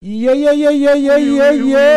Iya 0.00 0.32
iya 0.32 0.56
iya 0.56 0.72
iya 0.72 0.92
iya 0.96 1.16
iya 1.20 1.48
iya. 1.60 1.88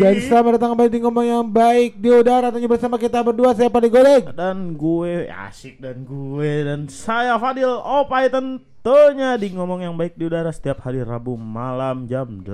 Dan 0.00 0.24
selamat 0.24 0.56
datang 0.56 0.72
kembali 0.72 0.88
di 0.88 1.04
ngomong 1.04 1.26
yang 1.28 1.44
baik 1.44 2.00
di 2.00 2.08
udara 2.08 2.48
tentunya 2.48 2.64
bersama 2.64 2.96
kita 2.96 3.20
berdua 3.20 3.52
saya 3.52 3.68
Padi 3.68 3.92
Goreng. 3.92 4.32
dan 4.32 4.72
gue 4.72 5.28
asik 5.28 5.84
dan 5.84 6.00
gue 6.08 6.64
dan 6.64 6.88
saya 6.88 7.36
Fadil 7.36 7.76
Opai 7.76 8.32
tentunya 8.32 9.36
di 9.36 9.52
ngomong 9.52 9.84
yang 9.84 10.00
baik 10.00 10.16
di 10.16 10.24
udara 10.24 10.48
setiap 10.48 10.80
hari 10.80 11.04
Rabu 11.04 11.36
malam 11.36 12.08
jam 12.08 12.40
8 12.40 12.48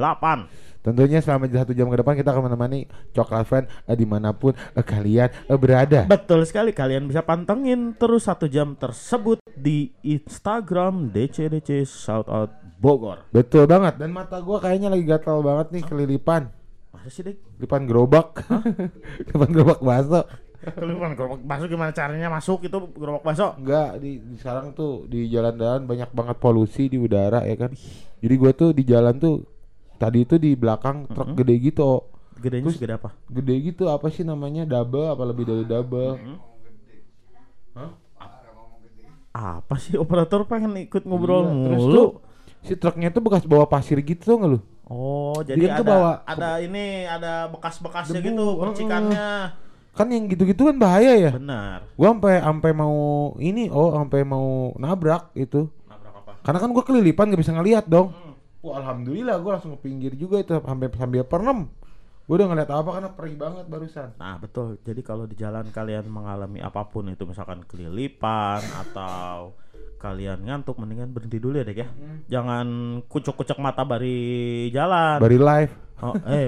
Tentunya 0.83 1.23
selama 1.23 1.47
satu 1.51 1.71
jam 1.75 1.87
ke 1.87 2.03
depan 2.03 2.19
kita 2.19 2.35
akan 2.35 2.51
menemani 2.51 2.91
Coklat 3.15 3.47
Friend 3.47 3.67
eh, 3.87 3.95
di 3.95 4.03
mana 4.03 4.35
pun 4.35 4.51
eh, 4.51 4.83
kalian 4.83 5.31
eh, 5.31 5.59
berada. 5.59 6.11
betul 6.11 6.43
sekali 6.43 6.75
kalian 6.75 7.07
bisa 7.07 7.23
pantengin 7.23 7.95
terus 7.95 8.27
satu 8.27 8.51
jam 8.51 8.75
tersebut 8.75 9.39
di 9.55 9.95
Instagram 10.03 11.11
DCDC 11.15 11.87
Shoutout 11.87 12.58
Bogor 12.79 13.27
Betul 13.29 13.67
banget. 13.67 13.99
Dan 13.99 14.11
mata 14.11 14.39
gua 14.39 14.59
kayaknya 14.59 14.89
lagi 14.89 15.03
gatal 15.03 15.43
banget 15.43 15.67
nih 15.71 15.83
kelilipan. 15.83 16.49
masa 16.89 17.09
sih 17.09 17.21
dek 17.21 17.37
Lipan 17.59 17.85
gerobak. 17.85 18.39
Lipan 19.29 19.51
gerobak 19.51 19.81
bakso. 19.81 20.23
kelihatan 20.59 21.15
gerobak 21.15 21.43
bakso 21.43 21.65
gimana 21.67 21.91
caranya 21.91 22.27
masuk 22.29 22.63
itu 22.63 22.79
gerobak 22.93 23.23
bakso 23.23 23.55
Enggak 23.55 23.99
di, 23.99 24.19
di 24.19 24.35
sekarang 24.37 24.73
tuh 24.73 25.05
di 25.05 25.27
jalan-jalan 25.27 25.85
banyak 25.85 26.11
banget 26.11 26.37
polusi 26.37 26.87
di 26.87 26.97
udara 26.97 27.43
ya 27.43 27.55
kan. 27.55 27.75
Jadi 28.19 28.35
gua 28.35 28.51
tuh 28.53 28.71
di 28.71 28.83
jalan 28.83 29.15
tuh 29.17 29.43
tadi 29.95 30.23
itu 30.23 30.35
di 30.37 30.55
belakang 30.55 31.07
truk 31.09 31.35
gede 31.35 31.55
gitu. 31.61 31.83
oh. 31.83 32.03
gedenya 32.39 32.71
Terus- 32.71 32.79
segede 32.79 32.95
apa 32.95 33.11
Gede 33.27 33.55
gitu 33.61 33.85
apa 33.87 34.07
sih 34.09 34.23
namanya? 34.23 34.63
Double 34.63 35.07
apa 35.09 35.23
lebih 35.25 35.43
dari 35.43 35.65
double? 35.65 36.15
apa 39.31 39.75
sih 39.79 39.95
operator 39.95 40.43
pengen 40.45 40.75
ikut 40.81 41.05
ngobrol 41.05 41.47
Iya, 41.47 41.55
terus 41.63 41.79
mulu 41.81 41.95
tuh 41.95 42.09
si 42.63 42.75
truknya 42.75 43.09
tuh 43.11 43.23
bekas 43.23 43.45
bawa 43.45 43.67
pasir 43.67 43.99
gitu 44.01 44.23
tuh 44.25 44.37
nggak 44.39 44.51
lu? 44.51 44.61
Oh, 44.89 45.37
Dia 45.45 45.53
jadi 45.53 45.65
tuh 45.69 45.75
ada 45.77 45.83
bawa- 45.85 46.19
ada 46.25 46.51
ini 46.65 47.05
ada 47.05 47.47
bekas-bekasnya 47.53 48.25
gitu 48.25 48.57
percikannya. 48.57 49.53
Kan 49.93 50.09
yang 50.15 50.25
gitu-gitu 50.31 50.63
kan 50.65 50.77
bahaya 50.79 51.13
ya. 51.19 51.33
Benar. 51.35 51.85
Gua 51.93 52.09
sampai 52.15 52.39
sampai 52.41 52.71
mau 52.73 52.97
ini 53.37 53.69
oh 53.69 53.93
sampai 53.93 54.23
mau 54.25 54.73
nabrak 54.79 55.35
itu. 55.35 55.69
Nabrak 55.85 56.15
apa? 56.25 56.33
Karena 56.41 56.59
kan 56.63 56.71
gua 56.73 56.85
kelilipan 56.87 57.29
nggak 57.29 57.43
bisa 57.43 57.53
ngelihat 57.53 57.85
dong. 57.85 58.15
Hmm. 58.15 58.33
Wah 58.65 58.81
alhamdulillah 58.81 59.37
gua 59.43 59.59
langsung 59.59 59.75
ke 59.77 59.85
pinggir 59.85 60.15
juga 60.15 60.41
itu 60.41 60.55
sampai 60.57 60.89
sambil 60.95 61.27
perenem. 61.27 61.69
Gua 62.25 62.35
udah 62.39 62.49
ngeliat 62.49 62.71
apa 62.71 62.91
karena 62.95 63.11
perih 63.13 63.37
banget 63.37 63.65
barusan. 63.67 64.09
Nah, 64.17 64.37
betul. 64.37 64.77
Jadi 64.85 65.01
kalau 65.01 65.25
di 65.25 65.37
jalan 65.37 65.69
kalian 65.69 66.07
mengalami 66.09 66.61
apa 66.61 66.85
pun 66.85 67.09
itu 67.09 67.25
misalkan 67.25 67.65
kelilipan 67.65 68.61
atau 68.87 69.53
kalian 69.99 70.47
ngantuk 70.47 70.79
mendingan 70.79 71.11
berhenti 71.11 71.43
dulu 71.43 71.59
ya, 71.59 71.67
Dek 71.67 71.79
ya. 71.83 71.89
Jangan 72.31 72.67
kucuk-kucuk 73.11 73.59
mata 73.59 73.83
bari 73.83 74.71
jalan. 74.71 75.19
Bari 75.19 75.39
live. 75.39 75.73
Oh, 75.99 76.15
eh, 76.31 76.47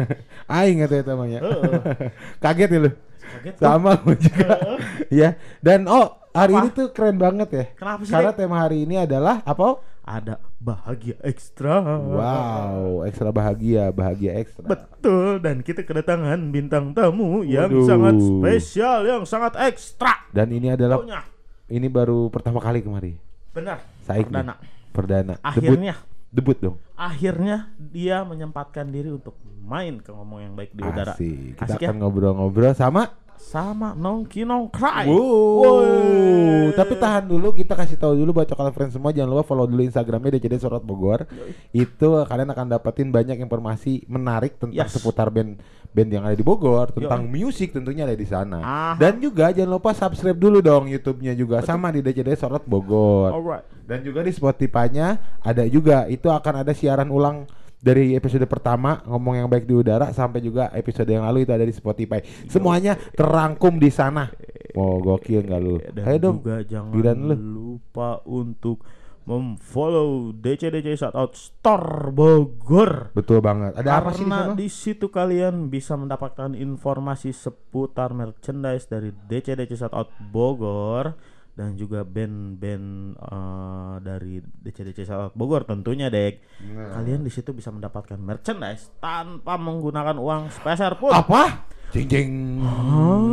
Aing 0.56 0.80
itu 0.80 1.04
namanya. 1.04 1.44
Heeh. 1.44 1.80
Kaget 2.42 2.70
ya 2.72 2.80
lu? 2.80 2.90
kaget. 3.26 3.54
Sama 3.60 3.90
gua 4.00 4.16
juga. 4.16 4.48
ya. 5.20 5.36
Dan 5.60 5.84
oh 5.84 6.16
hari 6.32 6.56
Apa? 6.56 6.60
ini 6.64 6.68
tuh 6.72 6.86
keren 6.96 7.16
banget 7.20 7.48
ya. 7.52 7.64
Kenapa 7.76 8.02
sih, 8.08 8.12
Karena 8.16 8.32
Dek? 8.32 8.38
tema 8.40 8.56
hari 8.64 8.78
ini 8.88 8.96
adalah 8.96 9.44
apa? 9.44 9.84
Ada 10.06 10.38
bahagia 10.62 11.18
ekstra. 11.26 11.82
Wow, 11.82 13.02
ekstra 13.04 13.34
bahagia, 13.34 13.90
bahagia 13.90 14.38
ekstra. 14.38 14.64
Betul 14.64 15.42
dan 15.42 15.60
kita 15.66 15.82
kedatangan 15.82 16.38
bintang 16.54 16.94
tamu 16.94 17.42
yang 17.42 17.68
Waduh. 17.68 17.84
sangat 17.84 18.16
spesial, 18.22 18.98
yang 19.02 19.22
sangat 19.26 19.58
ekstra. 19.58 20.30
Dan 20.30 20.54
ini 20.54 20.72
adalah 20.72 21.02
Pokoknya 21.02 21.35
ini 21.66 21.86
baru 21.90 22.30
pertama 22.30 22.62
kali 22.62 22.82
kemari. 22.82 23.18
benar. 23.50 23.80
Saik 24.04 24.28
nih. 24.28 24.44
Perdana. 24.44 24.54
Perdana. 24.92 25.34
Akhirnya 25.42 25.94
debut, 26.30 26.56
debut 26.56 26.58
dong. 26.60 26.76
akhirnya 26.94 27.72
dia 27.76 28.20
menyempatkan 28.22 28.86
diri 28.88 29.10
untuk 29.12 29.34
main 29.64 29.98
ke 29.98 30.12
ngomong 30.14 30.40
yang 30.44 30.54
baik 30.54 30.70
di 30.76 30.82
udara. 30.84 31.16
Asik. 31.16 31.58
Kita 31.58 31.64
Asik 31.66 31.80
ya? 31.82 31.88
akan 31.90 31.96
ngobrol-ngobrol 32.04 32.74
sama 32.76 33.10
Sama 33.38 33.92
Nongki 33.92 34.42
Nongkrai. 34.42 35.06
Wow. 35.08 36.72
Tapi 36.74 36.94
tahan 36.98 37.24
dulu, 37.28 37.52
kita 37.54 37.76
kasih 37.76 37.96
tahu 37.96 38.16
dulu 38.18 38.42
buat 38.42 38.48
coklat 38.48 38.72
friends 38.74 38.96
semua 38.96 39.14
jangan 39.14 39.36
lupa 39.36 39.44
follow 39.46 39.64
dulu 39.68 39.84
Instagramnya 39.84 40.36
DCD 40.36 40.60
Sorot 40.60 40.82
Bogor. 40.82 41.24
Itu 41.70 42.24
kalian 42.26 42.50
akan 42.52 42.66
dapetin 42.72 43.08
banyak 43.14 43.38
informasi 43.40 44.08
menarik 44.08 44.58
tentang 44.60 44.74
Yes. 44.76 44.92
seputar 44.98 45.30
band 45.32 45.56
band 45.96 46.12
yang 46.12 46.28
ada 46.28 46.36
di 46.36 46.44
Bogor, 46.44 46.92
tentang 46.92 47.24
musik 47.24 47.72
tentunya 47.72 48.04
ada 48.04 48.12
di 48.12 48.28
sana. 48.28 48.60
Aha. 48.60 48.92
Dan 49.00 49.16
juga 49.16 49.48
jangan 49.48 49.80
lupa 49.80 49.96
subscribe 49.96 50.36
dulu 50.36 50.60
dong 50.60 50.92
YouTube-nya 50.92 51.32
juga 51.32 51.64
sama 51.64 51.88
di 51.88 52.04
DCD 52.04 52.36
Sorot 52.36 52.68
Bogor. 52.68 53.32
Alright. 53.32 53.64
Dan 53.88 54.04
juga 54.04 54.20
di 54.20 54.28
Spotify-nya 54.34 55.40
ada 55.40 55.64
juga 55.64 56.04
itu 56.12 56.28
akan 56.28 56.66
ada 56.66 56.76
siaran 56.76 57.08
ulang 57.08 57.48
dari 57.86 58.18
episode 58.18 58.42
pertama 58.50 58.98
ngomong 59.06 59.38
yang 59.38 59.46
baik 59.46 59.62
di 59.62 59.78
udara 59.78 60.10
sampai 60.10 60.42
juga 60.42 60.74
episode 60.74 61.06
yang 61.06 61.22
lalu 61.22 61.46
itu 61.46 61.54
ada 61.54 61.62
di 61.62 61.70
Spotify. 61.70 62.18
Semuanya 62.50 62.98
terangkum 63.14 63.78
di 63.78 63.94
sana. 63.94 64.26
Wow, 64.74 64.98
gokil 64.98 65.46
nggak 65.46 65.60
lu? 65.62 65.78
Dan 65.94 66.02
Ayo 66.02 66.18
dong. 66.18 66.36
juga 66.42 66.66
jangan 66.66 67.14
lu. 67.30 67.34
lupa 67.38 68.18
untuk 68.26 68.82
memfollow 69.26 70.30
DCDC 70.32 71.02
Shoutout 71.02 71.34
Store 71.34 72.14
Bogor. 72.14 73.10
Betul 73.10 73.42
banget. 73.42 73.74
Ada 73.74 73.98
apa 73.98 74.14
sih 74.14 74.22
di 74.22 74.30
Karena 74.30 74.50
sana? 74.50 74.54
di 74.54 74.68
situ 74.70 75.06
kalian 75.10 75.66
bisa 75.66 75.98
mendapatkan 75.98 76.54
informasi 76.54 77.34
seputar 77.34 78.14
merchandise 78.14 78.86
dari 78.86 79.10
DCDC 79.10 79.74
Shoutout 79.74 80.10
Bogor 80.30 81.14
dan 81.56 81.72
juga 81.72 82.04
band-band 82.04 83.16
eh, 83.16 83.94
dari 84.04 84.44
DCDC 84.44 85.32
Bogor 85.32 85.64
tentunya 85.64 86.12
dek. 86.12 86.44
Nah. 86.68 87.00
Kalian 87.00 87.24
di 87.24 87.32
situ 87.32 87.56
bisa 87.56 87.72
mendapatkan 87.72 88.20
merchandise 88.20 88.92
tanpa 89.00 89.56
menggunakan 89.56 90.20
uang 90.20 90.52
speser 90.52 91.00
pun. 91.00 91.16
Apa? 91.16 91.64
Jeng 91.96 92.06
jeng. 92.12 92.32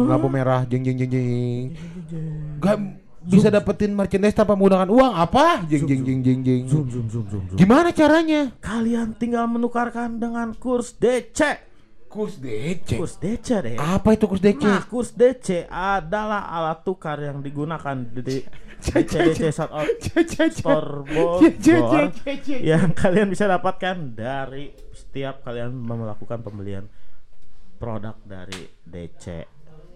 Lampu 0.07 0.31
merah. 0.31 0.63
Jeng 0.63 0.87
jeng 0.87 0.95
jeng 1.03 1.11
jeng. 1.11 1.65
Gak 2.63 2.77
bisa 3.27 3.51
dapetin 3.51 3.91
merchandise 3.91 4.39
tanpa 4.39 4.55
menggunakan 4.55 4.87
uang. 4.87 5.13
Apa? 5.19 5.67
Jeng 5.67 5.83
jeng 5.83 6.01
jeng 6.07 6.19
jeng 6.23 6.39
jeng. 6.47 6.63
Zoom 6.71 6.87
zoom 6.87 7.05
zoom 7.11 7.27
zoom. 7.27 7.59
Gimana 7.59 7.91
caranya? 7.91 8.55
Kalian 8.63 9.19
tinggal 9.19 9.51
menukarkan 9.51 10.23
dengan 10.23 10.55
kurs 10.55 10.95
DC. 10.95 11.72
Kurs 12.13 12.37
DC. 12.37 13.01
Kurs 13.01 13.17
DC 13.17 13.47
deh. 13.65 13.73
Apa 13.81 14.13
itu 14.13 14.29
kurs 14.29 14.37
DC? 14.37 14.61
Nah, 14.61 14.85
kurs 14.85 15.09
DC 15.17 15.65
adalah 15.65 16.45
alat 16.45 16.85
tukar 16.85 17.17
yang 17.17 17.41
digunakan 17.41 17.97
di 18.05 18.45
DCDC 18.83 19.49
Store 20.53 21.01
Bogor 21.07 21.49
yang 22.61 22.91
kalian 22.93 23.27
bisa 23.33 23.49
dapatkan 23.49 24.13
dari 24.13 24.69
setiap 24.93 25.41
kalian 25.41 25.73
melakukan 25.73 26.45
pembelian 26.45 26.85
produk 27.81 28.13
dari 28.21 28.69
DC. 28.85 29.52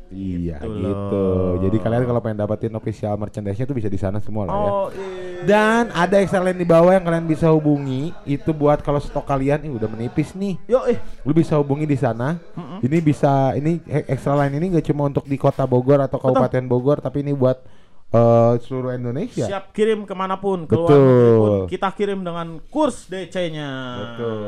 Iya 0.08 0.64
Gitu 0.64 0.80
gitu. 0.80 1.26
Jadi 1.68 1.78
kalian 1.84 2.04
kalau 2.08 2.22
pengen 2.24 2.40
dapetin 2.40 2.74
official 2.76 3.14
merchandise-nya 3.20 3.66
tuh 3.68 3.76
bisa 3.76 3.90
di 3.92 4.00
sana 4.00 4.24
semua 4.24 4.48
lah 4.48 4.56
ya. 4.56 4.72
Oh, 4.72 4.88
iya. 4.92 5.44
Dan 5.44 5.84
ada 5.94 6.16
extra 6.18 6.42
line 6.42 6.58
di 6.58 6.68
bawah 6.68 6.96
yang 6.96 7.06
kalian 7.06 7.28
bisa 7.28 7.52
hubungi. 7.52 8.16
Itu 8.24 8.56
buat 8.56 8.82
kalau 8.82 8.98
stok 9.04 9.28
kalian 9.28 9.68
ini 9.68 9.76
udah 9.76 9.90
menipis 9.92 10.34
nih. 10.34 10.56
Yo, 10.66 10.88
eh. 10.88 10.98
Lu 11.28 11.36
bisa 11.36 11.60
hubungi 11.60 11.86
di 11.86 11.98
sana. 12.00 12.40
Ini 12.80 12.98
bisa 13.04 13.54
ini 13.58 13.84
e- 13.86 14.08
extra 14.08 14.38
line 14.38 14.58
ini 14.58 14.80
gak 14.80 14.86
cuma 14.90 15.10
untuk 15.10 15.26
di 15.26 15.36
kota 15.36 15.68
Bogor 15.68 16.00
atau 16.02 16.18
kabupaten 16.22 16.64
Bogor, 16.66 16.98
tapi 17.04 17.22
ini 17.26 17.34
buat 17.36 17.60
eh, 18.08 18.52
seluruh 18.64 18.92
Indonesia. 18.92 19.44
Siap 19.44 19.76
kirim 19.76 20.08
ke 20.08 20.14
mana 20.16 20.40
pun 20.40 20.64
ke 20.64 20.74
luar 20.74 20.90
Betul. 20.90 21.60
kita 21.68 21.90
kirim 21.92 22.24
dengan 22.24 22.64
kurs 22.68 23.06
DC-nya. 23.06 23.70
Betul. 24.00 24.40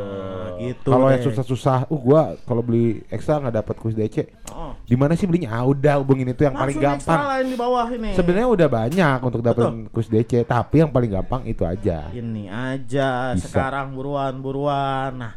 Gitu. 0.59 0.87
Kalau 0.87 1.07
yang 1.07 1.23
susah-susah, 1.23 1.77
uh 1.87 1.99
gua 1.99 2.39
kalau 2.43 2.63
beli 2.63 3.03
ekstra 3.07 3.39
nggak 3.39 3.55
dapat 3.59 3.75
kurs 3.75 3.95
DC. 3.95 4.27
Oh. 4.51 4.71
Di 4.83 4.95
mana 4.95 5.13
sih 5.13 5.27
belinya? 5.27 5.53
Ah, 5.53 5.67
udah 5.67 6.01
hubungin 6.01 6.31
itu 6.31 6.41
yang 6.41 6.55
paling 6.55 6.79
Langsung 6.79 6.97
extra 6.97 7.13
gampang. 7.13 7.29
lain 7.29 7.45
di 7.45 7.57
bawah 7.57 7.87
ini. 7.91 8.09
Sebenarnya 8.15 8.47
udah 8.49 8.67
banyak 8.67 9.17
untuk 9.21 9.41
dapetin 9.43 9.77
kurs 9.91 10.07
DC, 10.07 10.31
tapi 10.43 10.75
yang 10.81 10.91
paling 10.91 11.11
gampang 11.11 11.41
itu 11.45 11.63
aja. 11.63 12.09
ini 12.11 12.49
aja 12.49 13.35
Bisa. 13.35 13.47
sekarang 13.47 13.93
buruan 13.93 14.41
buruan 14.41 15.11
nah 15.15 15.33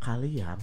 kalian 0.00 0.56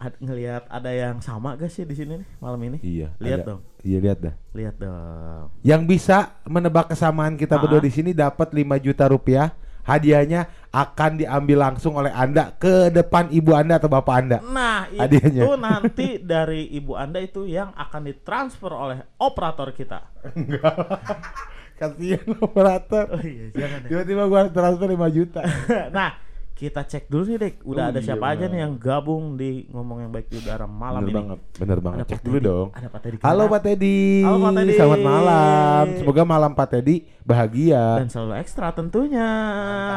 ad, 0.00 0.16
ngelihat 0.18 0.64
ada 0.66 0.88
yang 0.88 1.20
sama 1.20 1.54
gak 1.54 1.68
sih 1.68 1.84
di 1.84 1.92
sini 1.92 2.16
nih 2.16 2.28
malam 2.38 2.56
ini 2.62 2.78
Iya. 2.80 3.12
lihat 3.18 3.38
ada. 3.38 3.46
dong 3.46 3.60
Iya 3.80 3.98
lihat 4.00 4.18
dah. 4.18 4.34
lihat 4.50 4.74
dong 4.76 5.44
Yang 5.60 5.82
bisa 5.86 6.16
menebak 6.44 6.88
kesamaan 6.88 7.36
kita 7.36 7.54
Ah. 7.54 7.60
berdua 7.60 7.78
di 7.78 7.88
sini 7.88 8.10
dapat 8.10 8.50
5 8.50 8.76
juta 8.76 9.04
rupiah. 9.04 9.52
Hadiahnya 9.80 10.44
akan 10.70 11.16
diambil 11.16 11.56
langsung 11.62 11.96
oleh 11.96 12.10
Anda 12.10 12.52
ke 12.54 12.88
depan 12.90 13.28
ibu 13.28 13.52
Anda 13.52 13.76
atau 13.76 13.88
bapak 13.88 14.14
Anda. 14.14 14.38
nah 14.42 14.84
Hadiahnya. 14.86 15.40
itu 15.40 15.50
nanti 15.56 16.06
dari 16.18 16.68
ibu 16.70 16.92
anda 16.94 17.16
itu 17.18 17.44
yang 17.44 17.72
akan 17.74 18.04
ditransfer 18.04 18.68
oleh 18.68 19.00
operator 19.16 19.72
kita 19.72 20.04
Kasihan 21.80 22.28
operator. 22.38 23.08
oh 23.10 23.24
iya 23.24 23.48
jangan 23.50 23.78
ya. 23.80 23.88
Tiba-tiba 23.88 24.22
gua 24.26 24.40
transfer 24.46 24.84
5 24.86 25.00
juta. 25.10 25.40
nah 25.96 26.12
kita 26.60 26.84
cek 26.84 27.08
dulu 27.08 27.24
nih 27.24 27.38
Dek. 27.40 27.54
Udah 27.64 27.82
Oh, 27.82 27.90
ada 27.90 27.98
iya, 27.98 28.04
siapa 28.04 28.26
aja 28.28 28.44
nih 28.44 28.60
yang 28.60 28.76
gabung 28.76 29.34
di 29.34 29.64
ngomong 29.66 29.98
yang 29.98 30.10
baik 30.10 30.28
di 30.28 30.36
udara 30.36 30.68
malam 30.68 31.00
bener 31.00 31.08
ini. 31.08 31.16
banget, 31.16 31.38
bener 31.56 31.78
banget. 31.80 31.96
Ada 31.96 32.06
Cek 32.06 32.20
dulu 32.20 32.36
Teddy. 32.36 32.44
dong. 32.46 32.68
Ada 32.70 32.86
Pak 32.86 33.00
Teddy. 33.00 33.16
Halo? 33.18 33.42
Pak 33.46 33.60
Teddy. 33.62 33.98
Halo, 34.20 34.36
Pak 34.38 34.52
Teddy. 34.52 34.74
Selamat 34.74 35.00
malam. 35.02 35.84
Semoga 35.96 36.22
malam 36.22 36.50
Pak 36.52 36.68
Teddy 36.70 36.96
bahagia. 37.22 37.84
Dan 37.96 38.08
selalu 38.08 38.32
ekstra 38.36 38.68
tentunya. 38.70 39.28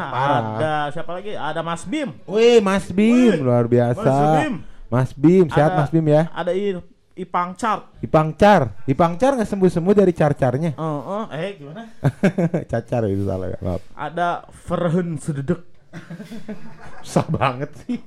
parah. 0.10 0.42
Ada 0.56 0.74
siapa 0.90 1.12
lagi? 1.12 1.32
Ada 1.34 1.60
Mas 1.60 1.84
Bim. 1.84 2.10
Wih, 2.24 2.60
Mas 2.60 2.88
Bim 2.88 3.12
Wih, 3.12 3.44
luar 3.44 3.68
biasa. 3.68 4.00
Mas 4.00 4.24
Bim. 4.38 4.54
Mas 4.88 5.12
Bim, 5.12 5.46
sehat 5.50 5.70
Ada- 5.70 5.80
Mas 5.80 5.92
Bim 5.92 6.06
ya. 6.08 6.24
Ada 6.32 6.52
I- 6.52 6.80
Ipang 7.16 7.54
Chart. 7.54 7.94
Ipang 8.00 8.34
Car, 8.34 8.74
Ipang 8.86 9.14
Car 9.16 9.36
nggak 9.36 9.46
sembuh 9.46 9.70
sembuh 9.70 9.94
dari 9.94 10.10
car-carnya. 10.12 10.74
Oh, 10.76 11.02
oh, 11.04 11.26
eh 11.30 11.62
gimana? 11.62 11.86
Cacar 12.72 13.06
itu 13.06 13.22
salah 13.22 13.52
ya, 13.52 13.58
maaf. 13.60 13.82
Ada 13.94 14.30
Verhen 14.50 15.20
Sededek. 15.20 15.73
Susah 17.06 17.26
banget 17.30 17.70
sih. 17.86 18.02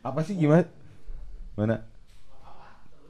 Apa 0.00 0.24
sih 0.24 0.36
gimana? 0.36 0.64
Mana? 1.56 1.76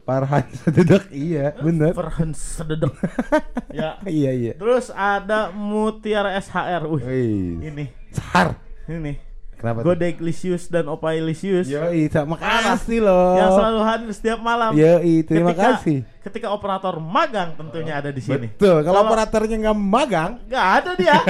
Farhan 0.07 0.47
sededek 0.55 1.11
iya, 1.11 1.51
bener. 1.59 1.91
Verhen 1.91 2.31
Sededek. 2.31 2.95
ya. 3.75 3.99
iya 4.07 4.31
iya. 4.31 4.53
Terus 4.55 4.95
ada 4.95 5.51
Mutiara 5.51 6.39
SHR. 6.39 6.87
Wih, 6.87 7.03
Wih, 7.03 7.75
ini. 7.75 7.85
sar. 8.15 8.55
Ini. 8.87 9.19
Kenapa? 9.59 9.83
tuh? 9.83 9.99
Godeglisius 9.99 10.71
dan 10.71 10.87
Opailisius. 10.87 11.67
Yoi, 11.67 12.07
sama 12.13 12.39
kasih 12.39 13.03
loh. 13.03 13.35
Yang 13.35 13.51
selalu 13.59 13.81
hadir 13.83 14.11
setiap 14.15 14.39
malam. 14.39 14.71
Yoi, 14.79 15.27
terima 15.27 15.51
Ketika- 15.51 15.83
kasih. 15.83 15.99
Ketika 16.23 16.49
operator 16.55 16.95
magang 17.03 17.59
tentunya 17.59 17.99
ada 17.99 18.15
di 18.15 18.23
sini. 18.23 18.47
Betul, 18.53 18.87
kalau 18.87 19.11
operatornya 19.11 19.57
nggak 19.59 19.79
magang, 19.79 20.33
nggak 20.47 20.67
ada 20.71 20.91
dia. 20.95 21.19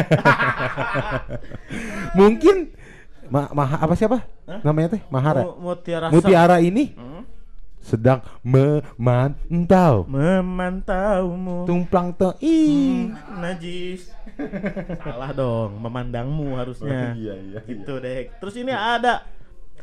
mungkin 2.18 2.75
ma 3.28 3.50
maha 3.50 3.76
apa 3.78 3.94
siapa? 3.94 4.18
Namanya 4.60 4.94
teh 4.94 5.02
Mahara. 5.06 5.42
Mu- 5.42 5.58
Mutiara. 5.66 6.06
Mutiara 6.08 6.56
ini 6.58 6.92
Hmm? 6.92 7.22
sedang 7.78 8.18
memantau 8.40 10.02
Memantaumu. 10.04 11.64
tumplang 11.64 12.10
tei. 12.12 12.34
Hmm, 13.06 13.14
najis. 13.38 14.10
Salah 15.04 15.30
dong, 15.30 15.78
memandangmu 15.78 16.54
harusnya. 16.54 17.14
iya 17.14 17.34
iya. 17.36 17.60
Gitu 17.62 17.96
deh. 17.96 18.30
Terus 18.36 18.54
ini 18.56 18.70
ada 18.70 19.22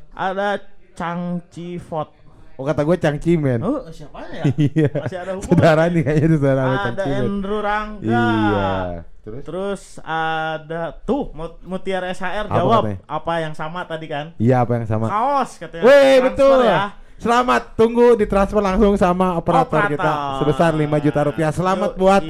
ada 0.10 0.60
Changchi 0.94 1.78
Fot. 1.78 2.12
Oh 2.54 2.62
kata 2.62 2.82
gue 2.82 2.98
Cangcimen. 2.98 3.60
Oh, 3.60 3.82
siapa 3.90 4.22
ya? 4.30 4.44
Iya. 4.62 4.90
Masih 4.94 5.18
ada 5.18 5.32
hubungan. 5.34 5.50
Saudara 5.50 5.84
nih 5.88 6.02
kayaknya 6.02 6.26
itu 6.28 6.38
saudara 6.38 6.64
Ada. 6.86 7.04
Andrew 7.18 7.60
Rangga. 7.60 8.04
Iya. 8.06 8.72
Terus 9.24 9.42
Terus 9.42 9.82
ada 10.04 10.92
tuh 11.02 11.32
Mut- 11.32 11.64
Mutiara 11.64 12.12
SHR 12.12 12.46
Apa 12.46 12.54
jawab 12.54 12.82
katanya? 12.84 13.00
apa 13.08 13.34
yang 13.40 13.54
sama 13.56 13.80
tadi 13.84 14.06
kan? 14.06 14.26
iya 14.36 14.60
apa 14.60 14.76
yang 14.76 14.86
sama? 14.86 15.08
Kaos 15.08 15.56
katanya. 15.56 15.84
Wih 15.84 16.16
betul. 16.22 16.60
ya. 16.62 16.92
Selamat 17.14 17.80
tunggu 17.80 18.20
ditransfer 18.20 18.60
langsung 18.60 19.00
sama 19.00 19.40
operator, 19.40 19.80
Operator. 19.80 19.96
kita 19.96 20.12
sebesar 20.44 20.72
5 20.76 20.84
juta 21.00 21.20
rupiah. 21.24 21.52
Selamat 21.56 21.90
Yoi. 21.90 22.00
buat 22.04 22.22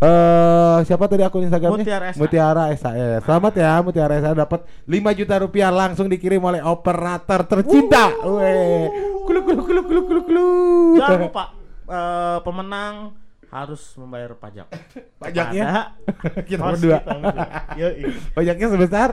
eh 0.00 0.78
siapa 0.88 1.04
tadi 1.04 1.20
akun 1.20 1.44
Instagramnya? 1.44 1.84
Mutiara 1.84 2.06
SHR. 2.08 2.16
Mutiara 2.16 2.62
SHR. 2.72 3.18
Selamat 3.20 3.52
ya 3.52 3.72
Mutiara 3.84 4.12
SHR 4.16 4.36
dapat 4.38 4.60
5 4.82 5.12
juta 5.14 5.34
rupiah 5.36 5.68
langsung 5.68 6.08
dikirim 6.08 6.40
oleh 6.40 6.64
operator 6.64 7.44
tercinta. 7.44 8.08
Weh. 8.24 8.88
Kulu 9.20 9.40
kulu 9.44 9.60
kulu 9.62 9.80
kulu 9.84 10.00
kulu 10.06 10.20
kulu. 10.24 10.48
Jangan 10.96 11.20
lupa 11.20 11.44
eh, 11.84 12.38
pemenang 12.40 12.94
harus 13.48 13.80
membayar 13.94 14.32
pajak. 14.32 14.68
Pajaknya? 15.22 15.96
Kita 16.48 16.62
berdua. 16.66 16.98
Pajaknya 18.36 18.66
sebesar 18.68 19.08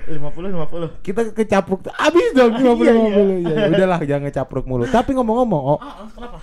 50 0.00 0.16
50. 0.16 1.04
kita 1.04 1.20
kecapruk 1.30 1.86
abis 1.86 2.28
dong 2.32 2.56
50 2.56 2.62
Iya, 2.62 2.72
iya. 2.72 2.92
50 3.36 3.46
ya 3.46 3.66
udahlah 3.68 3.98
jangan 4.02 4.24
kecapruk 4.26 4.64
mulu 4.64 4.84
tapi 4.86 5.12
ngomong-ngomong 5.12 5.62
oh 5.68 5.78
Ah, 5.78 6.02
ah, 6.02 6.08
kenapa? 6.08 6.38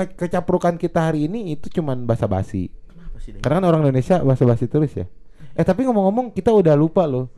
ke- 0.00 0.16
kecaprukan 0.18 0.74
kita 0.74 1.12
hari 1.12 1.28
ini 1.28 1.52
itu 1.52 1.68
cuman 1.70 2.02
basa-basi 2.02 2.72
Kenapa 2.88 3.18
sih, 3.20 3.30
Deng? 3.30 3.42
karena 3.44 3.56
kan 3.56 3.66
orang 3.66 3.80
Indonesia 3.84 4.16
basa-basi 4.18 4.64
terus 4.66 4.90
ya 4.94 5.06
eh 5.52 5.62
tapi 5.62 5.84
ngomong-ngomong 5.84 6.32
kita 6.32 6.50
udah 6.50 6.74
lupa 6.74 7.04
loh 7.04 7.28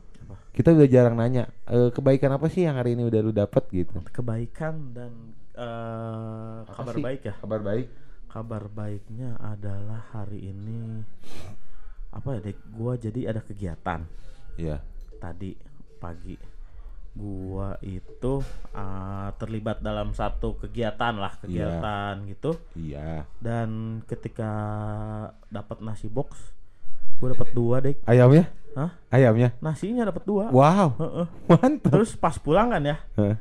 kita 0.49 0.71
udah 0.71 0.87
jarang 0.87 1.13
nanya 1.15 1.45
eh, 1.65 1.91
kebaikan 1.91 2.31
apa 2.31 2.47
sih 2.47 2.63
yang 2.63 2.79
hari 2.79 2.95
ini 2.95 3.03
udah 3.03 3.19
lu 3.19 3.29
dapet 3.31 3.61
gitu 3.69 4.01
Kebaikan 4.07 4.73
dan 4.91 5.11
eh, 5.53 6.57
Apa 6.63 6.73
kabar 6.81 6.95
sih? 6.95 7.03
baik 7.03 7.21
ya. 7.23 7.33
kabar 7.37 7.59
baik 7.61 7.87
Kabar 8.37 8.69
baiknya 8.69 9.33
adalah 9.41 10.13
hari 10.13 10.53
ini 10.53 11.01
apa 12.13 12.37
ya, 12.37 12.39
Dek? 12.45 12.69
Gua 12.69 12.93
jadi 12.93 13.33
ada 13.33 13.41
kegiatan 13.41 14.05
iya 14.61 14.77
tadi 15.17 15.57
pagi. 15.97 16.37
Gua 17.17 17.81
itu 17.81 18.45
eh, 18.77 19.29
terlibat 19.41 19.81
dalam 19.81 20.13
satu 20.13 20.53
kegiatan 20.53 21.17
lah, 21.17 21.33
kegiatan 21.41 22.29
gitu. 22.29 22.61
iya 22.77 23.25
Dan 23.41 24.05
ketika 24.05 24.53
dapat 25.49 25.81
nasi 25.81 26.05
box, 26.05 26.53
gua 27.17 27.33
dapat 27.33 27.49
dua, 27.57 27.81
Dek. 27.81 28.05
ayamnya 28.05 28.53
Hah? 28.77 28.93
ayamnya 29.09 29.57
Nasinya 29.65 30.05
dapat 30.13 30.29
dua. 30.29 30.53
wow 30.53 30.93
Heeh. 30.93 31.27
mantap 31.57 31.89
Terus 31.89 32.13
pas 32.13 32.37
pulang 32.37 32.69
kan 32.69 32.85
ya, 32.85 33.01
Heeh. 33.17 33.33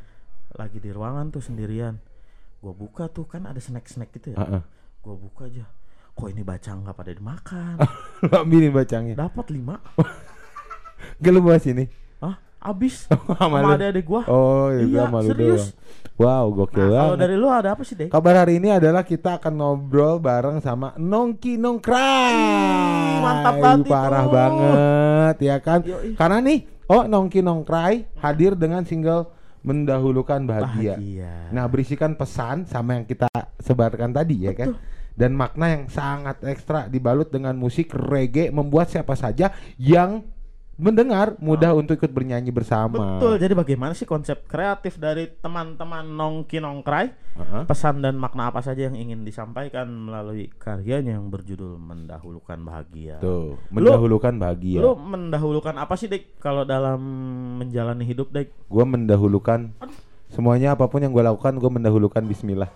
lagi 0.57 0.81
di 0.81 0.89
ruangan 0.89 1.29
tuh 1.29 1.45
sendirian. 1.45 2.01
Gua 2.65 2.73
buka 2.73 3.13
tuh 3.13 3.29
kan 3.29 3.45
ada 3.45 3.61
snack-snack 3.61 4.09
gitu 4.17 4.33
ya. 4.33 4.41
Heeh. 4.41 4.63
Gua 5.07 5.15
buka 5.15 5.47
aja. 5.47 5.63
Kok 6.13 6.27
ini 6.27 6.43
baca 6.43 6.67
nggak 6.67 6.97
pada 6.97 7.13
dimakan? 7.13 7.77
ambilin 8.43 8.73
bacangnya 8.73 9.15
Dapat 9.15 9.47
lima. 9.55 9.79
gak 11.23 11.31
lu 11.31 11.39
bawa 11.39 11.61
sini 11.61 11.87
Hah? 12.19 12.41
Abis 12.59 13.05
Sama 13.13 13.37
sama 13.39 13.57
lu? 13.63 13.71
adik-adik 13.71 14.03
gua. 14.03 14.27
oh 14.27 14.73
Iya, 14.73 15.07
sama 15.07 15.19
lu 15.21 15.29
serius. 15.31 15.71
doang 15.71 15.85
wow 16.17 16.45
gokil 16.51 16.81
Nah, 16.83 16.91
kalau 16.91 17.07
banget 17.13 17.21
dari 17.21 17.35
lu 17.37 17.47
ada 17.47 17.69
apa 17.71 17.83
sih, 17.85 17.95
Dek? 17.95 18.09
Kabar 18.09 18.35
hari 18.35 18.57
ini 18.57 18.73
adalah 18.73 19.05
kita 19.05 19.39
akan 19.39 19.53
ngobrol 19.55 20.17
bareng 20.17 20.59
sama 20.59 20.97
Nongki 20.97 21.55
Nongkrai. 21.55 22.35
Mantap 23.21 23.55
banget 23.61 23.87
Parah 23.87 24.25
itu. 24.25 24.33
banget 24.33 25.37
ya 25.39 25.57
kan. 25.61 25.79
Yoi. 25.85 26.17
Karena 26.17 26.41
nih, 26.41 26.59
oh 26.89 27.05
Nongki 27.05 27.45
Nongkrai 27.45 28.09
hadir 28.19 28.57
dengan 28.57 28.83
single 28.83 29.29
mendahulukan 29.61 30.41
bahagia. 30.43 30.97
Bahagia. 30.97 31.53
Nah, 31.53 31.69
berisikan 31.69 32.17
pesan 32.17 32.65
sama 32.65 32.97
yang 32.97 33.05
kita 33.05 33.29
sebarkan 33.61 34.11
tadi 34.11 34.49
ya 34.49 34.57
kan. 34.57 34.73
Dan 35.17 35.33
makna 35.33 35.73
yang 35.73 35.85
sangat 35.89 36.45
ekstra 36.45 36.93
dibalut 36.93 37.33
dengan 37.33 37.57
musik 37.57 37.89
reggae 37.97 38.53
membuat 38.53 38.93
siapa 38.93 39.17
saja 39.17 39.49
yang 39.81 40.21
mendengar 40.77 41.41
mudah 41.41 41.73
untuk 41.73 41.97
ikut 41.97 42.13
bernyanyi 42.13 42.53
bersama. 42.53 43.17
Betul. 43.17 43.41
Jadi 43.41 43.53
bagaimana 43.57 43.97
sih 43.97 44.05
konsep 44.05 44.45
kreatif 44.45 45.01
dari 45.01 45.25
teman-teman 45.41 46.05
Nongki 46.05 46.61
Nongkrai? 46.61 47.17
Heeh. 47.33 47.63
Pesan 47.65 48.05
dan 48.05 48.21
makna 48.21 48.53
apa 48.53 48.61
saja 48.61 48.85
yang 48.85 48.97
ingin 48.97 49.25
disampaikan 49.25 49.89
melalui 49.89 50.53
karyanya 50.61 51.17
yang 51.17 51.33
berjudul 51.33 51.81
Mendahulukan 51.81 52.61
Bahagia. 52.61 53.17
Tuh, 53.25 53.57
mendahulukan 53.73 54.37
bahagia. 54.37 54.85
Lu 54.85 55.01
mendahulukan 55.01 55.73
apa 55.81 55.97
sih, 55.97 56.13
Dek? 56.13 56.37
Kalau 56.45 56.69
dalam 56.69 57.01
menjalani 57.57 58.05
hidup, 58.05 58.29
Dek? 58.29 58.53
gue 58.53 58.85
mendahulukan 58.85 59.73
semuanya 60.29 60.75
apa 60.77 60.91
pun 60.91 61.01
yang 61.01 61.15
gue 61.15 61.25
lakukan 61.25 61.55
gue 61.57 61.71
mendahulukan 61.71 62.21
Bismillah 62.27 62.69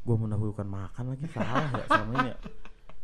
Gua 0.00 0.16
mendahulukan 0.16 0.64
makan 0.64 1.04
lagi 1.10 1.24
salah 1.28 1.68
ya 1.70 1.84
sama 1.86 2.12
ini 2.16 2.28
ya. 2.28 2.36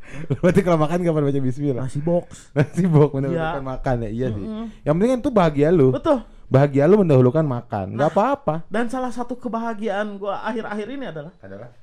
berarti 0.38 0.60
kalau 0.62 0.78
makan 0.78 1.02
kapan 1.02 1.22
baca 1.24 1.40
Bismillah 1.40 1.82
Nasi 1.82 1.98
box. 1.98 2.54
nasi 2.54 2.86
bok 2.86 3.10
mendahulukan 3.12 3.58
Iya. 3.58 3.66
makan 3.66 3.96
ya 3.98 4.10
iya 4.12 4.26
sih 4.30 4.38
Mm-mm. 4.40 4.66
yang 4.80 4.94
penting 4.94 5.10
kan 5.10 5.20
itu 5.20 5.30
bahagia 5.30 5.68
lu 5.68 5.90
Betul. 5.90 6.22
bahagia 6.46 6.86
lu 6.86 6.96
mendahulukan 6.96 7.42
makan 7.42 7.86
nggak 7.92 8.10
apa-apa 8.10 8.62
Dan 8.66 8.86
salah 8.86 9.10
satu 9.10 9.34
kebahagiaan 9.34 10.14
gua 10.16 10.40
akhir-akhir 10.42 10.86
ini 10.88 11.04
adalah 11.06 11.34
adalah 11.38 11.74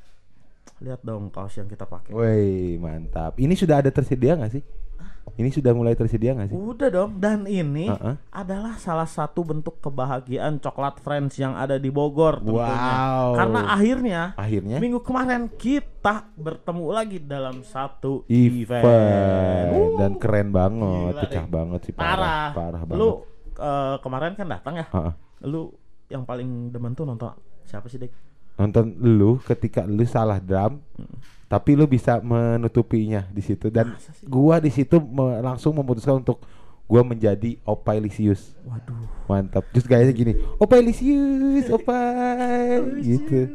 lihat 0.79 0.99
dong 0.99 1.27
kaos 1.29 1.51
yang 1.53 1.67
kita 1.67 1.83
pakai. 1.83 2.11
woi 2.11 2.75
mantap 2.75 3.35
ini 3.37 3.53
sudah 3.53 3.79
ada 3.79 3.89
tersedia 3.89 4.33
nggak 4.33 4.51
sih 4.51 4.63
ini 5.33 5.49
sudah 5.49 5.73
mulai 5.73 5.97
tersedia 5.97 6.37
nggak 6.37 6.53
sih 6.53 6.57
Udah 6.57 6.89
dong. 6.93 7.17
Dan 7.17 7.49
ini 7.49 7.89
Heeh. 7.89 8.15
adalah 8.29 8.77
salah 8.77 9.09
satu 9.09 9.41
bentuk 9.41 9.81
kebahagiaan 9.81 10.61
coklat 10.61 11.01
friends 11.01 11.41
yang 11.41 11.57
ada 11.57 11.81
di 11.81 11.89
Bogor 11.89 12.37
tentunya. 12.41 12.93
Wow. 12.93 13.33
Karena 13.33 13.59
akhirnya 13.73 14.21
akhirnya 14.37 14.77
minggu 14.77 15.01
kemarin 15.01 15.49
kita 15.57 16.29
bertemu 16.37 16.85
lagi 16.93 17.17
dalam 17.17 17.65
satu 17.65 18.29
event, 18.29 18.85
event. 18.85 19.71
Uh, 19.73 19.97
dan 19.97 20.11
keren 20.21 20.49
banget 20.53 21.13
Gila 21.17 21.21
pecah 21.25 21.45
banget 21.49 21.79
sih 21.89 21.93
parah. 21.93 22.13
parah 22.13 22.51
parah 22.53 22.81
banget 22.85 22.99
Lu 23.01 23.09
eh, 23.57 23.95
kemarin 24.01 24.33
kan 24.37 24.47
datang 24.49 24.75
ya. 24.77 24.85
Heeh. 24.93 25.13
Lu 25.49 25.73
yang 26.13 26.23
paling 26.29 26.69
demen 26.69 26.93
tuh 26.93 27.09
nonton 27.09 27.33
siapa 27.65 27.89
sih, 27.89 27.97
Dek? 27.97 28.32
Nonton 28.53 28.93
lu 28.99 29.41
ketika 29.41 29.81
lu 29.81 30.05
salah 30.05 30.37
drum 30.37 30.77
tapi 31.45 31.73
lu 31.73 31.85
bisa 31.85 32.17
menutupinya 32.17 33.29
di 33.29 33.39
situ. 33.39 33.69
Dan 33.69 33.93
gua 34.23 34.57
di 34.57 34.69
situ 34.69 34.97
me- 34.97 35.37
langsung 35.39 35.73
memutuskan 35.73 36.17
untuk 36.17 36.41
gua 36.83 37.01
menjadi 37.01 37.61
Opailisius 37.61 38.57
Waduh. 38.63 39.05
mantap. 39.25 39.61
Terus 39.69 39.85
gayanya 39.85 40.11
gini 40.11 40.33
Opailisius 40.57 41.69
Opai 41.75 42.81
gitu. 42.99 43.53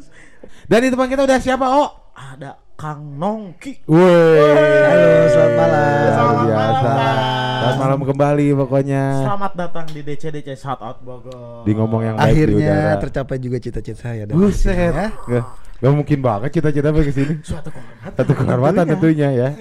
Dan 0.65 0.79
di 0.79 0.89
depan 0.89 1.07
kita 1.07 1.23
udah 1.23 1.39
siapa 1.39 1.65
oh 1.65 1.89
Ada 2.15 2.55
Kang 2.73 3.19
Nongki. 3.19 3.83
Woi. 3.83 3.99
Halo, 3.99 5.11
selamat 5.27 5.53
malam. 5.53 6.07
Selamat 6.07 6.79
malam. 6.79 7.38
Selamat 7.69 7.85
malam 7.85 8.01
kembali 8.01 8.47
pokoknya. 8.57 9.03
Selamat 9.21 9.53
datang 9.53 9.85
di 9.85 10.01
DCDC 10.01 10.57
Shout 10.57 10.81
Out 10.81 11.05
Bogor. 11.05 11.61
Di 11.61 11.71
ngomong 11.71 12.01
yang 12.01 12.15
baik 12.17 12.25
di 12.25 12.33
Akhirnya 12.33 12.73
udara. 12.89 12.97
tercapai 12.97 13.37
juga 13.37 13.57
cita-cita 13.61 13.99
saya 13.99 14.25
dan 14.25 14.33
Buset. 14.33 14.73
akhirnya 14.73 15.09
Gak, 15.29 15.43
gak 15.77 15.93
mungkin 15.93 16.19
banget 16.19 16.49
cita-cita 16.49 16.89
ke 16.89 17.13
sini. 17.13 17.33
Suatu 17.45 17.69
kehormatan. 17.69 18.17
Satu 18.17 18.31
kehormatan 18.33 18.83
tentunya 18.89 19.29
ya. 19.29 19.49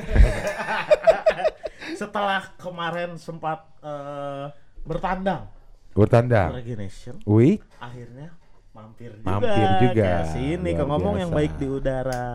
Setelah 2.00 2.42
kemarin 2.56 3.16
sempat 3.16 3.60
eh, 3.84 4.46
bertandang 4.82 5.52
Bertanda. 5.92 6.54
Regeneration, 6.54 7.18
Wih, 7.26 7.58
akhirnya 7.76 8.30
mampir 8.70 9.10
juga, 9.12 9.26
Mampir 9.28 9.68
juga. 9.84 10.06
ke 10.06 10.24
sini 10.32 10.70
ke 10.72 10.80
ngomong 10.80 11.14
yang 11.18 11.28
biasa. 11.28 11.36
baik 11.36 11.52
di 11.58 11.66
udara. 11.68 12.28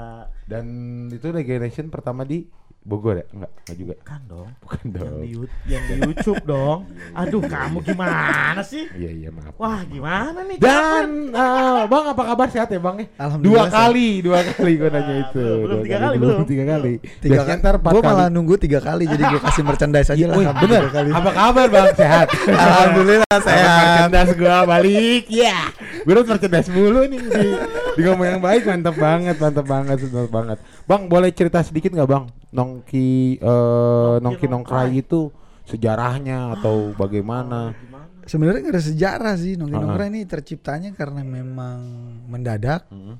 dan 0.43 0.65
itu 1.07 1.23
regeneration 1.25 1.87
pertama 1.87 2.21
di 2.21 2.45
Bogor 2.83 3.15
ya? 3.15 3.25
Enggak, 3.31 3.51
enggak 3.55 3.77
juga. 3.79 3.93
Kan 4.03 4.21
dong. 4.27 4.49
Bukan 4.59 4.83
Yang 4.83 4.99
dong. 4.99 5.15
di, 5.17 5.29
Yu- 5.31 5.55
yang 5.65 5.83
di 5.83 5.93
YouTube 6.03 6.43
dong. 6.51 6.79
Aduh, 7.13 7.39
kamu 7.41 7.79
gimana 7.79 8.59
sih? 8.59 8.91
Iya, 8.91 9.11
iya, 9.13 9.29
maaf. 9.31 9.55
Wah, 9.55 9.87
gimana 9.87 10.43
nih? 10.43 10.59
Dan 10.59 11.31
eh, 11.31 11.81
Bang 11.87 12.05
apa 12.05 12.23
kabar 12.25 12.47
sehat 12.47 12.67
ya 12.67 12.83
Bang? 12.83 12.99
ya? 12.99 13.07
Alhamdulillah 13.17 13.55
Dua 13.63 13.71
kali, 13.71 14.07
dua 14.19 14.39
kali 14.43 14.71
gue 14.75 14.89
nanya 14.91 15.15
itu. 15.23 15.45
Belum, 15.63 15.79
tiga 15.79 15.97
kali, 15.97 16.15
belum 16.19 16.35
belum. 16.35 16.43
tiga 16.45 16.63
kali. 16.67 16.93
tiga 17.17 17.41
kali. 17.41 17.57
ntar 17.57 17.73
empat 17.79 17.91
Gue 17.95 18.01
malah 18.03 18.27
nunggu 18.27 18.55
tiga 18.59 18.79
kali 18.79 19.03
jadi 19.07 19.23
gue 19.25 19.41
kasih 19.41 19.63
merchandise 19.63 20.09
aja 20.11 20.25
lah. 20.27 20.35
Bener. 20.53 20.81
Apa 20.91 21.29
kabar 21.31 21.67
Bang? 21.71 21.87
Sehat. 21.95 22.27
Alhamdulillah 22.67 23.37
sehat. 23.39 23.79
Merchandise 23.79 24.33
gua 24.35 24.57
balik. 24.67 25.23
Ya. 25.31 25.71
Gue 26.03 26.11
udah 26.13 26.25
merchandise 26.27 26.67
mulu 26.67 27.07
nih 27.07 27.19
di, 27.21 27.47
di 27.95 28.01
ngomong 28.03 28.27
yang 28.27 28.41
baik 28.43 28.67
mantap 28.67 28.99
banget, 28.99 29.39
mantap 29.39 29.63
banget, 29.63 29.97
mantap 30.03 30.27
banget. 30.29 30.57
Bang, 30.83 31.07
boleh 31.07 31.31
cerita 31.31 31.63
sedikit 31.63 31.95
nggak 31.95 32.11
Bang? 32.11 32.27
Nongki 32.53 33.09
eh 33.37 34.15
Nongki 34.19 34.45
Nongkrai 34.45 34.93
itu 34.95 35.33
sejarahnya 35.63 36.53
atau 36.53 36.93
bagaimana? 36.93 37.73
Gimana? 37.73 38.05
Sebenarnya 38.23 38.59
nggak 38.61 38.73
ada 38.73 38.83
sejarah 38.83 39.33
sih 39.35 39.53
nongki 39.53 39.73
Uh-uh. 39.73 39.83
nongkrong 39.83 40.09
ini 40.09 40.21
terciptanya 40.23 40.93
karena 40.93 41.21
memang 41.21 41.77
mendadak 42.25 42.87
Hmm. 42.87 43.19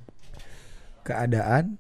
keadaan. 1.02 1.76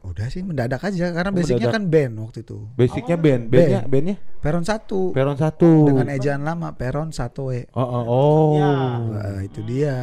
Udah 0.00 0.26
sih 0.26 0.40
mendadak 0.40 0.80
aja 0.80 1.12
karena 1.12 1.28
Oh, 1.28 1.36
basicnya 1.36 1.68
mendadak. 1.68 1.74
kan 1.76 1.84
band 1.84 2.12
waktu 2.18 2.38
itu. 2.40 2.58
Basicnya 2.74 3.16
band, 3.16 3.42
bandnya, 3.46 3.68
Band. 3.78 3.92
bandnya 3.92 4.16
Peron 4.40 4.64
satu 4.64 5.00
Peron 5.12 5.36
satu. 5.36 5.70
dengan 5.84 6.06
ejaan 6.08 6.42
lama 6.42 6.68
Peron 6.72 7.10
satu 7.12 7.52
e. 7.52 7.68
Oh, 7.70 7.82
oh, 7.82 8.04
oh. 8.06 8.48
Ya. 8.56 8.72
Wah, 9.04 9.38
itu 9.42 9.60
dia. 9.62 9.96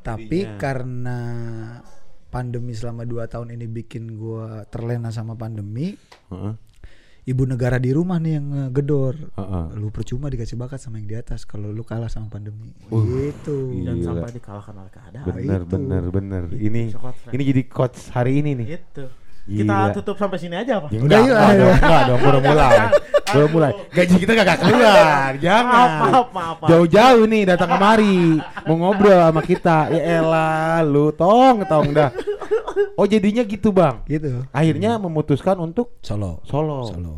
Tapi 0.00 0.46
Jadinya. 0.46 0.56
karena 0.56 1.18
pandemi 2.28 2.72
selama 2.76 3.06
2 3.06 3.32
tahun 3.32 3.48
ini 3.54 3.66
bikin 3.70 4.18
gua 4.18 4.66
terlena 4.68 5.08
sama 5.14 5.34
pandemi, 5.38 5.94
Heeh, 6.30 6.52
ibu 7.26 7.42
negara 7.42 7.82
di 7.82 7.90
rumah 7.90 8.22
nih 8.22 8.32
yang 8.38 8.46
ngegedor. 8.54 9.14
heeh. 9.34 9.66
Lu 9.74 9.90
percuma 9.90 10.30
dikasih 10.30 10.54
bakat 10.54 10.78
sama 10.78 11.02
yang 11.02 11.10
di 11.10 11.16
atas 11.18 11.42
kalau 11.42 11.74
lu 11.74 11.82
kalah 11.82 12.06
sama 12.06 12.30
pandemi. 12.30 12.70
Uh, 12.88 13.02
gitu. 13.02 13.74
Dan 13.82 13.98
sampai 14.02 14.30
dikalahkan 14.30 14.74
oleh 14.78 14.92
keadaan. 14.94 15.26
Bener, 15.26 15.60
itu. 15.66 15.70
bener, 15.74 16.02
bener. 16.14 16.42
Ini 16.54 16.82
ini 17.34 17.42
jadi 17.42 17.62
coach 17.66 18.14
hari 18.14 18.42
ini 18.42 18.50
nih. 18.62 18.66
Itu. 18.78 19.06
Gila. 19.46 19.62
Kita 19.62 19.94
tutup 19.94 20.16
sampai 20.18 20.38
sini 20.38 20.54
aja 20.54 20.82
apa? 20.82 20.90
Ya, 20.90 20.98
Udah, 20.98 21.18
enggak, 21.18 21.22
yuk, 21.22 21.36
enggak 21.38 21.54
dong, 21.54 21.74
enggak 21.78 22.02
dong, 22.02 22.20
baru 22.20 22.38
mulai. 22.40 22.76
Baru 23.26 23.50
mulai. 23.50 23.72
Gaji 23.90 24.14
kita 24.16 24.32
gak 24.38 24.58
keluar, 24.62 25.30
jangan. 25.36 25.66
Maaf, 25.66 26.28
maaf, 26.30 26.56
maaf. 26.62 26.68
Jauh-jauh 26.70 27.26
nih 27.26 27.42
datang 27.44 27.74
kemari 27.74 28.38
mau 28.64 28.74
ngobrol 28.78 29.18
sama 29.18 29.42
kita. 29.42 29.90
Ya 29.90 30.22
elah, 30.22 30.78
lu 30.80 31.10
tong 31.10 31.66
tong 31.66 31.90
dah. 31.90 32.14
Oh 32.94 33.02
jadinya 33.04 33.42
gitu 33.42 33.74
bang. 33.74 33.98
Gitu. 34.06 34.46
Akhirnya 34.50 34.94
memutuskan 34.96 35.58
untuk 35.58 35.98
Solo. 36.00 36.38
solo. 36.46 36.86
Solo. 36.86 37.16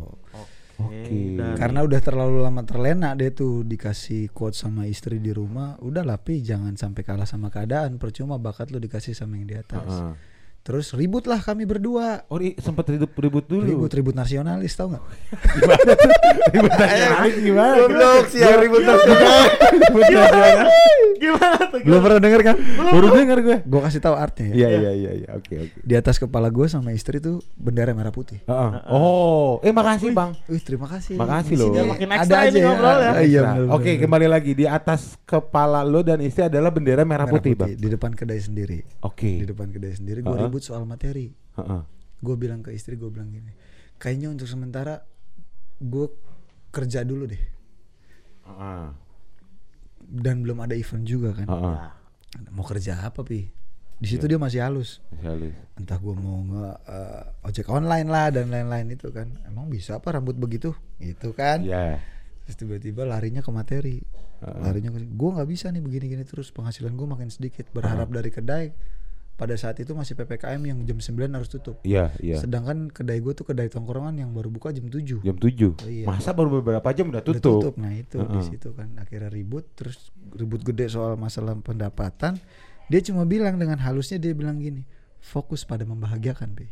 Oke. 0.79 1.35
dari- 1.35 1.57
Karena 1.59 1.83
udah 1.83 1.99
terlalu 1.99 2.37
lama 2.39 2.63
terlena 2.63 3.11
dia 3.13 3.29
tuh 3.29 3.61
dikasih 3.61 4.31
quote 4.31 4.55
sama 4.55 4.87
istri 4.87 5.19
di 5.19 5.29
rumah, 5.29 5.75
udah 5.77 6.07
tapi 6.07 6.39
jangan 6.39 6.73
sampai 6.73 7.03
kalah 7.03 7.27
sama 7.27 7.51
keadaan, 7.51 7.99
percuma 7.99 8.39
bakat 8.39 8.71
lu 8.71 8.79
dikasih 8.79 9.11
sama 9.11 9.35
yang 9.35 9.45
di 9.45 9.55
atas. 9.55 9.83
Heeh. 9.85 10.13
Terus 10.59 10.91
ribut 10.93 11.25
lah 11.25 11.39
kami 11.41 11.63
berdua. 11.65 12.27
Oh 12.29 12.37
sempat 12.59 12.85
ribut 12.91 13.09
ribut 13.17 13.45
dulu. 13.47 13.65
Ribut-ribut 13.65 14.13
nasionalis 14.13 14.75
tau 14.75 14.91
nggak? 14.91 15.03
ribut 16.53 16.73
nasionalis 16.75 17.35
gimana? 17.41 17.73
Goblok, 17.79 18.23
sih, 18.29 18.39
yang 18.43 18.59
ribut 18.59 18.83
nasionalis. 18.83 19.51
ribut 19.71 20.05
nasionalis. 20.13 20.69
Gimana 21.19 21.57
tuh? 21.67 21.79
Belum 21.83 21.99
pernah 22.03 22.19
denger 22.21 22.41
kan? 22.43 22.55
Baru 22.75 23.07
dengar 23.11 23.39
gue. 23.39 23.57
Gue 23.63 23.81
kasih 23.81 24.01
tahu 24.03 24.15
artnya 24.15 24.45
ya. 24.51 24.55
Iya 24.55 24.67
iya 24.69 24.91
iya 24.93 25.11
iya. 25.23 25.29
Oke 25.35 25.53
oke. 25.57 25.77
Di 25.83 25.93
atas 25.95 26.15
kepala 26.19 26.47
gue 26.51 26.67
sama 26.67 26.91
istri 26.91 27.17
tuh 27.23 27.39
bendera 27.55 27.91
merah 27.95 28.11
putih. 28.13 28.39
Heeh. 28.43 28.69
Oh, 28.91 29.59
eh 29.63 29.71
makasih 29.71 30.11
bang. 30.11 30.35
Wih 30.47 30.61
terima 30.61 30.87
kasih. 30.91 31.15
Makasih 31.15 31.55
loh. 31.55 31.71
Ya, 31.73 31.83
makin 31.87 32.07
ada 32.11 32.23
aja 32.23 32.37
ini 32.51 32.59
ya. 32.59 32.65
ngobrol 32.67 32.99
ya. 32.99 33.11
Iya, 33.19 33.39
Nah, 33.39 33.55
Oke 33.79 33.95
kembali 33.97 34.27
lagi 34.29 34.51
di 34.53 34.65
atas 34.67 35.15
kepala 35.23 35.81
lo 35.81 36.03
dan 36.03 36.19
istri 36.21 36.45
adalah 36.45 36.69
bendera 36.69 37.01
merah, 37.07 37.25
Merah 37.25 37.33
putih, 37.33 37.55
bang. 37.55 37.73
Di 37.73 37.87
depan 37.89 38.11
kedai 38.13 38.39
sendiri. 38.41 38.79
Oke. 39.01 39.43
Di 39.43 39.47
depan 39.47 39.71
kedai 39.71 39.93
sendiri 39.95 40.19
gue. 40.21 40.48
Ribut 40.49 40.65
soal 40.65 40.83
materi. 40.89 41.29
Gue 42.19 42.35
bilang 42.35 42.59
ke 42.65 42.73
istri 42.73 42.97
gue 42.97 43.07
bilang 43.07 43.31
gini, 43.31 43.53
kayaknya 43.95 44.33
untuk 44.33 44.49
sementara 44.49 44.99
gue 45.79 46.07
kerja 46.73 47.05
dulu 47.07 47.29
deh. 47.29 47.43
Dan 50.09 50.41
belum 50.41 50.65
ada 50.65 50.73
event 50.73 51.05
juga 51.05 51.37
kan. 51.37 51.47
Nah, 51.47 51.93
Mau 52.53 52.61
kerja 52.61 53.05
apa 53.05 53.25
pi? 53.25 53.49
Di 53.99 54.07
situ 54.07 54.29
dia 54.29 54.39
masih 54.39 54.63
halus. 54.63 55.03
Masih 55.11 55.27
halus. 55.27 55.55
Entah 55.75 55.97
gue 55.99 56.13
mau 56.15 56.39
nge 56.45 56.67
eh, 56.87 57.47
ojek 57.49 57.67
online 57.67 58.07
lah 58.07 58.31
dan 58.31 58.47
lain-lain 58.47 58.95
itu 58.95 59.09
kan. 59.09 59.27
Emang 59.49 59.67
bisa 59.67 59.97
apa 59.97 60.15
rambut 60.15 60.37
begitu? 60.37 60.71
Gitu 61.01 61.33
kan. 61.33 61.65
Iya. 61.65 61.99
Terus 62.47 62.55
tiba-tiba 62.55 63.03
larinya 63.03 63.41
ke 63.43 63.51
materi. 63.51 63.99
Heeh. 64.39 64.61
Larinya 64.61 64.93
ke 64.93 65.03
gue 65.03 65.29
nggak 65.35 65.49
bisa 65.49 65.73
nih 65.73 65.81
begini-gini 65.83 66.23
terus 66.23 66.53
penghasilan 66.53 66.95
gue 66.95 67.07
makin 67.09 67.27
sedikit. 67.27 67.67
Berharap 67.75 68.07
dari 68.13 68.29
kedai 68.31 68.65
pada 69.39 69.55
saat 69.55 69.79
itu 69.79 69.95
masih 69.95 70.19
PPKM 70.19 70.59
yang 70.59 70.83
jam 70.83 70.99
9 70.99 71.31
harus 71.31 71.47
tutup. 71.47 71.79
Iya, 71.87 72.11
iya. 72.19 72.43
Sedangkan 72.43 72.91
kedai 72.91 73.23
gue 73.23 73.31
tuh 73.31 73.47
kedai 73.47 73.71
tongkrongan 73.71 74.19
yang 74.19 74.35
baru 74.35 74.51
buka 74.51 74.75
jam 74.75 74.91
7. 74.91 75.23
Jam 75.23 75.37
7. 75.39 75.79
Iya. 75.87 76.03
Masa 76.03 76.35
baru 76.35 76.59
beberapa 76.59 76.83
jam 76.91 77.07
udah 77.07 77.23
Udah 77.23 77.39
tutup? 77.39 77.79
Nah 77.79 77.95
itu 77.95 78.19
di 78.19 78.35
Heeh. 78.35 78.43
situ 78.43 78.75
kan 78.75 78.99
akhirnya 78.99 79.31
ribut 79.31 79.63
terus 79.79 80.11
ribut 80.35 80.59
gede 80.67 80.91
soal 80.91 81.15
masalah 81.15 81.55
pendapatan. 81.63 82.35
Dia 82.91 82.99
cuma 82.99 83.23
bilang 83.23 83.55
dengan 83.55 83.79
halusnya 83.79 84.19
dia 84.19 84.35
bilang 84.35 84.59
gini, 84.59 84.83
fokus 85.23 85.63
pada 85.63 85.87
membahagiakan, 85.87 86.51
Be. 86.51 86.67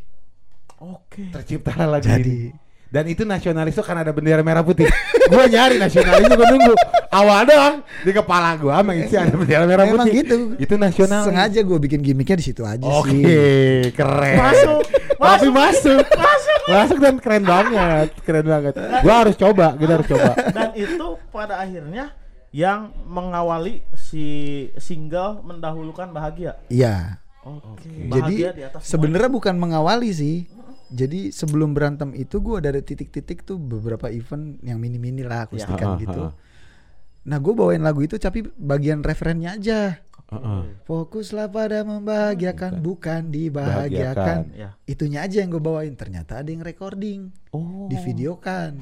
Oke. 0.84 1.32
Tercipta 1.32 1.88
lagi 1.88 2.10
Jadi 2.10 2.52
ini. 2.52 2.67
Dan 2.88 3.04
itu 3.06 3.22
nasionalis 3.22 3.76
tuh 3.76 3.84
kan 3.84 4.00
ada 4.00 4.10
bendera 4.10 4.40
merah 4.40 4.64
putih. 4.64 4.88
gua 5.32 5.44
nyari 5.44 5.76
nasionalis 5.76 6.24
gua 6.26 6.48
nunggu. 6.48 6.74
Awal 7.08 7.42
doang 7.44 7.76
di 8.04 8.12
kepala 8.12 8.56
gua 8.56 8.80
sama 8.80 8.96
isi 8.96 9.16
ada 9.16 9.36
bendera 9.36 9.64
merah 9.64 9.86
putih. 9.86 10.12
gitu. 10.24 10.36
Itu 10.56 10.76
nasionalis. 10.76 11.28
sengaja 11.28 11.60
gue 11.62 11.78
bikin 11.82 12.00
gimmicknya 12.00 12.36
di 12.36 12.46
situ 12.46 12.64
aja 12.64 12.84
Oke, 12.84 13.12
sih. 13.12 13.92
keren. 13.92 14.36
Masuk, 14.40 14.82
Tapi 15.16 15.48
masuk. 15.50 16.04
Masuk. 16.04 16.60
Masuk 16.68 16.98
dan 17.00 17.16
keren 17.18 17.44
banget, 17.44 18.08
keren 18.24 18.46
banget. 18.46 18.74
Gua 19.04 19.16
harus 19.24 19.36
coba, 19.36 19.76
kita 19.76 19.92
harus 19.96 20.08
coba. 20.08 20.32
Dan 20.52 20.70
itu 20.74 21.08
pada 21.30 21.60
akhirnya 21.60 22.12
yang 22.52 22.92
mengawali 23.04 23.84
si 23.94 24.26
single 24.80 25.44
mendahulukan 25.44 26.08
bahagia. 26.10 26.56
Iya. 26.68 27.20
Oke. 27.44 27.88
Jadi 27.88 28.12
Bahagia 28.12 28.52
di 28.52 28.64
atas 28.64 28.80
semua. 28.84 28.92
sebenarnya 28.92 29.32
bukan 29.32 29.56
mengawali 29.56 30.12
sih. 30.12 30.48
Jadi 30.88 31.30
sebelum 31.30 31.76
berantem 31.76 32.16
itu 32.16 32.40
gue 32.40 32.56
ada 32.58 32.80
titik-titik 32.80 33.44
tuh 33.44 33.56
beberapa 33.56 34.08
event 34.08 34.56
yang 34.62 34.80
mini-mini 34.80 35.22
lah 35.22 35.46
akustikan 35.46 35.76
Ha, 35.76 35.96
ha, 35.96 36.02
gitu. 36.02 36.22
ha. 36.24 36.32
Nah 37.28 37.38
gue 37.38 37.54
bawain 37.54 37.84
lagu 37.84 38.00
itu 38.00 38.16
tapi 38.16 38.48
bagian 38.56 39.04
referennya 39.04 39.60
aja. 39.60 40.00
Heeh. 40.28 40.62
Fokuslah 40.84 41.48
pada 41.48 41.84
membahagiakan 41.84 42.80
bukan 42.80 43.32
dibahagiakan. 43.32 44.40
Ya. 44.52 44.70
Itunya 44.84 45.24
aja 45.24 45.40
yang 45.40 45.52
gue 45.52 45.60
bawain. 45.60 45.96
Ternyata 45.96 46.40
ada 46.40 46.48
yang 46.48 46.64
recording, 46.64 47.32
Oh. 47.52 47.88
divideokan. 47.88 48.80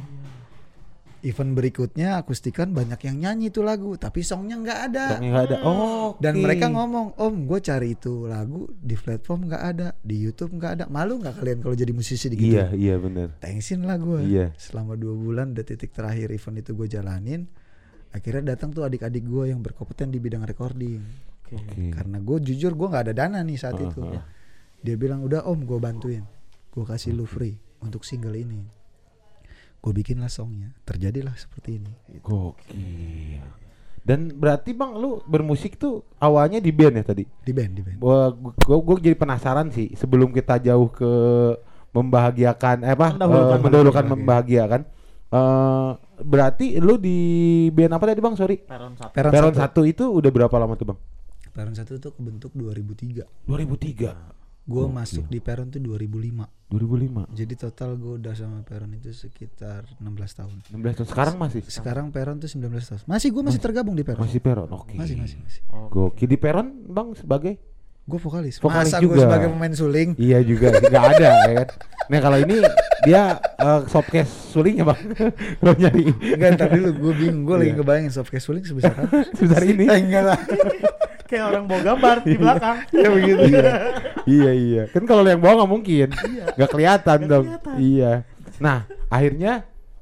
Event 1.26 1.58
berikutnya 1.58 2.22
akustikan 2.22 2.70
banyak 2.70 3.02
yang 3.02 3.18
nyanyi 3.18 3.50
tuh 3.50 3.66
lagu, 3.66 3.98
tapi 3.98 4.22
songnya 4.22 4.62
nggak 4.62 4.80
ada. 4.94 5.06
Songnya 5.18 5.30
nggak 5.34 5.46
ada. 5.50 5.58
Oh. 5.66 6.14
Dan 6.22 6.38
oke. 6.38 6.44
mereka 6.46 6.70
ngomong, 6.70 7.18
Om, 7.18 7.50
gue 7.50 7.60
cari 7.66 7.98
itu 7.98 8.30
lagu 8.30 8.70
di 8.78 8.94
platform 8.94 9.50
nggak 9.50 9.64
ada, 9.66 9.88
di 10.06 10.22
YouTube 10.22 10.54
nggak 10.54 10.72
ada. 10.78 10.86
Malu 10.86 11.18
nggak 11.18 11.42
kalian 11.42 11.60
kalau 11.66 11.74
jadi 11.74 11.90
musisi 11.98 12.30
di 12.30 12.38
gitu? 12.38 12.62
Iya, 12.62 12.78
iya 12.78 12.96
benar. 13.02 13.34
Thanksin 13.42 13.82
lah 13.90 13.98
gue. 13.98 14.22
Iya. 14.22 14.54
Selama 14.54 14.94
dua 14.94 15.18
bulan, 15.18 15.58
the 15.58 15.66
titik 15.66 15.98
terakhir 15.98 16.30
event 16.30 16.62
itu 16.62 16.78
gue 16.78 16.86
jalanin. 16.86 17.50
Akhirnya 18.14 18.54
datang 18.54 18.70
tuh 18.70 18.86
adik-adik 18.86 19.26
gue 19.26 19.50
yang 19.50 19.66
berkompeten 19.66 20.14
di 20.14 20.22
bidang 20.22 20.46
recording. 20.46 21.02
Oke. 21.42 21.58
Oke. 21.58 21.90
Karena 21.90 22.22
gue 22.22 22.38
jujur 22.46 22.78
gue 22.78 22.88
nggak 22.88 23.04
ada 23.10 23.14
dana 23.18 23.42
nih 23.42 23.58
saat 23.58 23.82
Ah, 23.82 23.90
itu. 23.90 24.02
ah. 24.06 24.24
Dia 24.80 24.94
bilang 24.94 25.26
udah 25.26 25.42
Om, 25.50 25.66
gue 25.66 25.80
bantuin. 25.82 26.24
Gue 26.70 26.86
kasih 26.86 27.18
lu 27.18 27.26
free 27.26 27.58
untuk 27.82 28.06
single 28.06 28.38
ini. 28.38 28.62
Gue 29.86 29.94
bikinlah 29.94 30.34
songnya. 30.34 30.74
Terjadilah 30.82 31.38
seperti 31.38 31.78
ini. 31.78 31.94
Gitu. 32.10 32.26
Gokil. 32.26 33.46
Dan 34.06 34.34
berarti 34.34 34.74
Bang 34.74 34.98
lu 34.98 35.22
bermusik 35.30 35.78
tuh 35.78 36.02
awalnya 36.18 36.58
di 36.58 36.74
band 36.74 37.02
ya 37.02 37.06
tadi? 37.06 37.26
Di 37.26 37.54
band, 37.54 37.72
di 37.74 37.82
band. 37.86 37.98
Gua 38.02 38.34
gua, 38.34 38.78
gua 38.82 38.96
jadi 38.98 39.18
penasaran 39.18 39.70
sih 39.70 39.94
sebelum 39.98 40.30
kita 40.30 40.62
jauh 40.62 40.90
ke 40.90 41.10
membahagiakan 41.90 42.86
eh 42.86 42.94
apa 42.94 43.18
Mendahulukan 43.18 43.58
eh, 43.58 43.62
mendahulukan 43.66 44.04
bahagia. 44.06 44.14
membahagiakan 44.14 44.82
Eh, 45.36 45.92
berarti 46.22 46.78
lu 46.80 46.96
di 47.02 47.18
band 47.74 47.98
apa 47.98 48.06
tadi 48.08 48.22
bang? 48.22 48.36
Sorry. 48.38 48.58
Peron 48.62 48.94
satu. 48.96 49.12
Peron, 49.12 49.32
Peron 49.34 49.54
satu. 49.58 49.82
satu 49.82 49.82
itu 49.90 50.06
udah 50.08 50.32
berapa 50.32 50.56
lama 50.56 50.74
tuh 50.78 50.88
bang? 50.94 51.00
Peron 51.52 51.76
satu 51.76 51.98
tuh 51.98 52.12
kebentuk 52.14 52.52
2003. 52.54 53.26
2003. 53.50 54.45
Gue 54.66 54.90
masuk 54.90 55.30
di 55.30 55.38
Peron 55.38 55.70
tuh 55.70 55.78
2005. 55.78 56.74
2005. 56.74 57.30
Jadi 57.32 57.54
total 57.54 57.94
gue 57.96 58.18
udah 58.18 58.34
sama 58.34 58.66
Peron 58.66 58.90
itu 58.92 59.14
sekitar 59.14 59.86
16 59.96 60.10
tahun. 60.34 60.58
16 60.74 60.98
tahun. 60.98 61.08
Sekarang 61.08 61.36
masih? 61.38 61.62
Sekarang 61.64 62.06
Peron 62.10 62.42
tuh 62.42 62.50
19 62.50 62.74
tahun. 62.74 63.02
Masih 63.06 63.30
gue 63.30 63.44
masih 63.46 63.62
tergabung 63.62 63.94
di 63.94 64.02
Peron. 64.02 64.26
Masih 64.26 64.42
Peron. 64.42 64.66
Oke. 64.74 64.98
Masih 64.98 65.16
masih 65.16 65.38
masih. 65.38 65.62
Gokil 65.88 66.26
di 66.26 66.38
Peron 66.38 66.82
bang 66.84 67.14
sebagai? 67.14 67.62
Gue 68.06 68.18
vokalis. 68.18 68.58
Vokalis 68.58 68.90
Masa 68.90 68.98
gue 69.00 69.06
juga. 69.08 69.22
sebagai 69.22 69.48
pemain 69.50 69.74
suling? 69.74 70.10
Iya 70.16 70.40
juga, 70.42 70.74
nggak 70.74 71.06
ada 71.12 71.30
ya 71.44 71.54
kan. 71.56 71.68
Nah 72.06 72.20
kalau 72.22 72.38
ini 72.38 72.56
dia 73.02 73.22
uh, 73.58 73.82
softcase 73.86 74.30
sulingnya 74.50 74.86
bang, 74.86 75.02
lo 75.66 75.74
nyari 75.74 76.10
Enggak 76.32 76.50
ntar 76.54 76.70
dulu 76.70 76.90
gue 76.96 77.14
bingung. 77.16 77.46
Gue 77.46 77.56
lagi 77.62 77.70
Iya. 77.70 77.78
ngebayangin 77.78 78.12
softcase 78.14 78.46
suling 78.46 78.62
sebesar 78.62 78.94
apa? 78.94 79.10
sebesar 79.38 79.62
ini. 79.64 79.86
Eh, 79.86 80.00
enggak 80.02 80.24
lah. 80.24 80.38
Kayak 81.36 81.48
orang 81.52 81.64
bawa 81.68 81.82
gambar 81.84 82.16
di 82.24 82.36
belakang. 82.36 82.76
Iya 82.96 83.10
begitu. 83.12 83.42
iya. 83.46 83.72
iya 84.40 84.52
iya. 84.52 84.84
Kan 84.88 85.04
kalau 85.04 85.22
yang 85.22 85.38
bawah 85.38 85.56
nggak 85.60 85.72
mungkin, 85.72 86.08
nggak 86.56 86.70
kelihatan 86.72 87.18
Nggak 87.20 87.28
dong. 87.30 87.46
kelihatan. 87.46 87.76
Iya. 87.76 88.12
Nah 88.58 88.78
akhirnya 89.08 89.54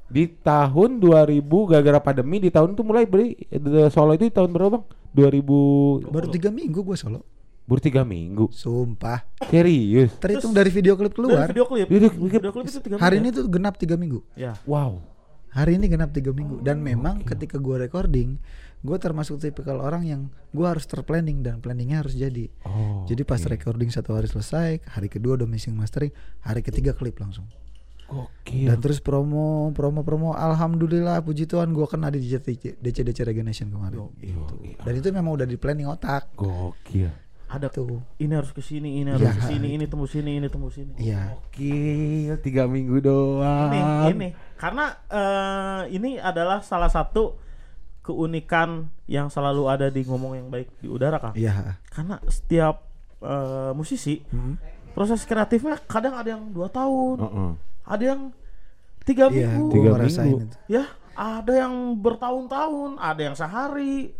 di 0.06 0.30
tahun 0.30 1.02
2000 1.02 1.42
gara-gara 1.66 1.98
pandemi 1.98 2.38
di 2.38 2.46
tahun 2.46 2.72
tuh 2.72 2.86
mulai 2.86 3.02
beli 3.02 3.34
The 3.50 3.90
solo 3.90 4.14
itu 4.14 4.30
di 4.30 4.32
tahun 4.32 4.54
berapa 4.54 4.78
bang? 4.78 4.84
2000 5.10 6.06
Baru 6.06 6.26
tiga 6.28 6.50
minggu 6.50 6.80
gue 6.80 6.94
solo. 6.94 7.26
baru 7.64 7.80
tiga 7.80 8.04
minggu. 8.04 8.52
Sumpah. 8.52 9.24
Serius. 9.48 10.12
Terhitung 10.20 10.52
dari 10.52 10.68
video 10.68 10.94
klip 10.94 11.16
keluar. 11.16 11.48
Dari 11.48 11.56
video 11.56 11.64
klip. 11.64 11.86
Video 11.88 12.10
Video, 12.12 12.52
klip. 12.52 12.52
klip 12.52 12.66
itu 12.68 12.78
tiga 12.78 12.94
Hari 13.00 13.16
ini 13.18 13.32
tuh 13.32 13.48
genap 13.48 13.74
tiga 13.74 13.96
minggu. 13.96 14.20
Ya. 14.36 14.52
Wow. 14.68 15.00
Hari 15.48 15.80
ini 15.80 15.88
genap 15.88 16.12
tiga 16.12 16.28
minggu. 16.28 16.60
Dan 16.60 16.84
memang 16.84 17.24
ketika 17.24 17.56
gue 17.56 17.80
recording, 17.80 18.36
gue 18.84 18.96
termasuk 19.00 19.40
tipikal 19.40 19.80
orang 19.80 20.04
yang 20.04 20.20
gue 20.52 20.66
harus 20.68 20.84
terplanning 20.84 21.40
dan 21.40 21.64
planningnya 21.64 22.04
harus 22.04 22.12
jadi. 22.12 22.52
Oh. 22.68 23.08
Jadi 23.08 23.24
pas 23.24 23.40
recording 23.40 23.88
satu 23.88 24.12
hari 24.12 24.28
selesai, 24.28 24.84
hari 24.84 25.08
kedua 25.08 25.40
udah 25.40 25.48
mixing 25.48 25.72
mastering, 25.72 26.12
hari 26.44 26.60
ketiga 26.60 26.92
klip 26.92 27.16
langsung. 27.16 27.48
Gokil. 28.04 28.68
Dan 28.68 28.78
terus 28.84 29.00
promo, 29.00 29.72
promo, 29.72 30.04
promo. 30.04 30.36
Alhamdulillah, 30.36 31.24
puji 31.24 31.48
Tuhan, 31.48 31.72
gue 31.72 31.86
kena 31.88 32.12
di 32.12 32.20
DC 32.20 32.76
DC 32.76 33.24
Regeneration 33.24 33.72
kemarin. 33.72 34.12
Gitu. 34.20 34.76
Dan 34.84 34.92
itu 35.00 35.08
memang 35.08 35.32
udah 35.32 35.48
di 35.48 35.56
planning 35.56 35.88
otak. 35.88 36.36
Gokil. 36.36 37.08
Ada 37.44 37.70
Tuh. 37.70 38.02
ini 38.18 38.32
harus 38.34 38.50
ke 38.50 38.60
sini, 38.60 39.00
ini 39.00 39.14
harus 39.14 39.24
Ya. 39.24 39.32
ke 39.36 39.46
sini, 39.46 39.78
ini 39.78 39.84
tembus 39.86 40.10
sini, 40.12 40.36
ini 40.36 40.48
tembus 40.52 40.74
sini. 40.76 40.92
Iya. 41.00 41.32
Gokil. 41.32 42.34
Tiga 42.44 42.68
minggu 42.68 43.00
doang. 43.00 43.70
Ini 43.72 43.80
ini 44.12 44.28
karena 44.60 44.92
eh, 45.08 45.82
ini 45.96 46.20
adalah 46.20 46.60
salah 46.60 46.92
satu 46.92 47.40
keunikan 48.04 48.68
yang 49.06 49.26
selalu 49.26 49.64
ada 49.64 49.86
di 49.88 50.04
ngomong 50.04 50.36
yang 50.36 50.48
baik 50.48 50.68
di 50.78 50.86
udara 50.86 51.16
Kang. 51.16 51.32
Iya. 51.34 51.80
Karena 51.88 52.20
setiap 52.28 52.84
eh, 53.18 53.72
musisi 53.72 54.20
Hmm. 54.28 54.60
proses 54.92 55.24
kreatifnya 55.24 55.80
kadang 55.82 56.12
ada 56.12 56.36
yang 56.36 56.52
dua 56.52 56.68
tahun, 56.68 57.16
Heeh. 57.18 57.50
ada 57.82 58.04
yang 58.04 58.20
tiga 59.02 59.26
Iya, 59.26 59.48
minggu, 59.50 59.72
Tiga 59.72 59.90
minggu. 59.96 60.36
itu. 60.44 60.56
ya 60.68 60.84
ada 61.14 61.52
yang 61.56 61.72
bertahun-tahun, 61.96 63.00
ada 63.00 63.20
yang 63.22 63.34
sehari. 63.34 64.12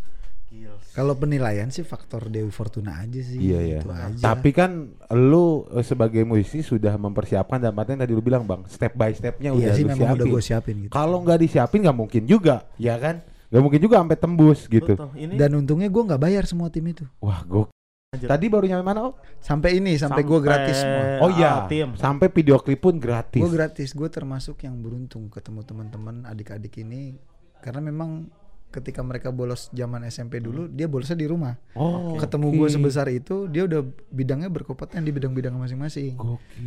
Kalau 0.94 1.12
penilaian 1.12 1.66
sih 1.66 1.82
faktor 1.82 2.30
Dewi 2.30 2.46
Fortuna 2.48 3.02
aja 3.02 3.18
sih. 3.18 3.42
Iya 3.42 3.60
ya. 3.60 3.78
Itu 3.82 3.90
aja. 3.90 4.22
Tapi 4.22 4.54
kan 4.54 4.94
lu 5.10 5.66
eh, 5.68 5.82
sebagai 5.82 6.22
musisi 6.22 6.62
sudah 6.62 6.94
mempersiapkan 6.94 7.58
dan 7.58 7.74
artinya 7.74 8.06
tadi 8.06 8.14
lu 8.14 8.22
bilang 8.22 8.46
bang, 8.46 8.62
step 8.64 8.94
by 8.94 9.10
stepnya 9.10 9.50
iya 9.50 9.68
udah 9.68 9.72
sih 9.74 9.82
lu 9.82 9.90
memang 9.90 10.14
udah 10.14 10.26
gue 10.30 10.40
siapin 10.40 10.74
gitu. 10.80 10.94
Kalau 10.94 11.18
nggak 11.20 11.42
disiapin 11.42 11.82
nggak 11.82 11.98
mungkin 11.98 12.22
juga, 12.24 12.62
ya 12.78 12.94
kan? 12.96 13.18
Nggak 13.54 13.62
mungkin 13.62 13.80
juga 13.86 14.02
sampai 14.02 14.18
tembus 14.18 14.66
gitu. 14.66 14.98
Betul. 14.98 15.14
Ini 15.14 15.38
Dan 15.38 15.54
untungnya 15.54 15.86
gue 15.86 16.02
nggak 16.02 16.18
bayar 16.18 16.42
semua 16.42 16.74
tim 16.74 16.90
itu. 16.90 17.06
Wah, 17.22 17.38
gok. 17.46 17.70
Anjir. 18.10 18.26
Tadi 18.26 18.50
baru 18.50 18.66
nyampe 18.66 18.82
mana? 18.82 19.00
Oh, 19.06 19.14
Sampai 19.38 19.78
ini, 19.78 19.94
sampai, 19.94 20.26
gue 20.26 20.38
gratis 20.42 20.82
semua. 20.82 21.22
oh 21.22 21.30
ah, 21.30 21.38
iya. 21.38 21.52
tim. 21.70 21.94
Sampai 21.94 22.34
video 22.34 22.58
klip 22.58 22.82
pun 22.82 22.98
gratis. 22.98 23.38
Gue 23.38 23.54
gratis. 23.54 23.94
Gue 23.94 24.10
termasuk 24.10 24.58
yang 24.66 24.74
beruntung 24.82 25.30
ketemu 25.30 25.62
teman-teman 25.62 26.26
adik-adik 26.26 26.82
ini 26.82 27.14
karena 27.62 27.78
memang 27.78 28.26
ketika 28.74 29.06
mereka 29.06 29.30
bolos 29.30 29.70
zaman 29.70 30.02
SMP 30.10 30.42
dulu, 30.42 30.66
dia 30.66 30.90
bolosnya 30.90 31.14
di 31.14 31.30
rumah. 31.30 31.54
oh, 31.78 32.18
Ketemu 32.18 32.58
gue 32.58 32.68
sebesar 32.74 33.06
itu, 33.06 33.46
dia 33.46 33.70
udah 33.70 33.86
bidangnya 34.10 34.50
berkompeten 34.50 35.06
di 35.06 35.14
bidang-bidang 35.14 35.54
masing-masing. 35.54 36.18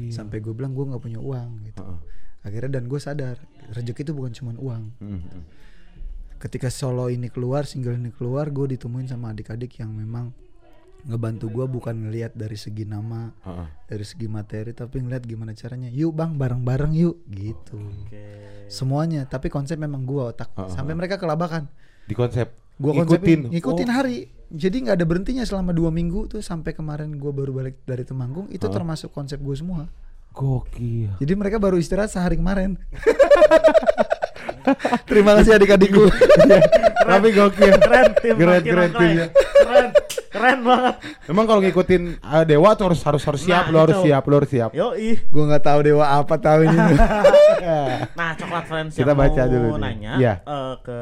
Sampai 0.07 0.39
gue 0.39 0.55
bilang 0.55 0.71
gue 0.71 0.87
nggak 0.87 1.03
punya 1.03 1.19
uang 1.19 1.67
gitu. 1.67 1.83
Heeh. 1.83 1.99
Akhirnya 2.47 2.79
dan 2.79 2.87
gue 2.87 2.95
sadar 2.95 3.35
rezeki 3.75 4.07
itu 4.07 4.13
bukan 4.15 4.31
cuma 4.31 4.55
uang. 4.55 4.83
Hmm, 5.03 5.19
hmm. 5.19 5.43
Ketika 6.37 6.69
solo 6.69 7.09
ini 7.09 7.27
keluar 7.27 7.65
single 7.65 7.93
ini 7.93 8.09
keluar 8.09 8.47
gue 8.47 8.73
ditemuin 8.73 9.07
sama 9.07 9.33
adik-adik 9.33 9.73
yang 9.75 9.89
memang 9.89 10.29
ngebantu 11.03 11.47
gue 11.47 11.65
bukan 11.67 11.95
ngelihat 11.97 12.33
dari 12.33 12.53
segi 12.53 12.83
nama 12.83 13.31
Heeh. 13.41 13.67
dari 13.87 14.03
segi 14.03 14.27
materi 14.27 14.71
tapi 14.71 14.99
ngeliat 14.99 15.23
gimana 15.23 15.53
caranya 15.53 15.87
yuk 15.87 16.11
bang 16.11 16.35
bareng-bareng 16.35 16.91
yuk 16.91 17.21
gitu 17.27 17.79
Oke. 17.79 18.25
semuanya 18.67 19.23
tapi 19.23 19.47
konsep 19.47 19.77
memang 19.77 20.03
gue 20.03 20.21
otak 20.27 20.51
Heeh. 20.53 20.69
sampai 20.69 20.93
mereka 20.93 21.15
kelabakan 21.15 21.69
Di 22.05 22.13
konsep. 22.13 22.53
gue 22.77 22.91
Ngikutin. 22.93 23.49
ngikutin 23.49 23.89
Oh, 23.89 23.95
hari 23.95 24.17
jadi 24.47 24.75
nggak 24.79 24.95
ada 24.95 25.05
berhentinya 25.05 25.43
selama 25.43 25.73
dua 25.73 25.89
minggu 25.89 26.27
tuh 26.27 26.39
sampai 26.39 26.71
kemarin 26.71 27.13
gue 27.13 27.31
baru 27.31 27.51
balik 27.51 27.81
dari 27.83 28.03
Temanggung 28.03 28.45
itu 28.47 28.61
Heeh. 28.61 28.73
termasuk 28.73 29.09
konsep 29.09 29.39
gue 29.39 29.55
semua 29.55 29.89
Gokil. 30.31 31.17
jadi 31.17 31.33
mereka 31.33 31.57
baru 31.57 31.77
istirahat 31.77 32.11
sehari 32.11 32.37
kemarin 32.37 32.77
terima 35.03 35.31
kasih 35.33 35.55
adik-adikku 35.55 36.03
Tapi 36.99 37.27
gokil. 37.31 37.71
Keren 37.77 38.05
tim 38.17 38.35
Keren, 38.35 38.61
keren 38.61 38.91
timnya. 38.91 39.27
Keren. 39.31 39.89
Keren 40.27 40.59
banget. 40.61 40.95
Emang 41.25 41.45
kalau 41.45 41.61
ngikutin 41.61 42.03
uh, 42.19 42.43
Dewa 42.43 42.69
tuh 42.73 42.91
harus 42.91 43.01
harus 43.01 43.23
harus 43.23 43.41
siap, 43.41 43.63
Nah, 43.63 43.71
lo 43.71 43.79
harus 43.81 43.97
siap, 44.01 44.23
lo 44.23 44.35
harus 44.35 44.51
siap. 44.51 44.69
Yo 44.71 44.91
ih. 44.93 45.17
gue 45.17 45.43
nggak 45.45 45.63
tahu 45.63 45.79
dewa 45.83 46.05
apa 46.05 46.35
tahun 46.35 46.67
ini 46.69 46.93
Nah, 48.19 48.29
coklat 48.33 48.65
friends 48.65 48.93
Kita 48.93 49.07
yang 49.07 49.17
baca 49.17 49.41
mau 49.41 49.49
dulu 49.49 49.67
nih. 49.69 49.79
nanya 49.79 50.13
Iya. 50.17 50.33
eh, 50.41 50.75
ke 50.81 50.99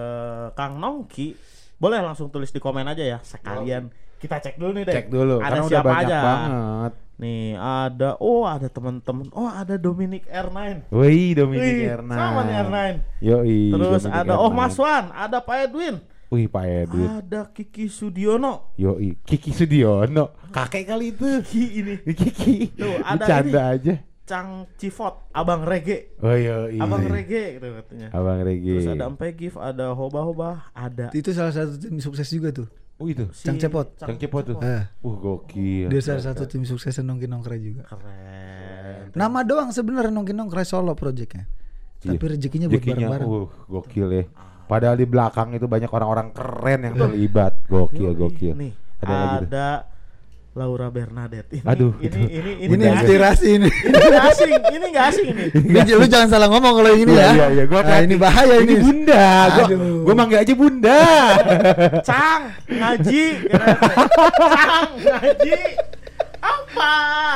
Kang 0.53 0.77
Nongki, 0.77 1.27
boleh 1.75 1.99
langsung 1.99 2.29
tulis 2.29 2.49
di 2.49 2.59
komen 2.59 2.85
aja 2.85 3.03
ya 3.03 3.17
sekalian. 3.19 3.89
Kita 4.15 4.39
cek 4.39 4.55
dulu 4.55 4.71
nih 4.73 4.83
deh. 4.85 4.93
Cek 4.95 5.07
dulu, 5.07 5.35
Ada 5.37 5.43
karena 5.43 5.59
udah 5.59 5.69
siapa 5.69 5.89
banyak 5.89 6.05
aja? 6.07 6.19
banget. 6.21 6.93
Nih, 7.15 7.55
ada 7.55 8.19
oh 8.19 8.43
ada 8.43 8.67
teman-teman. 8.67 9.31
Oh, 9.31 9.47
ada 9.47 9.79
Dominic 9.79 10.27
R9. 10.27 10.91
Wih, 10.91 11.31
Dominic 11.31 11.63
Wih, 11.63 11.93
Erna. 11.95 12.15
sama 12.19 12.39
nih 12.43 12.55
R9. 12.59 12.77
Yoi. 13.23 13.61
Terus 13.71 14.03
Dominic 14.03 14.19
ada 14.19 14.33
Oh 14.35 14.51
Erna. 14.51 14.59
Mas 14.59 14.75
Wan, 14.75 15.05
ada 15.15 15.37
Pak 15.39 15.57
Edwin. 15.71 15.95
Wih, 16.27 16.45
Pak 16.51 16.65
Edwin. 16.67 17.07
Ada 17.07 17.41
Kiki 17.55 17.87
Sudiono. 17.87 18.75
Yoi, 18.75 19.15
Kiki 19.23 19.55
Sudiono. 19.55 20.35
Kakek 20.51 20.83
kali 20.83 21.15
itu. 21.15 21.39
Kiki 21.39 21.63
ini. 21.79 21.95
Kiki. 22.19 22.75
Tuh, 22.75 22.99
ada 22.99 23.23
Bercanda 23.23 23.61
aja. 23.71 23.95
Cang 24.25 24.65
Cifot, 24.75 25.29
Abang 25.37 25.61
Rege. 25.61 26.17
Oh 26.17 26.33
yoi. 26.33 26.81
Abang 26.81 27.05
Rege 27.05 27.61
gitu 27.61 27.67
katanya. 27.77 28.09
Abang 28.09 28.41
Regi. 28.41 28.73
Terus 28.73 28.89
ada 28.97 29.05
Empe 29.05 29.29
Gif, 29.37 29.53
ada 29.53 29.93
Hoba 29.93 30.25
Hoba, 30.25 30.49
ada 30.73 31.13
itu 31.13 31.29
salah 31.29 31.53
satu 31.53 31.77
tim 31.77 32.01
sukses 32.01 32.25
juga 32.33 32.49
tuh 32.49 32.65
Oh 32.95 33.05
itu. 33.05 33.27
si 33.35 33.43
Cang 33.43 33.59
Cepot. 33.59 33.91
Cang 33.99 34.15
Cepot 34.15 34.43
tuh. 34.45 34.57
Eh, 34.63 34.87
Uh, 35.03 35.15
gokil. 35.15 35.91
dia 35.91 35.99
salah 35.99 36.23
satu 36.23 36.47
tim 36.47 36.63
sukses 36.63 36.95
nongki 36.97 37.27
nongkre 37.27 37.59
juga 37.59 37.83
Keren. 37.85 39.11
nama 39.11 39.43
doang 39.43 39.69
sebenarnya 39.69 40.09
nongki 40.09 40.31
nongkre 40.31 40.63
solo 40.63 40.95
projectnya 40.95 41.43
Iya. 42.01 42.15
tapi 42.15 42.25
rezekinya 42.29 42.67
buat 42.69 42.79
bareng-bareng 42.79 43.27
uh, 43.27 43.47
gokil 43.67 44.07
ya. 44.13 44.23
Padahal 44.65 44.95
di 44.95 45.05
belakang 45.05 45.53
itu 45.53 45.65
banyak 45.65 45.89
orang-orang 45.89 46.29
keren 46.31 46.79
yang 46.83 46.95
terlibat. 46.95 47.65
Gokil, 47.65 48.13
gokil. 48.13 48.53
Nih, 48.53 48.73
Ada 48.97 49.05
ada, 49.05 49.17
lagi 49.17 49.45
tuh. 49.45 49.49
Laura 50.55 50.87
Bernadette. 50.87 51.59
Ini, 51.59 51.67
Aduh, 51.67 51.91
ini 51.99 52.07
itu. 52.07 52.17
ini 52.31 52.51
ini, 52.63 52.73
ini 52.79 52.83
inspirasi 52.87 53.47
ini 53.59 53.67
Ini 53.67 54.17
asing, 54.23 54.51
ini 54.55 54.85
nggak 54.87 55.05
asing 55.11 55.27
ini. 55.35 55.43
Ini 55.51 55.91
lu 55.99 56.07
jangan 56.07 56.31
salah 56.31 56.47
ngomong 56.47 56.79
kalau 56.79 56.95
ini 56.95 57.11
Iya, 57.11 57.27
ya 57.27 57.31
iya, 57.35 57.47
iya, 57.51 57.63
gua 57.67 57.83
nah, 57.83 57.99
ini 57.99 58.15
bahaya 58.15 58.55
ini, 58.63 58.71
Ini 58.71 58.75
bunda. 58.79 59.27
Gua, 59.51 59.63
Aduh. 59.67 59.99
gua 60.07 60.13
manggil 60.15 60.39
aja 60.39 60.53
bunda. 60.55 60.99
Cang, 62.07 62.41
ngaji. 62.71 63.23
Cang, 63.51 64.87
ngaji. 65.03 65.59
Apa? 66.45 66.93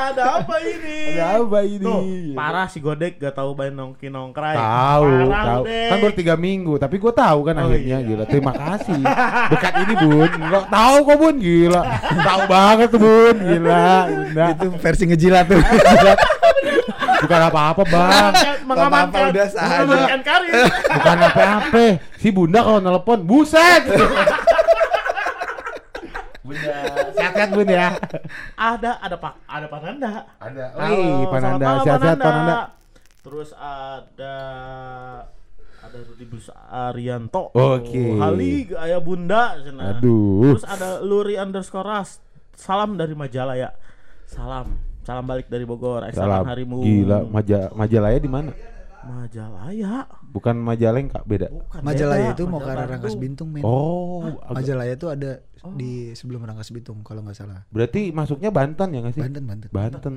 Ada 0.10 0.24
apa 0.40 0.56
ini? 0.60 1.00
Ada 1.16 1.26
apa 1.40 1.60
ini? 1.64 1.82
Tuh, 1.82 2.02
parah 2.34 2.68
si 2.68 2.78
Godek 2.78 3.18
gak 3.18 3.34
tahu 3.34 3.54
main 3.54 3.72
nongki 3.72 4.08
nongkrai. 4.08 4.54
Tahu, 4.54 5.08
tahu. 5.28 5.64
Kan 5.66 5.98
baru 5.98 6.14
tiga 6.14 6.36
minggu, 6.36 6.74
tapi 6.78 6.96
gue 6.98 7.10
tahu 7.10 7.40
kan 7.42 7.54
Oh, 7.58 7.66
akhirnya 7.66 7.98
iya. 7.98 8.06
gila. 8.06 8.24
Terima 8.24 8.54
kasih. 8.54 9.02
Dekat 9.50 9.74
ini 9.82 9.94
bun, 9.98 10.30
nggak 10.30 10.66
tahu 10.68 10.96
kok 11.04 11.18
bun 11.18 11.36
gila. 11.38 11.82
tahu 12.20 12.42
banget 12.46 12.88
tuh 12.90 13.00
bun, 13.00 13.36
gila. 13.38 13.90
Bunda. 14.06 14.46
itu 14.54 14.68
versi 14.78 15.04
ngejilat 15.06 15.46
tuh 15.46 15.60
Bukan 17.20 17.42
apa-apa 17.52 17.84
bang, 17.84 18.32
mengamankan, 18.64 19.36
udah 19.36 19.48
saja. 19.52 19.84
mengamankan 19.84 20.22
karir. 20.24 20.54
bukan 20.72 21.18
apa-apa. 21.22 21.84
Si 22.16 22.28
bunda 22.32 22.60
kalau 22.64 22.80
nelpon, 22.80 23.20
buset. 23.22 23.84
Bunda, 26.50 26.76
sehat-sehat 27.14 27.50
bun 27.54 27.68
ya. 27.70 27.88
ada 28.58 28.92
ada 28.98 29.16
pak 29.22 29.34
ada 29.46 29.68
Pananda. 29.70 30.10
Ada. 30.42 30.66
Halo, 30.74 30.98
Wih, 30.98 31.26
Pananda, 31.30 31.70
sehat-sehat 31.86 32.18
Pananda. 32.18 32.58
Terus 33.22 33.50
ada 33.54 34.36
ada 35.80 35.98
Rudi 36.06 36.26
Blus 36.26 36.48
Arianto. 36.70 37.54
Oke. 37.54 38.18
Oh, 38.18 38.20
Hali 38.22 38.68
aya 38.74 39.00
Bunda 39.00 39.58
cenah. 39.62 39.98
Aduh. 39.98 40.58
Terus 40.58 40.66
ada 40.66 41.00
Luri 41.06 41.38
underscore 41.38 41.86
Ras. 41.86 42.20
Salam 42.58 43.00
dari 43.00 43.16
Majalaya. 43.16 43.72
Salam. 44.28 44.76
Salam 45.08 45.24
balik 45.26 45.48
dari 45.48 45.64
Bogor. 45.64 46.06
Eh, 46.06 46.14
Salam. 46.14 46.44
harimu. 46.46 46.84
Gila, 46.84 47.26
maja 47.26 47.72
Majalaya 47.72 48.20
di 48.20 48.30
mana? 48.30 48.52
Majalaya. 49.00 50.06
Bukan 50.30 50.60
Majalengka, 50.60 51.24
beda. 51.24 51.48
Bukan 51.50 51.82
Majalaya 51.82 52.30
beda, 52.30 52.38
itu 52.38 52.44
mau 52.46 52.60
ke 52.60 52.68
Majalah 52.68 52.84
arah 52.84 52.94
Rangkas. 52.94 53.16
Bintung 53.16 53.50
men. 53.50 53.64
Oh, 53.66 54.28
Majalaya 54.52 54.94
itu 54.94 55.08
ada 55.10 55.42
di 55.76 56.16
sebelum 56.16 56.48
Rangkas 56.48 56.72
Bitung 56.72 57.04
kalau 57.04 57.20
nggak 57.20 57.36
salah. 57.36 57.68
berarti 57.68 58.16
masuknya 58.16 58.48
Banten 58.48 58.96
ya 58.96 59.00
nggak 59.04 59.16
sih? 59.16 59.24
Banten, 59.24 59.44
Banten. 59.44 59.70
Banten. 59.72 60.16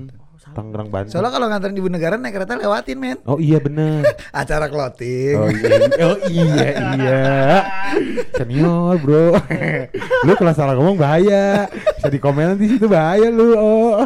Tangerang 0.54 0.88
Banten. 0.90 1.10
Soalnya 1.10 1.30
kalau 1.34 1.46
nganterin 1.50 1.78
ibu 1.78 1.90
negara 1.90 2.14
naik 2.18 2.34
kereta 2.34 2.58
lewatin 2.58 2.98
men. 2.98 3.18
Oh 3.26 3.38
iya 3.38 3.58
bener. 3.58 4.06
Acara 4.42 4.66
clothing. 4.70 5.38
Oh 5.38 5.50
iya, 5.50 5.70
oh 6.06 6.18
iya 6.30 6.66
iya. 6.94 7.24
Senior 8.34 8.98
bro. 9.02 9.38
lu 10.26 10.32
kalau 10.38 10.52
salah 10.54 10.74
ngomong 10.78 10.98
bahaya. 10.98 11.66
Bisa 11.98 12.10
dikomenin 12.10 12.58
di 12.58 12.66
situ 12.74 12.86
bahaya 12.86 13.30
lu. 13.30 13.54
Oh. 13.54 14.02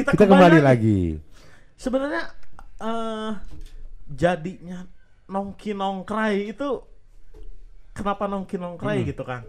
kita 0.00 0.16
Kita, 0.16 0.24
kembali 0.28 0.60
lagi. 0.60 1.20
Sebenarnya 1.80 2.24
eh 2.80 3.32
jadinya 4.10 4.84
nongki 5.30 5.76
nongkrai 5.76 6.50
itu 6.50 6.68
kenapa 7.96 8.28
nongki 8.28 8.56
nongkrai 8.56 9.04
gitu 9.04 9.24
kan? 9.24 9.44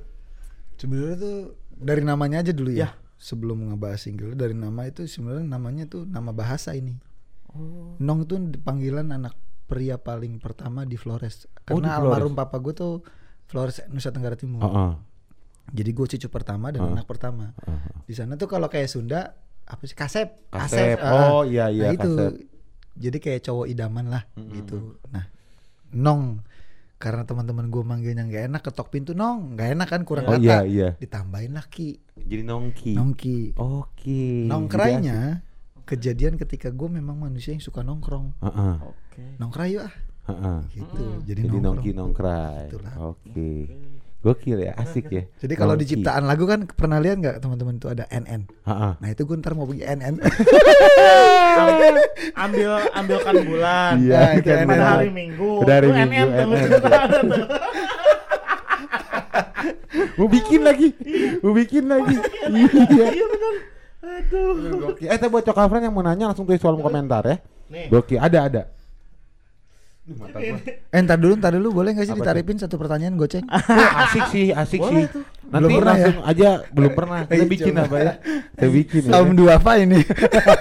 Sebenarnya 0.81 1.15
tuh 1.15 1.37
dari 1.69 2.01
namanya 2.01 2.41
aja 2.41 2.49
dulu 2.51 2.73
ya. 2.73 2.79
Ya. 2.79 2.89
Sebelum 3.21 3.69
ngebahas 3.69 4.01
single 4.01 4.33
dari 4.33 4.57
nama 4.57 4.81
itu 4.83 5.05
sebenarnya 5.05 5.45
namanya 5.45 5.85
tuh 5.85 6.09
nama 6.09 6.33
bahasa 6.33 6.73
ini. 6.73 6.97
Nong 8.01 8.25
itu 8.25 8.33
panggilan 8.65 9.13
anak 9.13 9.37
pria 9.69 10.01
paling 10.01 10.41
pertama 10.41 10.83
di 10.83 10.97
Flores. 10.97 11.45
Oh, 11.69 11.77
di 11.77 11.85
Karena 11.85 12.01
Flores. 12.01 12.17
almarhum 12.17 12.33
papa 12.33 12.57
gue 12.57 12.73
tuh 12.73 13.05
Flores 13.45 13.85
Nusa 13.87 14.09
Tenggara 14.09 14.33
Timur. 14.33 14.65
Heeh. 14.65 14.91
Jadi 15.71 15.89
gue 15.93 16.05
cucu 16.09 16.27
pertama 16.27 16.73
dan 16.73 16.83
anak 16.89 17.05
pertama. 17.05 17.53
Di 18.03 18.17
sana 18.17 18.33
tuh 18.35 18.49
kalau 18.49 18.65
kayak 18.65 18.89
Sunda 18.89 19.37
apa 19.63 19.83
sih 19.85 19.93
kasep? 19.93 20.49
Kasep. 20.49 20.97
ah. 20.99 21.39
Oh, 21.39 21.43
iya, 21.45 21.69
iya, 21.69 21.93
Nah, 21.93 21.95
itu. 21.95 22.11
kasep. 22.11 22.33
Jadi 22.91 23.17
kayak 23.21 23.41
cowok 23.45 23.65
idaman 23.69 24.09
lah 24.09 24.23
gitu. 24.51 24.97
Nah, 25.13 25.29
Nong 25.93 26.41
karena 27.01 27.25
teman-teman 27.25 27.67
gue 27.67 27.81
manggilnya 27.81 28.21
nggak 28.21 28.43
enak 28.47 28.61
ketok 28.61 28.87
pintu 28.87 29.11
Nong 29.11 29.57
nggak 29.57 29.69
enak 29.73 29.87
kan 29.89 30.01
kurang 30.05 30.29
Oh, 30.29 30.37
kata 30.37 30.45
iya, 30.45 30.59
iya. 30.63 30.89
ditambahin 30.95 31.51
laki 31.51 31.97
Jadi 32.15 32.43
nongki. 32.45 32.93
nongki 32.93 33.39
Oke. 33.57 34.45
nongkrainya 34.45 35.41
kejadian 35.83 36.37
ketika 36.37 36.69
gue 36.69 36.87
memang 36.87 37.17
manusia 37.17 37.51
yang 37.51 37.59
suka 37.59 37.81
nongkrong 37.81 38.37
Heeh. 38.39 38.75
Oke. 38.79 39.23
nongkrai 39.35 39.73
yuk 39.73 39.83
ah 39.83 39.93
Heeh. 40.29 40.57
gitu 40.71 41.05
jadi, 41.25 41.41
Jadi 41.41 41.49
nongkrong 41.49 41.65
nongki 41.81 41.91
nongkrai. 41.91 42.65
Oke. 43.01 43.49
Gokil 44.21 44.61
ya, 44.61 44.77
asik 44.77 45.09
ya. 45.09 45.25
jadi 45.41 45.53
kalau 45.57 45.73
di 45.73 45.81
ciptaan 45.81 46.29
lagu 46.29 46.45
kan 46.45 46.69
pernah 46.69 47.01
lihat 47.01 47.17
nggak 47.17 47.41
teman-teman 47.41 47.81
itu 47.81 47.89
ada 47.89 48.05
NN 48.05 48.45
Heeh. 48.69 48.91
nah 49.01 49.07
itu 49.09 49.25
gue 49.25 49.33
ntar 49.41 49.57
mau 49.57 49.65
pergi 49.65 49.81
NN 49.81 50.21
ambil 51.57 51.95
ambil 52.37 52.71
ambilkan 52.93 53.35
bulan. 53.43 53.93
Iya, 53.97 54.19
Nah, 54.21 54.31
itu 54.37 54.49
kan 54.49 54.57
NN. 54.61 54.69
Pada 54.69 54.85
hari 54.85 55.09
Minggu. 55.09 55.51
Pada 55.63 55.73
hari 55.73 55.87
Minggu, 55.89 56.05
NN 56.05 56.29
tuh. 56.37 56.45
NN. 56.45 57.27
Mau 60.17 60.27
bikin 60.29 60.61
lagi. 60.61 60.89
Mau 61.41 61.53
bikin 61.53 61.83
lagi. 61.89 62.15
Iya. 62.51 63.05
Iya 63.11 63.25
benar. 63.25 63.53
Aduh. 64.01 64.53
Gokil. 64.89 65.07
Eh, 65.09 65.17
tapi 65.17 65.29
buat 65.29 65.45
friend 65.45 65.83
yang 65.85 65.93
mau 65.93 66.03
nanya 66.05 66.25
langsung 66.31 66.45
tulis 66.45 66.61
kolom 66.61 66.81
komentar 66.81 67.21
ya. 67.25 67.37
Nih. 67.71 67.87
Gokil, 67.87 68.19
ada 68.19 68.39
ada. 68.49 68.61
Mata 70.13 70.37
gua. 70.37 70.57
eh 70.65 70.99
ntar 70.99 71.15
dulu 71.15 71.33
ntar 71.35 71.51
dulu 71.51 71.67
boleh 71.73 71.91
nggak 71.91 72.03
sih 72.03 72.11
Apa 72.11 72.17
tuh? 72.17 72.25
ditaripin 72.25 72.57
satu 72.57 72.75
pertanyaan 72.75 73.13
goceng 73.13 73.45
Oh, 73.51 73.89
asik 74.01 74.25
sih, 74.29 74.47
asik 74.51 74.79
Boleh 74.79 75.05
sih. 75.05 75.05
tuh. 75.11 75.23
Nanti 75.43 75.59
Belum 75.61 75.71
pernah 75.75 75.93
langsung 75.93 76.17
aja 76.23 76.49
belum 76.65 76.91
pernah. 76.93 77.19
Kita 77.25 77.35
Ayo, 77.35 77.45
bikin 77.45 77.73
apa 77.75 77.95
ya? 77.97 78.13
Kita 78.51 78.67
bikin 78.69 79.01
ya. 79.01 79.11
Tahun 79.11 79.29
dua 79.33 79.51
apa 79.53 79.71
ini 79.77 79.99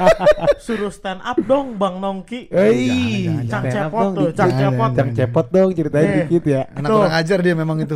Suruh 0.64 0.90
stand 0.90 1.20
up 1.20 1.38
dong 1.40 1.74
Bang 1.74 1.98
Nongki. 1.98 2.46
Hei, 2.48 3.46
Cang 3.46 3.64
cepot 3.64 4.00
dong 4.00 4.12
tuh, 4.14 4.28
cang 4.32 4.50
cepot. 4.50 4.90
Cang 4.92 5.10
cepot 5.12 5.46
dong 5.48 5.68
ceritain 5.70 6.04
Nih. 6.04 6.16
dikit 6.24 6.44
ya. 6.44 6.62
anak 6.72 6.88
kurang 6.88 7.14
ajar 7.14 7.38
dia 7.40 7.54
memang 7.54 7.78
itu 7.78 7.94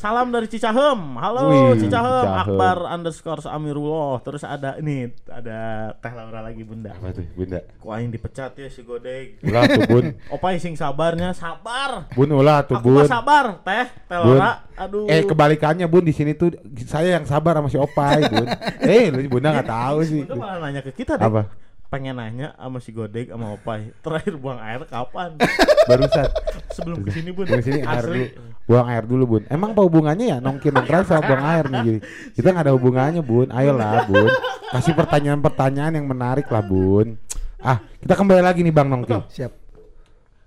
Salam 0.00 0.32
dari 0.32 0.48
Cicahem. 0.48 1.20
Halo 1.20 1.52
Wih, 1.52 1.76
Cicahem. 1.76 2.24
Cicahem. 2.24 2.40
Akbar 2.40 2.88
underscore 2.88 3.44
Amirullah. 3.44 4.24
Terus 4.24 4.48
ada 4.48 4.80
ini 4.80 5.12
ada 5.28 5.92
Teh 6.00 6.08
Laura 6.16 6.40
lagi 6.40 6.64
bunda. 6.64 6.96
Apa 6.96 7.12
tuh, 7.12 7.28
Bunda? 7.36 7.60
Ku 7.76 7.92
aing 7.92 8.08
dipecat 8.08 8.56
ya 8.56 8.72
si 8.72 8.80
Godeg. 8.80 9.36
Ulah 9.44 9.68
tuh, 9.68 9.84
Bun. 9.84 10.16
Opai 10.40 10.56
sing 10.56 10.72
sabarnya 10.72 11.36
sabar. 11.36 12.08
Bun 12.16 12.32
ulah 12.32 12.64
tuh, 12.64 12.80
Aku 12.80 12.96
Bun. 12.96 13.04
sabar, 13.04 13.60
Teh. 13.60 13.92
Teh. 14.08 14.16
Laura. 14.16 14.64
Aduh. 14.80 15.04
Eh 15.04 15.20
kebalikannya 15.28 15.84
Bun 15.84 16.08
di 16.08 16.16
sini 16.16 16.32
tuh 16.32 16.48
saya 16.88 17.20
yang 17.20 17.28
sabar 17.28 17.60
sama 17.60 17.68
si 17.68 17.76
Opai 17.76 18.24
Bun. 18.24 18.48
eh 18.88 19.12
lu 19.12 19.20
Bunda 19.28 19.52
nggak 19.52 19.68
tahu 19.68 19.98
sih. 20.08 20.24
Bunda 20.24 20.40
malah 20.40 20.56
nanya 20.64 20.80
ke 20.80 20.96
kita 20.96 21.20
deh. 21.20 21.28
Apa? 21.28 21.44
Pengen 21.90 22.22
nanya 22.22 22.54
sama 22.54 22.78
si 22.78 22.94
Godeg 22.94 23.34
sama 23.34 23.50
Opai. 23.58 23.90
Terakhir 23.98 24.38
buang 24.38 24.62
air 24.62 24.86
kapan? 24.86 25.34
Barusan. 25.90 26.30
Sebelum 26.70 27.02
ke 27.02 27.10
sini 27.10 27.34
Bun. 27.34 27.50
Di 27.50 27.62
sini 27.66 27.82
air 27.82 28.04
dulu. 28.06 28.24
Buang 28.70 28.86
air 28.86 29.04
dulu 29.04 29.24
Bun. 29.26 29.42
Emang 29.50 29.74
apa 29.74 29.82
hubungannya 29.82 30.26
ya 30.30 30.38
nongki 30.38 30.70
nongkrong 30.70 31.02
sama 31.02 31.26
buang 31.26 31.42
air 31.42 31.64
nih 31.66 31.80
jadi. 31.82 32.00
Kita 32.38 32.48
nggak 32.54 32.64
ada 32.70 32.74
hubungannya 32.78 33.22
Bun. 33.26 33.50
Ayolah 33.50 34.06
Bun. 34.06 34.30
Kasih 34.70 34.94
pertanyaan-pertanyaan 34.94 35.98
yang 35.98 36.06
menarik 36.06 36.46
lah 36.46 36.62
Bun. 36.62 37.18
Ah 37.58 37.82
kita 37.98 38.14
kembali 38.14 38.40
lagi 38.40 38.62
nih 38.62 38.70
Bang 38.72 38.86
Nongki. 38.88 39.26
siap 39.28 39.52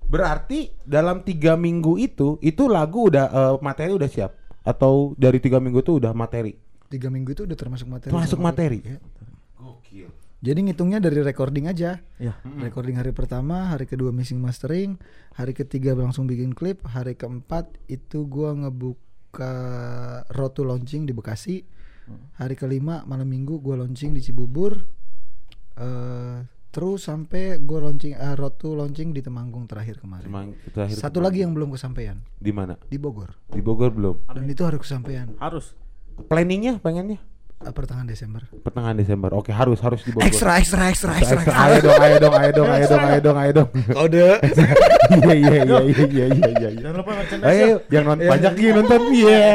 Berarti 0.07 0.71
dalam 0.87 1.27
tiga 1.27 1.59
minggu 1.59 1.99
itu 1.99 2.39
itu 2.39 2.71
lagu 2.71 3.11
udah 3.11 3.25
eh, 3.27 3.55
materi 3.59 3.91
udah 3.91 4.07
siap 4.07 4.31
atau 4.63 5.11
dari 5.19 5.43
tiga 5.43 5.59
minggu 5.59 5.83
itu 5.83 5.99
udah 5.99 6.15
materi? 6.15 6.55
tiga 6.87 7.09
minggu 7.09 7.33
itu 7.33 7.43
udah 7.49 7.57
termasuk 7.57 7.89
materi 7.89 8.11
Termasuk 8.13 8.37
materi. 8.37 8.79
Ya. 8.85 9.01
Gokil. 9.57 10.13
Jadi 10.43 10.59
ngitungnya 10.59 10.99
dari 10.99 11.23
recording 11.23 11.71
aja. 11.71 12.03
Ya. 12.19 12.35
Recording 12.43 12.99
hari 12.99 13.15
pertama, 13.15 13.71
hari 13.71 13.87
kedua 13.87 14.11
mixing 14.11 14.43
mastering, 14.43 14.99
hari 15.39 15.55
ketiga 15.55 15.95
langsung 15.95 16.27
bikin 16.27 16.51
klip, 16.51 16.83
hari 16.83 17.15
keempat 17.15 17.71
itu 17.87 18.27
gua 18.27 18.51
ngebuka 18.51 19.53
Rotu 20.35 20.67
launching 20.67 21.07
di 21.07 21.15
Bekasi. 21.15 21.63
Hari 22.35 22.59
kelima 22.59 23.07
malam 23.07 23.31
minggu 23.31 23.63
gua 23.63 23.79
launching 23.87 24.11
di 24.11 24.19
Cibubur. 24.19 24.83
eh 25.79 26.43
terus 26.73 27.05
sampai 27.05 27.61
gua 27.61 27.87
launching 27.87 28.17
eh, 28.17 28.35
Rotu 28.35 28.75
launching 28.75 29.15
di 29.15 29.23
Temanggung 29.23 29.63
terakhir 29.63 30.03
kemarin. 30.03 30.27
Emang 30.27 30.47
terakhir 30.75 30.99
Satu 30.99 31.23
lagi 31.23 31.45
yang 31.45 31.55
belum 31.55 31.71
kesampaian 31.71 32.19
di 32.35 32.51
mana? 32.51 32.75
di 32.91 32.97
Bogor. 32.99 33.31
Di 33.47 33.61
Bogor 33.63 33.95
belum. 33.95 34.27
Dan 34.27 34.49
itu 34.49 34.65
harus 34.67 34.83
kesampaian 34.83 35.31
Harus. 35.39 35.77
Planningnya 36.27 36.81
pengennya 36.83 37.21
pertengahan 37.71 38.09
Desember. 38.09 38.43
pertengahan 38.51 38.97
Desember. 38.99 39.31
Oke 39.31 39.55
harus 39.55 39.79
harus 39.79 40.03
di 40.03 40.11
Bogor. 40.11 40.27
Ekstra 40.27 40.59
ekstra 40.59 40.91
ekstra 40.91 41.15
Ekstra, 41.15 41.39
ekstra. 41.39 41.55
Ayo 41.55 41.77
dong, 41.79 42.01
ayo 42.01 42.17
dong, 42.19 42.35
ayo 42.35 42.51
dong, 42.51 42.69
ayo 42.69 42.85
dong, 42.89 43.03
ayo 43.05 43.19
dong, 43.21 43.37
ayo 43.37 43.51
dong. 43.53 43.69
Kode. 43.93 44.27
Iya 45.13 45.35
iya 45.35 45.57
iya 45.61 45.79
iya 45.83 46.05
iya 46.09 46.25
iya 46.33 46.49
iya. 46.57 46.69
Jangan 46.81 46.95
lupa 47.03 47.11
merchandise. 47.13 47.47
Ayo, 47.53 47.67
ya. 47.77 47.91
yang 47.93 48.05
nonton 48.07 48.27
banyak 48.33 48.51
lagi 48.55 48.67
nonton. 48.73 49.01
Iya. 49.13 49.51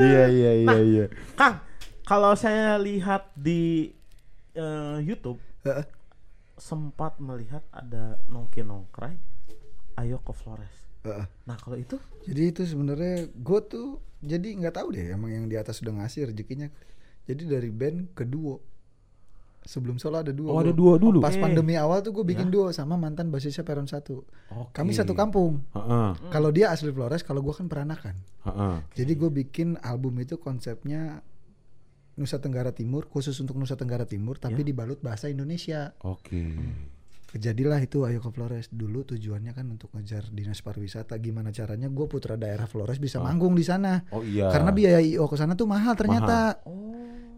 Iya 0.00 0.24
iya 0.38 0.52
iya 0.64 0.78
iya. 0.82 1.04
Kang, 1.38 1.54
kalau 2.02 2.32
saya 2.34 2.80
lihat 2.80 3.30
di 3.38 3.92
eh, 4.56 4.98
YouTube 5.04 5.38
sempat 6.58 7.22
melihat 7.22 7.62
ada 7.70 8.18
nongki 8.26 8.66
nongkrai 8.66 9.14
ayo 9.98 10.18
ke 10.24 10.32
Flores. 10.34 10.87
Heeh. 11.06 11.26
Nah 11.46 11.56
kalau 11.60 11.78
itu 11.78 11.96
Jadi 12.26 12.42
itu 12.50 12.62
sebenarnya 12.66 13.30
gue 13.30 13.60
tuh 13.64 14.02
jadi 14.18 14.48
nggak 14.58 14.74
tahu 14.82 14.88
deh 14.92 15.14
emang 15.14 15.30
yang 15.30 15.46
di 15.46 15.54
atas 15.54 15.78
sudah 15.78 15.94
ngasih 15.94 16.28
rezekinya. 16.34 16.68
Jadi 17.28 17.46
dari 17.46 17.70
band 17.70 18.12
ke 18.16 18.26
duo. 18.26 18.58
Sebelum 19.68 20.00
solo 20.00 20.24
ada 20.24 20.32
duo. 20.32 20.48
Oh, 20.48 20.64
ada 20.64 20.72
duo 20.72 20.96
dulu? 20.96 21.20
Pas 21.20 21.36
Oke. 21.36 21.44
pandemi 21.44 21.76
awal 21.76 22.00
tuh 22.00 22.16
gue 22.16 22.24
bikin 22.24 22.48
duo 22.48 22.72
sama 22.72 22.96
mantan 22.96 23.28
basisnya 23.28 23.68
Peron 23.68 23.84
1. 23.84 24.00
Oke. 24.00 24.72
Kami 24.72 24.96
satu 24.96 25.12
kampung. 25.12 25.60
Heeh, 25.76 26.32
Kalau 26.32 26.48
dia 26.48 26.72
asli 26.72 26.88
Flores, 26.88 27.20
kalau 27.20 27.44
gue 27.44 27.52
kan 27.52 27.68
peranakan. 27.68 28.16
heeh. 28.48 28.76
Jadi 28.96 29.12
gue 29.12 29.28
bikin 29.28 29.76
album 29.84 30.16
itu 30.24 30.40
konsepnya 30.40 31.20
Nusa 32.16 32.40
Tenggara 32.40 32.72
Timur, 32.72 33.06
khusus 33.06 33.36
untuk 33.38 33.60
Nusa 33.60 33.76
Tenggara 33.76 34.08
Timur, 34.08 34.40
tapi 34.40 34.64
dibalut 34.66 34.98
bahasa 35.04 35.30
Indonesia. 35.30 35.92
Oke. 36.02 36.56
Kejadilah 37.28 37.76
itu 37.84 38.08
Ayo 38.08 38.24
ke 38.24 38.32
Flores 38.32 38.72
dulu 38.72 39.04
tujuannya 39.04 39.52
kan 39.52 39.68
untuk 39.68 39.92
ngejar 39.92 40.32
dinas 40.32 40.64
pariwisata. 40.64 41.20
Gimana 41.20 41.52
caranya 41.52 41.92
gue 41.92 42.06
putra 42.08 42.40
daerah 42.40 42.64
Flores 42.64 42.96
bisa 42.96 43.20
manggung 43.20 43.52
di 43.52 43.60
sana. 43.60 44.00
Oh 44.16 44.24
iya. 44.24 44.48
Karena 44.48 44.72
biaya 44.72 44.96
IO 44.96 45.28
ke 45.28 45.36
sana 45.36 45.52
tuh 45.52 45.68
mahal 45.68 45.92
ternyata. 45.92 46.56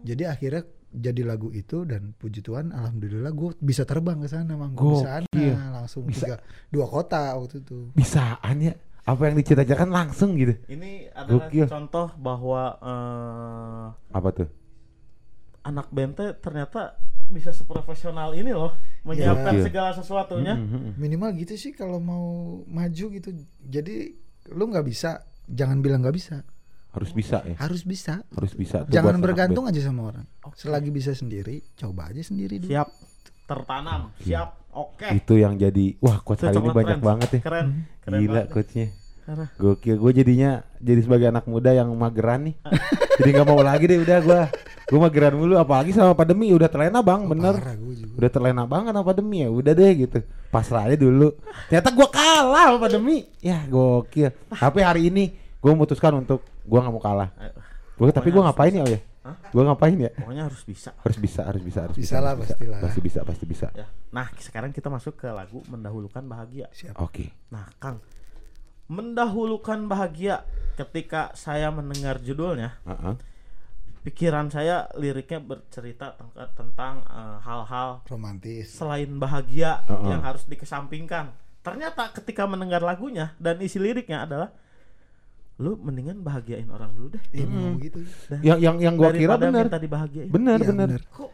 Jadi 0.01 0.23
akhirnya 0.23 0.63
jadi 0.91 1.23
lagu 1.23 1.51
itu 1.51 1.87
dan 1.87 2.11
puji 2.15 2.39
Tuhan 2.39 2.71
alhamdulillah 2.71 3.31
gue 3.31 3.51
bisa 3.59 3.87
terbang 3.87 4.19
ke 4.19 4.27
sana 4.27 4.59
manggung 4.59 4.99
di 4.99 5.03
sana 5.03 5.23
Gokil. 5.23 5.55
langsung 5.55 6.03
Bisa. 6.03 6.27
tiga 6.27 6.35
dua 6.67 6.83
kota 6.87 7.35
waktu 7.35 7.63
itu. 7.63 7.91
bisaan 7.95 8.55
ya. 8.59 8.73
Apa 9.01 9.27
yang 9.27 9.39
dicita-citakan 9.39 9.89
langsung 9.89 10.35
gitu. 10.35 10.55
ini 10.67 11.07
adalah 11.11 11.47
Gokil. 11.47 11.67
contoh 11.67 12.07
bahwa 12.19 12.61
eh, 12.83 13.85
Apa 14.11 14.29
tuh? 14.31 14.47
anak 15.61 15.87
band 15.93 16.17
teh 16.17 16.33
ternyata 16.41 16.97
bisa 17.31 17.49
seprofesional 17.49 18.31
ini 18.31 18.51
loh 18.51 18.75
menyiapkan 19.01 19.53
Iya. 19.53 19.63
segala 19.63 19.89
sesuatunya. 19.91 20.53
Mhm. 20.53 20.95
minimal 20.95 21.31
gitu 21.35 21.55
sih 21.55 21.71
kalau 21.71 21.97
mau 21.97 22.25
maju 22.65 23.05
gitu 23.09 23.29
jadi 23.61 24.11
lu 24.51 24.67
nggak 24.67 24.83
bisa 24.83 25.23
jangan 25.45 25.79
bilang 25.79 25.99
nggak 25.99 26.13
bisa 26.13 26.43
Harus 26.91 27.11
bisa 27.11 27.39
ya. 27.41 27.55
harus 27.57 27.81
bisa 27.81 28.19
Harus 28.29 28.51
bisa. 28.51 28.83
Tuh 28.83 28.91
jangan 28.91 29.15
bergantung 29.17 29.63
aja 29.63 29.79
sama 29.79 30.11
orang 30.11 30.27
selagi 30.53 30.91
bisa 30.91 31.11
sendiri 31.11 31.63
coba 31.73 32.11
aja 32.11 32.19
sendiri 32.21 32.59
dulu 32.59 32.67
Siap 32.69 32.89
tertanam, 33.43 34.11
siap. 34.17 34.49
Oke. 34.71 35.03
Itu 35.11 35.35
yang 35.35 35.55
jadi 35.55 35.99
wah 35.99 36.19
coach 36.19 36.39
Itu 36.39 36.47
hari 36.47 36.55
ini 36.57 36.69
banyak 36.69 36.97
keren. 36.97 37.03
banget 37.03 37.29
ya. 37.29 37.41
Keren. 37.41 37.67
Keren 37.99 38.19
Gila 38.21 38.31
banget. 38.33 38.47
coachnya. 38.49 38.87
Gokil, 39.57 39.95
gue 39.97 40.11
jadinya 40.11 40.63
jadi 40.81 41.01
sebagai 41.03 41.27
anak 41.31 41.45
muda 41.47 41.71
yang 41.71 41.91
mageran 41.95 42.51
nih. 42.51 42.55
jadi 43.21 43.29
nggak 43.37 43.47
mau 43.47 43.61
lagi 43.61 43.85
deh 43.87 43.99
udah 44.01 44.17
gue. 44.21 44.41
Gue 44.91 44.99
mageran 44.99 45.39
mulu, 45.39 45.55
apalagi 45.55 45.95
sama 45.95 46.11
pandemi 46.11 46.51
udah 46.51 46.67
terlena 46.67 46.99
bang, 46.99 47.23
bener. 47.23 47.55
parah 47.55 47.77
Udah 48.19 48.29
terlena 48.29 48.63
banget 48.67 48.91
sama 48.91 49.07
pandemi 49.07 49.37
ya, 49.43 49.49
udah 49.49 49.71
deh 49.71 49.91
gitu. 50.03 50.19
Pasrah 50.51 50.91
aja 50.91 50.99
dulu. 50.99 51.31
Ternyata 51.71 51.89
gue 51.95 52.07
kalah 52.11 52.65
sama 52.75 52.79
pandemi. 52.83 53.23
Ya 53.39 53.63
gokil. 53.71 54.35
Tapi 54.51 54.79
hari 54.83 55.07
ini 55.07 55.31
gue 55.63 55.71
memutuskan 55.71 56.11
untuk 56.19 56.43
gue 56.43 56.79
nggak 56.79 56.91
mau 56.91 56.99
kalah. 56.99 57.31
Gue 57.95 58.11
tapi 58.11 58.33
gue 58.33 58.41
ngapain 58.43 58.73
ya, 58.75 58.83
oh 58.83 58.91
ya? 58.91 58.99
Hah? 59.21 59.37
Gue 59.53 59.61
ngapain 59.61 59.93
ya? 59.93 60.09
pokoknya 60.17 60.49
harus 60.49 60.65
bisa. 60.65 60.89
Harus 60.97 61.17
bisa, 61.21 61.41
harus 61.45 61.61
bisa, 61.61 61.79
harus 61.85 61.93
Bisa 61.93 62.17
lah, 62.17 62.33
harus 62.33 62.49
pastilah. 62.49 62.79
Pasti 62.81 62.99
bisa, 63.05 63.19
pasti 63.21 63.45
bisa. 63.45 63.67
Ya. 63.77 63.85
Nah, 64.09 64.27
sekarang 64.41 64.73
kita 64.73 64.89
masuk 64.89 65.13
ke 65.13 65.29
lagu 65.29 65.61
mendahulukan 65.69 66.25
bahagia. 66.25 66.65
siap 66.73 66.97
Oke. 66.97 67.29
Nah, 67.53 67.69
Kang, 67.77 68.01
mendahulukan 68.91 69.87
bahagia 69.87 70.43
ketika 70.75 71.31
saya 71.31 71.71
mendengar 71.71 72.19
judulnya, 72.19 72.75
Heeh. 72.83 73.15
pikiran 74.03 74.51
saya 74.51 74.91
liriknya 74.99 75.39
bercerita 75.39 76.19
tentang 76.59 77.07
eh, 77.07 77.37
hal-hal 77.39 78.03
romantis 78.11 78.75
selain 78.75 79.15
bahagia 79.15 79.87
Uh-uh. 79.87 80.11
yang 80.11 80.19
harus 80.19 80.43
dikesampingkan. 80.43 81.31
Ternyata 81.61 82.11
ketika 82.11 82.43
mendengar 82.49 82.81
lagunya 82.81 83.31
dan 83.39 83.61
isi 83.61 83.79
liriknya 83.79 84.27
adalah 84.27 84.49
lu 85.61 85.77
mendingan 85.77 86.25
bahagiain 86.25 86.65
orang 86.67 86.89
dulu 86.97 87.13
deh. 87.13 87.23
Iya, 87.37 87.45
mau 87.45 87.77
gitu 87.77 88.01
Dan 88.27 88.39
Yang 88.41 88.59
yang 88.65 88.75
yang 88.81 88.93
gue 88.97 89.11
kira 89.13 89.37
benar. 89.37 89.69
minta 89.69 89.77
dibahagiain. 89.77 90.29
Benar, 90.33 90.59
benar. 90.65 90.87
benar. 90.97 91.01
Kok 91.13 91.29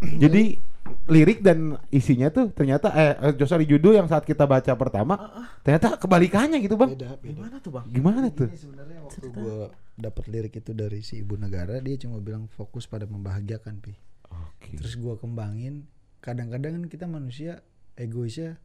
Jadi 0.00 0.69
lirik 1.06 1.40
dan 1.40 1.78
isinya 1.90 2.30
tuh 2.30 2.50
ternyata 2.54 2.90
eh 2.94 3.34
eh, 3.34 3.46
sorry 3.46 3.66
judul 3.66 3.96
yang 3.96 4.06
saat 4.06 4.22
kita 4.22 4.46
baca 4.46 4.72
pertama 4.74 5.14
ternyata 5.62 5.98
kebalikannya 5.98 6.58
gitu 6.62 6.78
bang. 6.78 6.94
beda 6.94 7.10
beda 7.18 7.30
gimana 7.34 7.56
tuh, 7.58 7.70
Bang? 7.74 7.84
Gimana 7.90 8.26
tuh? 8.30 8.48
Ini 8.48 8.58
sebenarnya 8.58 8.98
waktu 9.04 9.26
gue 9.30 9.58
dapat 10.00 10.24
lirik 10.32 10.54
itu 10.56 10.72
dari 10.72 11.00
si 11.04 11.20
ibu 11.20 11.36
negara 11.36 11.76
dia 11.78 11.96
cuma 12.00 12.18
bilang 12.24 12.48
fokus 12.48 12.88
pada 12.88 13.04
membahagiakan 13.04 13.74
pi 13.84 13.92
Oke. 14.30 14.78
terus 14.80 14.96
gue 14.96 15.14
kembangin 15.20 15.84
kadang-kadang 16.24 16.80
kan 16.80 16.84
kita 16.88 17.04
manusia 17.04 17.60
egoisnya 17.98 18.56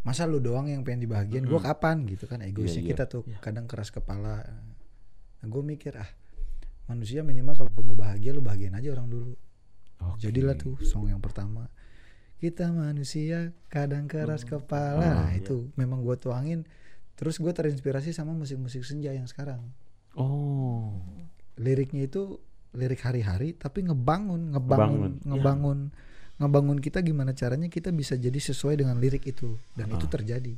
masa 0.00 0.24
lu 0.24 0.40
doang 0.40 0.72
yang 0.72 0.80
pengen 0.80 1.04
dibahagiain 1.04 1.44
gue 1.44 1.60
kapan 1.60 2.08
gitu 2.08 2.24
kan 2.24 2.40
egoisnya 2.40 2.80
Iya, 2.80 2.86
iya. 2.88 2.90
kita 2.96 3.04
tuh 3.10 3.22
kadang 3.44 3.68
keras 3.68 3.92
kepala 3.92 4.40
nah 5.40 5.46
gue 5.48 5.62
mikir 5.64 5.92
ah 6.00 6.08
manusia 6.88 7.20
minimal 7.20 7.52
kalau 7.52 7.70
mau 7.84 7.96
bahagia 7.96 8.32
lu 8.32 8.40
bahagiain 8.40 8.72
aja 8.72 8.88
orang 8.96 9.12
dulu 9.12 9.36
Oke. 10.00 10.24
jadilah 10.24 10.56
tuh 10.56 10.80
song 10.80 11.08
yang 11.08 11.20
pertama. 11.20 11.68
Kita 12.40 12.72
manusia 12.72 13.52
kadang 13.68 14.08
keras 14.08 14.48
kepala. 14.48 15.04
Ah, 15.04 15.14
nah 15.28 15.30
itu 15.36 15.68
memang 15.76 16.00
gue 16.00 16.16
tuangin. 16.16 16.64
Terus 17.14 17.36
gue 17.36 17.52
terinspirasi 17.52 18.16
sama 18.16 18.32
musik-musik 18.32 18.80
senja 18.80 19.12
yang 19.12 19.28
sekarang. 19.28 19.60
Oh. 20.16 20.96
liriknya 21.54 22.08
itu 22.08 22.40
lirik 22.72 23.04
hari-hari 23.04 23.52
tapi 23.52 23.84
ngebangun 23.84 24.56
Ngebangun. 24.56 24.56
ngebangun 24.56 25.12
ngebangun 25.28 25.78
ngebangun 26.40 26.78
kita 26.80 27.04
gimana 27.04 27.36
caranya 27.36 27.68
kita 27.68 27.92
bisa 27.92 28.16
jadi 28.16 28.40
sesuai 28.40 28.80
dengan 28.80 28.96
lirik 28.96 29.28
itu. 29.28 29.60
Dan 29.76 29.92
itu 29.92 30.08
terjadi. 30.08 30.56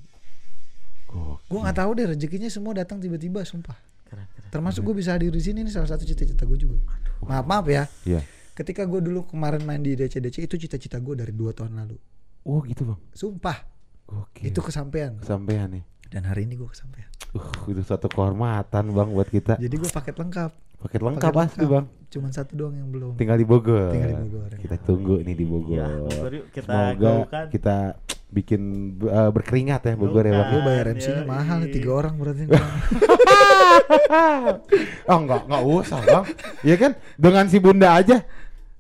Gokil. 1.11 1.43
gue 1.51 1.59
nggak 1.61 1.77
tahu 1.77 1.91
deh 1.99 2.07
rezekinya 2.15 2.47
semua 2.47 2.73
datang 2.73 3.03
tiba-tiba 3.03 3.43
sumpah. 3.43 3.75
Keren, 4.07 4.25
keren. 4.31 4.51
termasuk 4.55 4.87
gue 4.87 4.95
bisa 4.95 5.19
hadir 5.19 5.35
di 5.35 5.43
sini 5.43 5.61
ini 5.61 5.73
salah 5.75 5.91
satu 5.91 6.07
cita-cita 6.07 6.47
gue 6.47 6.57
juga. 6.57 6.79
Maaf 7.27 7.45
maaf 7.45 7.67
ya. 7.67 7.85
Iya. 8.07 8.23
Ketika 8.53 8.85
gue 8.85 9.01
dulu 9.01 9.25
kemarin 9.25 9.63
main 9.63 9.81
di 9.81 9.95
DC-DC 9.95 10.43
itu 10.43 10.57
cita-cita 10.59 10.97
gue 10.97 11.15
dari 11.15 11.33
dua 11.33 11.53
tahun 11.53 11.73
lalu 11.75 11.97
Oh 12.43 12.61
gitu 12.63 12.85
bang. 12.85 12.99
sumpah 13.11 13.59
Gokil. 14.05 14.45
itu 14.45 14.61
kesampaian 14.61 15.17
kesampaian 15.17 15.71
nih. 15.71 15.85
dan 16.09 16.23
hari 16.25 16.45
ini 16.45 16.57
gue 16.57 16.69
kesampaian 16.69 17.09
Uh, 17.33 17.49
itu 17.65 17.81
suatu 17.81 18.13
kehormatan 18.13 18.93
bang 18.93 19.09
buat 19.09 19.25
kita. 19.27 19.57
jadi 19.57 19.73
gue 19.73 19.89
paket 19.89 20.13
lengkap 20.15 20.53
Paket 20.79 21.01
lengkap 21.01 21.33
Paket 21.33 21.49
asli 21.49 21.65
bang. 21.65 21.87
cuman 22.11 22.31
satu 22.31 22.53
doang 22.53 22.77
yang 22.77 22.93
belum 22.93 23.17
Tinggal 23.17 23.41
di 23.41 23.47
Bogor. 23.47 23.89
Tinggal 23.89 24.11
di 24.11 24.19
Bogor, 24.21 24.49
ya. 24.51 24.59
Kita 24.61 24.77
tunggu 24.79 25.15
nih 25.17 25.33
di 25.33 25.47
Bogor. 25.47 25.73
Ya, 25.73 25.89
kita 26.51 26.69
Semoga 26.69 27.01
gaungkan. 27.01 27.45
kita 27.49 27.77
bikin 28.29 28.61
eh, 29.01 29.31
berkeringat 29.31 29.81
ya 29.83 29.95
Bogor 29.97 30.29
ya 30.29 30.33
bang. 30.35 30.49
Gue 30.51 30.61
bayar 30.61 30.87
MC-nya 30.93 31.25
mahal 31.25 31.57
nih 31.65 31.71
tiga 31.73 31.91
orang 31.95 32.15
berarti 32.21 32.43
oh 35.09 35.19
enggak 35.19 35.41
enggak 35.47 35.63
usah 35.65 36.01
bang. 36.03 36.25
Iya 36.63 36.77
kan 36.77 36.93
dengan 37.17 37.45
si 37.47 37.57
bunda 37.59 37.89
aja. 37.95 38.17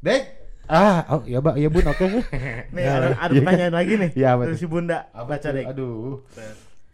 Dek. 0.03 0.23
Ah, 0.67 1.05
oh 1.11 1.23
ya 1.27 1.38
bang, 1.38 1.55
ya 1.59 1.69
bun, 1.71 1.85
oke. 1.87 2.05
Nih 2.75 2.85
ada, 2.87 3.15
ada 3.15 3.31
Iya. 3.31 3.43
pertanyaan 3.43 3.75
lagi 3.75 3.93
nih 3.99 4.11
Iya, 4.15 4.29
apa 4.35 4.43
dari 4.47 4.57
si 4.59 4.67
Bunda. 4.67 4.99
Baca 5.15 5.49
deh. 5.51 5.65
Aduh. 5.69 6.23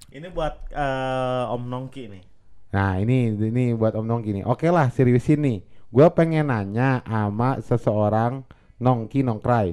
Ini 0.09 0.29
buat 0.29 0.55
eh, 0.73 1.45
Om 1.53 1.63
Nongki 1.69 2.05
nih. 2.09 2.23
Nah 2.69 3.01
ini 3.01 3.33
ini 3.33 3.73
buat 3.73 3.97
Om 3.97 4.05
Nongki 4.05 4.31
nih. 4.41 4.45
Oke 4.45 4.69
lah 4.69 4.89
seriusin 4.93 5.41
nih. 5.41 5.59
Gua 5.89 6.13
pengen 6.13 6.53
nanya 6.53 7.01
sama 7.05 7.61
seseorang 7.65 8.45
Nongki 8.77 9.25
Nongkrai. 9.25 9.73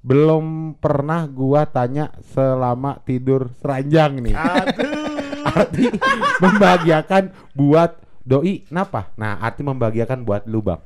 Belum 0.00 0.72
pernah 0.76 1.28
gua 1.28 1.68
tanya 1.68 2.12
selama 2.32 3.00
tidur 3.04 3.52
seranjang 3.60 4.20
nih. 4.24 4.36
Aduh. 4.36 5.08
arti 5.50 5.88
membahagiakan 6.38 7.32
buat 7.56 7.96
doi. 8.22 8.68
Kenapa? 8.68 9.10
Nah 9.16 9.40
arti 9.40 9.64
membahagiakan 9.64 10.24
buat 10.24 10.44
lu 10.44 10.60
bang. 10.60 10.80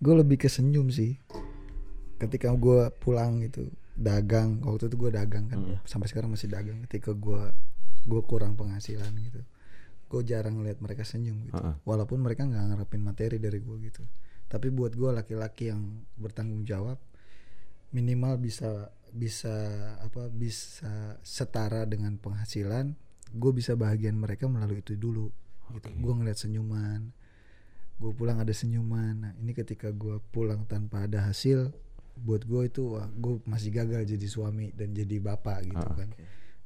Gue 0.00 0.14
lebih 0.14 0.40
ke 0.40 0.48
senyum 0.48 0.90
sih. 0.90 1.18
Ketika 2.18 2.54
gue 2.54 2.88
pulang 3.02 3.42
gitu 3.42 3.68
dagang. 3.94 4.62
Waktu 4.62 4.90
itu 4.90 4.96
gue 4.96 5.10
dagang 5.14 5.46
kan. 5.50 5.82
Sampai 5.84 6.08
sekarang 6.10 6.32
masih 6.32 6.50
dagang. 6.50 6.82
Ketika 6.88 7.12
gue 7.12 7.52
gue 8.04 8.22
kurang 8.24 8.54
penghasilan 8.54 9.10
gitu 9.16 9.40
gue 10.14 10.22
jarang 10.22 10.62
lihat 10.62 10.78
mereka 10.78 11.02
senyum 11.02 11.50
gitu. 11.50 11.58
Heeh. 11.58 11.74
walaupun 11.82 12.22
mereka 12.22 12.46
nggak 12.46 12.70
ngarepin 12.70 13.02
materi 13.02 13.36
dari 13.42 13.58
gue 13.58 13.76
gitu. 13.82 14.06
Tapi 14.46 14.70
buat 14.70 14.94
gue 14.94 15.10
laki-laki 15.10 15.74
yang 15.74 16.06
bertanggung 16.14 16.62
jawab 16.62 17.02
minimal 17.90 18.38
bisa 18.38 18.94
bisa 19.14 19.54
apa 20.02 20.26
bisa 20.30 21.18
setara 21.22 21.86
dengan 21.86 22.18
penghasilan 22.18 22.94
gue 23.34 23.52
bisa 23.54 23.78
bahagian 23.78 24.14
mereka 24.14 24.46
melalui 24.46 24.82
itu 24.86 24.94
dulu 24.94 25.30
gitu. 25.74 25.90
Gue 25.98 26.12
ngeliat 26.14 26.38
senyuman 26.38 27.10
gue 27.96 28.12
pulang 28.12 28.36
ada 28.36 28.50
senyuman 28.50 29.14
nah 29.20 29.32
ini 29.34 29.52
ketika 29.52 29.90
gue 29.90 30.18
pulang 30.28 30.64
tanpa 30.64 31.04
ada 31.04 31.22
hasil 31.22 31.70
buat 32.16 32.42
gue 32.42 32.62
itu 32.64 32.82
wah 32.90 33.06
gue 33.08 33.42
masih 33.44 33.70
gagal 33.70 34.06
jadi 34.06 34.26
suami 34.26 34.70
dan 34.70 34.90
jadi 34.90 35.18
bapak 35.20 35.64
gitu 35.64 35.78
Ah, 35.84 35.94
kan 35.96 36.10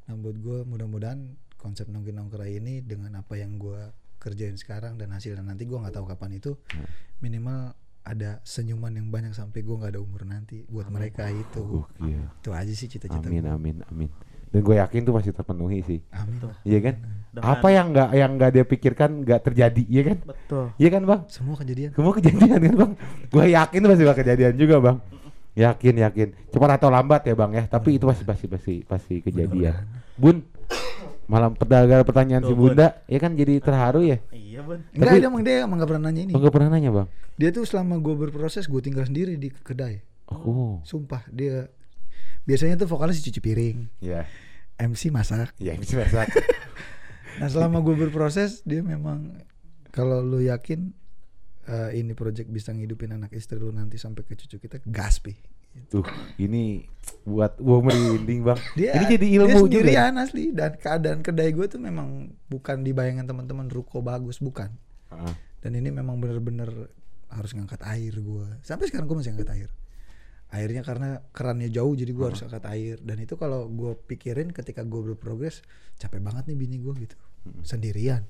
nah 0.04 0.14
buat 0.14 0.36
gue 0.36 0.58
mudah-mudahan 0.64 1.20
konsep 1.54 1.86
nongki 1.86 2.10
nongkrai 2.10 2.56
ini 2.56 2.80
dengan 2.80 3.16
apa 3.16 3.34
yang 3.34 3.56
gue 3.56 3.80
kerjain 4.18 4.54
sekarang 4.54 4.96
dan 4.96 5.08
hasilnya 5.08 5.40
nanti 5.42 5.64
gue 5.64 5.74
nggak 5.74 5.94
tahu 5.94 6.06
kapan 6.06 6.32
itu 6.34 6.52
Ah. 6.70 6.84
minimal 7.18 7.72
ada 8.02 8.40
senyuman 8.42 8.88
yang 8.90 9.08
banyak 9.08 9.32
sampai 9.32 9.60
gue 9.60 9.74
nggak 9.74 9.92
ada 9.92 10.00
umur 10.00 10.24
nanti 10.24 10.64
buat 10.64 10.88
mereka 10.88 11.28
itu 11.28 11.60
Gokil. 11.60 12.24
itu 12.34 12.50
aja 12.50 12.72
sih 12.72 12.88
cita-cita 12.88 13.20
Amin 13.22 13.44
amin 13.44 13.76
amin. 13.84 14.08
Dan 14.48 14.60
gue 14.60 14.76
yakin 14.76 15.00
tuh 15.02 15.12
pasti 15.12 15.30
terpenuhi 15.30 15.78
sih. 15.82 16.00
amin 16.10 16.40
Iya 16.62 16.78
kan? 16.82 16.94
Dengan- 17.28 17.52
Apa 17.52 17.68
yang 17.68 17.86
nggak 17.90 18.08
yang 18.12 18.30
nggak 18.34 18.50
dia 18.50 18.64
pikirkan 18.64 19.10
nggak 19.20 19.40
terjadi, 19.42 19.82
iya 19.84 20.02
kan? 20.02 20.18
Betul. 20.24 20.64
Iya 20.74 20.88
kan 20.90 21.02
bang? 21.04 21.20
semua 21.28 21.54
kejadian 21.54 21.90
Semua 21.92 22.12
kejadian 22.12 22.58
kan 22.58 22.74
bang? 22.74 22.92
Gue 23.28 23.44
yakin 23.48 23.78
itu 23.78 23.88
pasti 23.88 24.04
bakal 24.04 24.18
kejadian 24.18 24.54
juga 24.54 24.76
bang. 24.78 24.96
Yakin 25.54 25.94
yakin. 26.00 26.28
Cepat 26.48 26.70
atau 26.72 26.88
lambat 26.88 27.22
ya 27.22 27.34
bang 27.34 27.50
ya. 27.52 27.64
Tapi 27.66 27.88
itu 27.94 28.04
pasti 28.04 28.24
pasti 28.24 28.46
pasti 28.46 28.74
pasti 28.82 29.14
kejadian. 29.20 29.74
Bun, 30.14 30.40
malam 31.26 31.52
pedagang 31.52 32.02
pertanyaan 32.02 32.40
Tuh, 32.40 32.48
si 32.48 32.54
bunda, 32.54 32.96
ya 33.04 33.18
kan 33.18 33.36
jadi 33.36 33.58
terharu 33.58 34.00
ya? 34.02 34.16
Iya, 34.30 34.64
Bun. 34.64 34.80
enggak 34.88 35.04
Tapi- 35.04 35.20
dia 35.20 35.28
emang 35.28 35.42
dia 35.42 35.54
emang 35.60 35.76
nggak 35.76 35.90
pernah 35.90 36.04
nanya 36.04 36.22
ini 36.22 36.32
Oh, 36.32 36.40
nggak 36.40 36.54
pernah 36.54 36.70
nanya 36.70 36.90
bang? 36.90 37.06
dia 37.34 37.50
tuh 37.50 37.62
selama 37.62 37.94
gue 37.96 38.14
berproses 38.16 38.64
gue 38.64 38.80
tinggal 38.80 39.04
sendiri 39.04 39.34
di 39.34 39.52
kedai 39.52 40.02
Oh, 40.26 40.82
sumpah 40.82 41.22
dia 41.28 41.70
biasanya 42.48 42.80
tuh 42.80 42.88
vokalis 42.88 43.20
cuci 43.20 43.40
piring 43.44 43.78
ya, 44.00 44.24
MC 44.80 45.12
masak 45.12 45.52
ya 45.60 45.76
ini 45.76 45.84
biasa. 45.84 46.24
nah 47.38 47.48
selama 47.52 47.84
gue 47.84 48.08
berproses 48.08 48.64
dia 48.64 48.80
memang 48.80 49.36
kalau 49.92 50.24
lu 50.24 50.40
yakin 50.40 50.96
eh, 51.68 51.90
ini 52.00 52.16
project 52.16 52.48
bisa 52.48 52.72
ngidupin 52.72 53.12
anak 53.12 53.36
istri 53.36 53.60
lu 53.60 53.68
nanti 53.68 54.00
sampai 54.00 54.24
ke 54.24 54.32
cucu 54.32 54.56
kita 54.56 54.80
gas 54.88 55.20
pi 55.20 55.36
Tuh, 55.92 56.02
ini 56.42 56.82
buat 57.22 57.60
gua 57.60 57.78
merinding 57.84 58.42
bang. 58.42 58.58
dia 58.74 58.98
ini 58.98 59.04
jadi 59.14 59.26
dia 59.28 59.36
ilmu 59.44 59.68
juga. 59.68 59.78
sendirian 59.78 60.14
asli 60.18 60.50
dan 60.50 60.74
keadaan 60.74 61.20
kedai 61.22 61.52
gue 61.54 61.68
tuh 61.70 61.78
memang 61.78 62.34
bukan 62.50 62.82
di 62.82 62.90
bayangan 62.90 63.28
teman-teman 63.28 63.68
ruko 63.70 64.00
bagus 64.02 64.40
bukan 64.42 64.72
Heeh. 65.12 65.34
dan 65.62 65.72
ini 65.76 65.92
memang 65.92 66.18
bener-bener 66.18 66.88
harus 67.28 67.52
ngangkat 67.52 67.84
air 67.84 68.16
gue 68.16 68.46
sampai 68.64 68.88
sekarang 68.88 69.06
gue 69.06 69.16
masih 69.20 69.36
ngangkat 69.36 69.52
air 69.54 69.70
airnya 70.48 70.80
karena 70.80 71.20
kerannya 71.28 71.68
jauh 71.68 71.92
jadi 71.92 72.08
gue 72.08 72.26
harus 72.32 72.40
angkat 72.40 72.64
air 72.72 72.96
dan 73.04 73.20
itu 73.20 73.36
kalau 73.36 73.68
gue 73.68 73.92
pikirin 74.08 74.48
ketika 74.48 74.80
gue 74.80 75.12
berprogres 75.12 75.60
capek 76.00 76.24
banget 76.24 76.48
nih 76.48 76.56
bini 76.56 76.76
gue 76.80 76.92
gitu 77.04 77.16
sendirian 77.60 78.24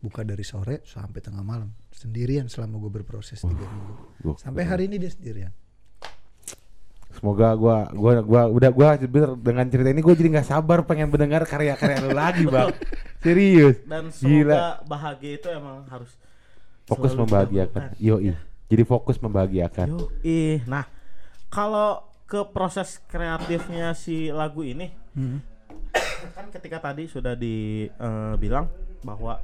buka 0.00 0.24
dari 0.24 0.44
sore 0.44 0.80
sampai 0.88 1.20
tengah 1.20 1.44
malam 1.44 1.72
sendirian 1.92 2.48
selama 2.48 2.80
gue 2.80 2.92
berproses 3.02 3.40
tiga 3.44 3.68
minggu 3.68 3.94
sampai 4.40 4.64
hari 4.64 4.88
ini 4.88 4.96
dia 4.96 5.12
sendirian 5.12 5.52
Semoga 7.16 7.56
gua 7.56 7.88
gua 7.96 8.20
gua 8.20 8.42
udah 8.52 8.70
gua 8.76 8.88
bener 9.00 9.40
dengan 9.40 9.64
cerita 9.72 9.88
ini 9.88 10.04
gua 10.04 10.12
jadi 10.12 10.36
nggak 10.36 10.48
sabar 10.52 10.84
pengen 10.84 11.08
mendengar 11.08 11.48
karya-karya 11.48 12.04
lu 12.04 12.12
lagi, 12.12 12.44
Bang. 12.44 12.76
Serius. 13.24 13.80
Dan 13.88 14.12
Gila. 14.12 14.12
semoga 14.12 14.60
bahagia 14.84 15.32
itu 15.40 15.48
emang 15.48 15.88
harus 15.88 16.12
Fokus 16.84 17.16
membahagiakan. 17.16 17.96
dilakukan. 17.96 18.04
Yoi. 18.04 18.36
Jadi 18.68 18.82
fokus 18.84 19.16
membahagiakan. 19.18 19.88
Yo, 19.96 20.06
ih. 20.22 20.60
Nah, 20.68 20.84
kalau 21.56 22.04
ke 22.28 22.44
proses 22.52 23.00
kreatifnya 23.08 23.96
si 23.96 24.28
lagu 24.28 24.60
ini, 24.60 24.92
kan 26.36 26.52
ketika 26.52 26.92
tadi 26.92 27.08
sudah 27.08 27.32
dibilang 27.32 28.68
bahwa 29.00 29.40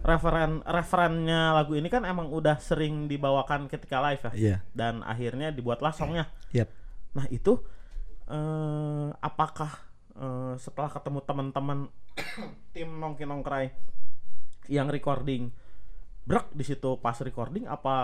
referen 0.00 0.64
referennya 0.64 1.52
lagu 1.52 1.76
ini 1.76 1.92
kan 1.92 2.08
emang 2.08 2.32
udah 2.32 2.56
sering 2.56 3.04
dibawakan 3.04 3.68
ketika 3.68 4.00
live 4.00 4.24
ya. 4.24 4.32
Iya. 4.32 4.56
Dan 4.72 5.04
akhirnya 5.04 5.52
dibuatlah 5.52 5.92
songnya. 5.92 6.32
Yap. 6.56 6.72
Nah 7.12 7.28
itu 7.28 7.60
eh 8.30 9.08
apakah 9.20 9.84
eh, 10.16 10.54
setelah 10.56 10.88
ketemu 10.88 11.20
teman-teman 11.28 11.78
tim 12.72 12.88
Nongki 12.88 13.28
Nongkrai 13.28 13.68
yang 14.72 14.88
recording 14.88 15.52
Brak 16.30 16.54
di 16.54 16.62
situ 16.62 16.94
pas 17.02 17.18
recording 17.18 17.66
apa 17.66 17.94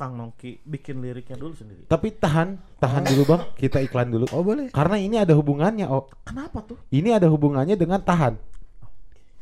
Kang 0.00 0.16
Nongki 0.16 0.64
bikin 0.64 1.04
liriknya 1.04 1.36
dulu 1.36 1.52
sendiri? 1.52 1.84
Tapi 1.84 2.08
tahan, 2.16 2.56
tahan 2.80 3.04
dulu, 3.04 3.22
Bang. 3.28 3.52
Kita 3.52 3.84
iklan 3.84 4.08
dulu. 4.08 4.24
oh 4.32 4.40
boleh 4.40 4.72
Karena 4.72 4.96
ini 4.96 5.20
ada 5.20 5.36
hubungannya, 5.36 5.84
Oh. 5.84 6.08
Kenapa 6.24 6.64
tuh? 6.64 6.80
Ini 6.88 7.20
ada 7.20 7.28
hubungannya 7.28 7.76
dengan 7.76 8.00
tahan. 8.00 8.40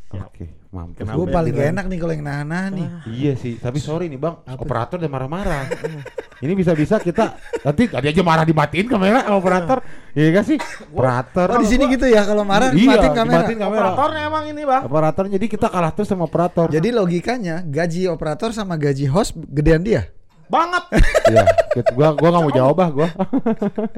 Siap. 0.08 0.24
Oke, 0.24 0.48
mampus. 0.72 1.04
Kenapa? 1.04 1.16
gue 1.16 1.26
Gua. 1.28 1.36
paling 1.36 1.52
gak 1.52 1.68
enak 1.68 1.84
nih 1.84 1.98
kalau 2.00 2.12
yang 2.16 2.24
nahan-nahan 2.24 2.70
nih 2.72 2.88
Iya 3.06 3.32
sih, 3.36 3.60
tapi 3.60 3.76
sorry 3.76 4.08
nih 4.08 4.16
bang, 4.16 4.40
Apa? 4.40 4.64
operator 4.64 4.96
udah 4.96 5.12
marah-marah. 5.12 5.68
ini 6.40 6.52
bisa-bisa 6.56 6.96
kita 6.96 7.36
nanti 7.60 7.92
tadi 7.92 8.06
aja 8.08 8.22
marah 8.22 8.42
dimatiin 8.42 8.88
kamera 8.88 9.20
sama 9.20 9.36
operator, 9.36 9.78
iya 10.14 10.32
gak 10.32 10.46
sih? 10.48 10.56
Operator. 10.88 11.46
oh 11.52 11.60
di 11.60 11.68
sini 11.68 11.84
gitu 11.92 12.08
ya 12.08 12.24
kalau 12.24 12.40
marah 12.40 12.72
Iya, 12.72 12.88
matiin 12.88 13.12
kamera 13.12 13.36
dimatiin 13.36 13.60
kamera. 13.60 13.80
Operatornya 13.84 14.22
emang 14.24 14.44
ini 14.46 14.62
bang. 14.64 14.82
Operator 14.88 15.24
jadi 15.28 15.46
kita 15.46 15.66
kalah 15.68 15.92
terus 15.92 16.08
sama 16.08 16.24
operator. 16.24 16.66
jadi 16.70 16.88
logikanya 16.88 17.60
gaji 17.62 18.08
operator 18.08 18.48
sama 18.50 18.74
gaji 18.74 19.04
host 19.06 19.36
gedean 19.36 19.84
dia 19.84 20.08
Banget. 20.48 20.88
Iya, 21.28 21.44
gua 21.92 22.16
gua 22.16 22.28
nggak 22.32 22.42
mau 22.42 22.52
jawab 22.56 22.76
ah 22.80 22.88
gua. 22.88 23.08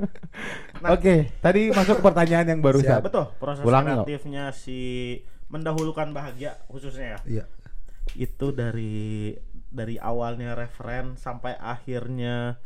Oke, 0.95 1.31
tadi 1.39 1.71
masuk 1.71 2.01
ke 2.01 2.03
pertanyaan 2.03 2.47
yang 2.49 2.59
barusan. 2.59 2.99
Betul. 2.99 3.31
Proses 3.39 3.63
Ulangi, 3.63 3.95
kreatifnya 3.95 4.51
si 4.51 4.79
mendahulukan 5.51 6.11
bahagia 6.11 6.57
khususnya 6.67 7.19
ya. 7.19 7.21
iya 7.27 7.45
Itu 8.15 8.51
dari 8.51 9.35
dari 9.67 9.95
awalnya 9.97 10.55
referen 10.55 11.15
sampai 11.15 11.55
akhirnya 11.55 12.59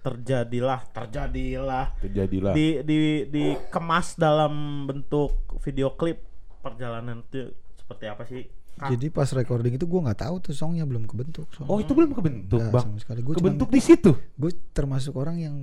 terjadilah 0.00 0.84
terjadilah 0.92 1.96
Terjadilah. 1.98 2.52
di 2.52 2.84
di 2.84 2.96
dikemas 3.24 4.14
dalam 4.14 4.84
bentuk 4.84 5.32
video 5.64 5.96
klip 5.96 6.20
perjalanan 6.60 7.24
itu 7.24 7.48
seperti 7.74 8.04
apa 8.06 8.22
sih 8.24 8.44
Kang? 8.74 8.90
jadi 8.90 9.06
pas 9.08 9.30
recording 9.32 9.78
itu 9.78 9.86
gue 9.86 10.00
nggak 10.02 10.20
tahu 10.20 10.34
tuh 10.42 10.52
songnya 10.52 10.82
belum 10.82 11.06
kebentuk 11.06 11.46
song. 11.54 11.70
Oh, 11.70 11.78
itu 11.78 11.94
belum 11.94 12.10
kebentuk, 12.10 12.58
Nggak, 12.58 12.74
Bang. 12.74 12.84
sama 12.90 12.98
sekali. 12.98 13.22
Gua 13.22 13.38
Kebentuk 13.38 13.70
di 13.70 13.78
situ. 13.78 14.10
gue 14.34 14.50
termasuk 14.74 15.14
orang 15.14 15.38
yang 15.38 15.54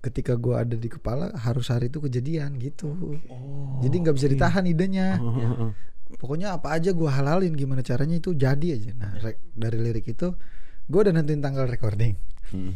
ketika 0.00 0.32
gue 0.34 0.56
ada 0.56 0.76
di 0.76 0.88
kepala 0.88 1.28
harus 1.36 1.68
hari 1.68 1.92
itu 1.92 2.00
kejadian 2.00 2.56
gitu. 2.56 3.20
Jadi 3.84 3.94
nggak 4.00 4.16
bisa 4.16 4.26
ditahan 4.28 4.64
idenya. 4.64 5.20
Pokoknya 6.20 6.56
apa 6.58 6.74
aja 6.74 6.90
gue 6.90 7.06
halalin 7.06 7.54
gimana 7.54 7.84
caranya 7.86 8.18
itu 8.18 8.34
jadi 8.34 8.74
aja. 8.74 8.90
Nah 8.96 9.12
re- 9.20 9.38
dari 9.54 9.78
lirik 9.78 10.08
itu 10.10 10.34
gue 10.90 11.00
udah 11.00 11.12
nentuin 11.14 11.40
tanggal 11.40 11.68
recording. 11.68 12.16
Hmm. 12.50 12.74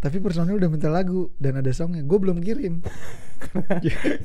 tapi 0.00 0.16
personil 0.16 0.56
udah 0.56 0.72
minta 0.72 0.88
lagu 0.88 1.28
dan 1.36 1.60
ada 1.60 1.68
songnya. 1.76 2.00
Gue 2.00 2.16
belum 2.16 2.40
kirim. 2.40 2.80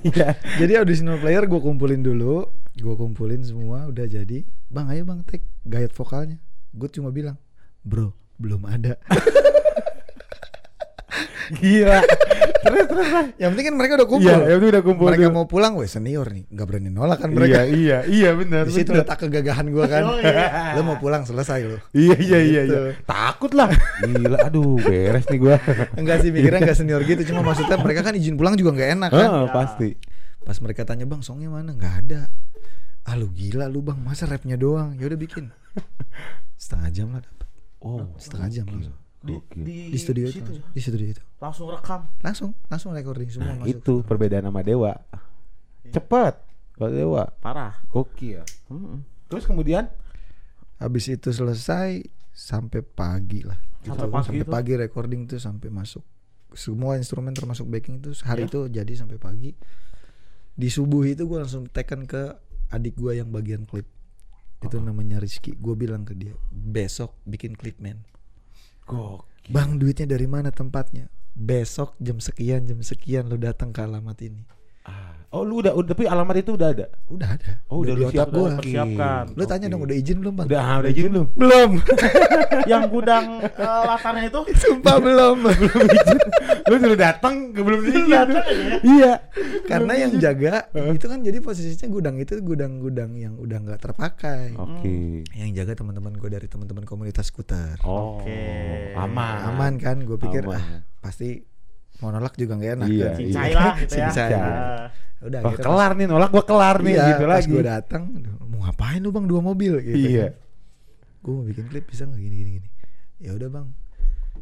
Iya. 0.04 0.36
jadi 0.60 0.84
auditional 0.84 1.20
player 1.20 1.48
gue 1.48 1.60
kumpulin 1.60 2.00
dulu. 2.04 2.48
Gue 2.76 2.96
kumpulin 2.96 3.44
semua 3.44 3.88
udah 3.88 4.08
jadi. 4.08 4.44
Bang 4.72 4.88
ayo 4.88 5.04
bang 5.04 5.24
take. 5.28 5.44
Gayat 5.68 5.92
vokalnya. 5.92 6.40
Gue 6.72 6.88
cuma 6.88 7.12
bilang 7.12 7.36
bro 7.84 8.12
belum 8.36 8.68
ada 8.68 9.00
Gila. 11.56 12.02
terus 12.60 12.86
terus 12.88 13.08
Bang. 13.08 13.28
yang 13.38 13.54
penting 13.54 13.66
kan 13.68 13.76
mereka 13.76 13.94
udah 13.96 14.08
kumpul 14.08 14.26
Iya, 14.26 14.36
ya 14.44 14.56
udah 14.58 14.82
kumpul. 14.82 15.06
mereka 15.08 15.28
dulu. 15.28 15.36
mau 15.36 15.46
pulang 15.46 15.74
weh 15.76 15.86
senior 15.86 16.26
nih 16.28 16.44
nggak 16.48 16.66
berani 16.66 16.90
nolak 16.90 17.18
kan 17.20 17.30
mereka 17.30 17.62
Iya, 17.62 17.70
iya, 17.70 17.98
iya 18.04 18.30
benar. 18.34 18.66
di 18.66 18.74
situ 18.74 18.90
letak 18.90 19.18
kegagahan 19.20 19.68
gue 19.68 19.86
kan 19.86 20.02
Oh, 20.10 20.18
iya. 20.18 20.74
lo 20.74 20.82
mau 20.84 20.98
pulang 20.98 21.22
selesai 21.22 21.62
lo 21.64 21.78
Iya 21.92 22.18
iya 22.18 22.40
iya 22.42 22.62
Gitu. 22.64 22.74
iya. 22.74 22.94
Takut 23.02 23.54
lah. 23.54 23.70
Gila 24.02 24.38
aduh 24.42 24.76
beres 24.80 25.26
nih 25.28 25.40
gua. 25.40 25.56
enggak 26.00 26.18
sih 26.20 26.30
mikirnya 26.30 26.60
enggak 26.60 26.76
senior 26.76 27.02
gitu 27.02 27.22
cuma 27.28 27.42
maksudnya 27.44 27.78
mereka 27.78 28.02
kan 28.02 28.14
izin 28.14 28.34
pulang 28.34 28.54
juga 28.54 28.74
nggak 28.74 28.90
enak 28.96 29.10
kan 29.10 29.22
Heeh, 29.24 29.46
pasti. 29.52 29.90
pas 30.42 30.58
mereka 30.60 30.82
tanya 30.84 31.06
bang 31.06 31.22
songnya 31.22 31.50
mana 31.50 31.70
nggak 31.72 31.96
ada 32.02 32.22
ah 33.04 33.14
lu 33.14 33.30
gila 33.30 33.66
lu 33.66 33.82
bang 33.82 33.98
masa 34.00 34.26
rapnya 34.26 34.54
doang 34.56 34.94
ya 34.96 35.06
udah 35.06 35.20
bikin 35.20 35.54
setengah 36.56 36.90
jam 36.92 37.08
lah 37.10 37.22
dapat 37.22 37.46
Oh, 37.78 38.10
setengah 38.16 38.50
jam 38.52 38.66
langsung 38.66 38.98
di, 39.26 39.36
di, 39.56 39.76
di 39.90 39.98
studio 39.98 40.26
itu 40.26 40.38
situ 40.38 40.52
ya? 40.54 40.62
di 40.70 40.80
studio 40.80 41.06
itu 41.10 41.24
langsung 41.38 41.68
rekam 41.68 42.02
langsung 42.20 42.50
langsung 42.66 42.92
recording 42.92 43.28
semua 43.28 43.52
Nah, 43.52 43.58
masuk 43.62 43.74
itu 43.74 43.94
perbedaan 44.02 44.46
sama 44.46 44.62
Dewa. 44.62 44.94
Cepet. 45.86 46.34
Kalau 46.72 46.92
Dewa 46.92 47.24
parah 47.40 47.80
Oke 47.90 48.36
ya. 48.36 48.44
Mm-mm. 48.68 49.02
Terus 49.26 49.44
kemudian 49.44 49.88
habis 50.76 51.08
itu 51.08 51.32
selesai 51.32 52.04
sampai 52.30 52.82
pagi 52.82 53.42
lah 53.42 53.56
Sampai 53.82 53.96
Gitu. 54.02 54.12
pagi 54.12 54.26
sampai 54.28 54.42
itu? 54.42 54.52
pagi 54.52 54.74
recording 54.76 55.22
tuh 55.26 55.38
sampai 55.38 55.70
masuk 55.70 56.04
semua 56.52 56.96
instrumen 56.96 57.32
termasuk 57.32 57.66
backing 57.66 58.00
itu 58.00 58.12
hari 58.22 58.44
Ya. 58.44 58.48
itu 58.48 58.60
jadi 58.68 58.94
sampai 58.96 59.16
pagi 59.16 59.52
di 60.52 60.68
subuh 60.68 61.04
itu 61.04 61.24
gue 61.24 61.36
langsung 61.38 61.68
tekan 61.68 62.04
ke 62.04 62.32
adik 62.70 62.96
gue 62.96 63.14
yang 63.14 63.28
bagian 63.30 63.64
klip 63.64 63.86
itu 64.58 64.76
namanya 64.78 65.20
Rizky 65.20 65.54
gue 65.54 65.76
bilang 65.76 66.02
ke 66.02 66.12
dia 66.12 66.32
besok 66.50 67.14
bikin 67.24 67.54
klip 67.54 67.78
men 67.78 68.02
Gokil. 68.86 69.52
bang 69.52 69.78
duitnya 69.78 70.06
dari 70.10 70.26
mana 70.30 70.50
tempatnya 70.54 71.10
besok 71.36 72.00
jam 72.00 72.24
sekian 72.24 72.64
jam 72.64 72.80
sekian 72.80 73.28
lo 73.28 73.36
datang 73.36 73.76
ke 73.76 73.84
alamat 73.84 74.18
ini. 74.24 74.48
Oh 75.36 75.44
lu 75.44 75.60
udah, 75.60 75.76
udah 75.76 75.92
tapi 75.92 76.08
alamat 76.08 76.36
itu 76.40 76.56
udah 76.56 76.70
ada. 76.72 76.88
udah 77.06 77.28
ada 77.30 77.52
Oh 77.68 77.84
udah, 77.84 77.92
lu 77.92 78.00
di 78.00 78.04
otak 78.06 78.16
siap 78.16 78.28
gua. 78.30 78.40
Udah 78.42 78.56
persiapkan. 78.58 79.24
lo 79.30 79.44
tanya 79.44 79.68
dong 79.68 79.84
udah 79.84 79.96
izin 79.96 80.18
belum 80.18 80.34
bang 80.34 80.48
Udah, 80.48 80.62
ah, 80.62 80.76
udah 80.80 80.90
izin 80.90 81.06
belum? 81.10 81.28
belum 81.36 81.70
yang 82.72 82.84
gudang 82.88 83.26
eh, 83.44 83.82
latarnya 83.84 84.24
itu 84.26 84.40
sumpah 84.64 84.96
belum 84.98 85.38
lu 86.66 86.76
sudah 86.78 86.98
datang 86.98 87.36
ke 87.52 87.60
belum 87.60 87.80
izin. 87.84 88.06
datang 88.08 88.42
aja 88.42 88.56
ya. 88.56 88.78
Iya. 88.82 89.14
karena 89.66 89.94
yang 89.98 90.12
jaga 90.16 90.54
itu 90.90 91.06
kan 91.06 91.20
jadi 91.20 91.38
posisinya 91.38 91.88
gudang 91.90 92.16
itu 92.16 92.34
gudang-gudang 92.40 93.12
yang 93.14 93.34
udah 93.36 93.58
nggak 93.60 93.80
terpakai 93.82 94.56
Oke. 94.56 95.28
yang 95.32 95.52
jaga 95.52 95.76
teman-teman 95.76 96.16
gue 96.16 96.30
dari 96.30 96.48
teman-teman 96.48 96.84
komunitas 96.84 97.28
skuter 97.28 97.76
Oh. 97.82 98.18
Oke. 98.18 98.96
Aman. 98.96 99.38
aman 99.48 99.74
kan 99.76 100.00
gue 100.00 100.16
pikir 100.16 100.46
Aman. 100.46 100.56
ah 100.56 100.66
pasti 101.02 101.44
mau 102.00 102.10
nolak 102.10 102.34
juga 102.36 102.54
nggak 102.56 102.72
enak 102.76 102.88
Iya, 102.88 103.06
kan? 103.06 103.18
cincai 103.18 103.52
lah 103.54 103.74
gitu 103.80 103.94
ya. 103.96 104.10
Cincai. 104.12 104.32
Ah. 104.36 104.88
udah 105.16 105.40
Wah, 105.42 105.50
akhirnya 105.50 105.66
kelar 105.66 105.92
nih 105.96 106.06
nolak 106.06 106.30
gua 106.30 106.44
kelar 106.46 106.76
pas, 106.78 106.86
nih 106.86 106.94
iya, 106.94 107.06
gitu 107.10 107.24
pas 107.26 107.34
lagi. 107.40 107.50
gue 107.50 107.64
datang 107.64 108.04
mau 108.46 108.60
ngapain 108.62 109.00
lu 109.00 109.10
bang? 109.10 109.26
Dua 109.26 109.42
mobil 109.42 109.74
gitu 109.82 109.96
Iya. 109.98 110.28
gue 111.20 111.34
mau 111.34 111.42
bikin 111.42 111.66
klip 111.66 111.86
bisa 111.88 112.04
nggak? 112.06 112.20
Gini 112.20 112.36
gini 112.36 112.52
gini. 112.60 112.70
Ya 113.18 113.32
udah 113.34 113.50
bang. 113.50 113.68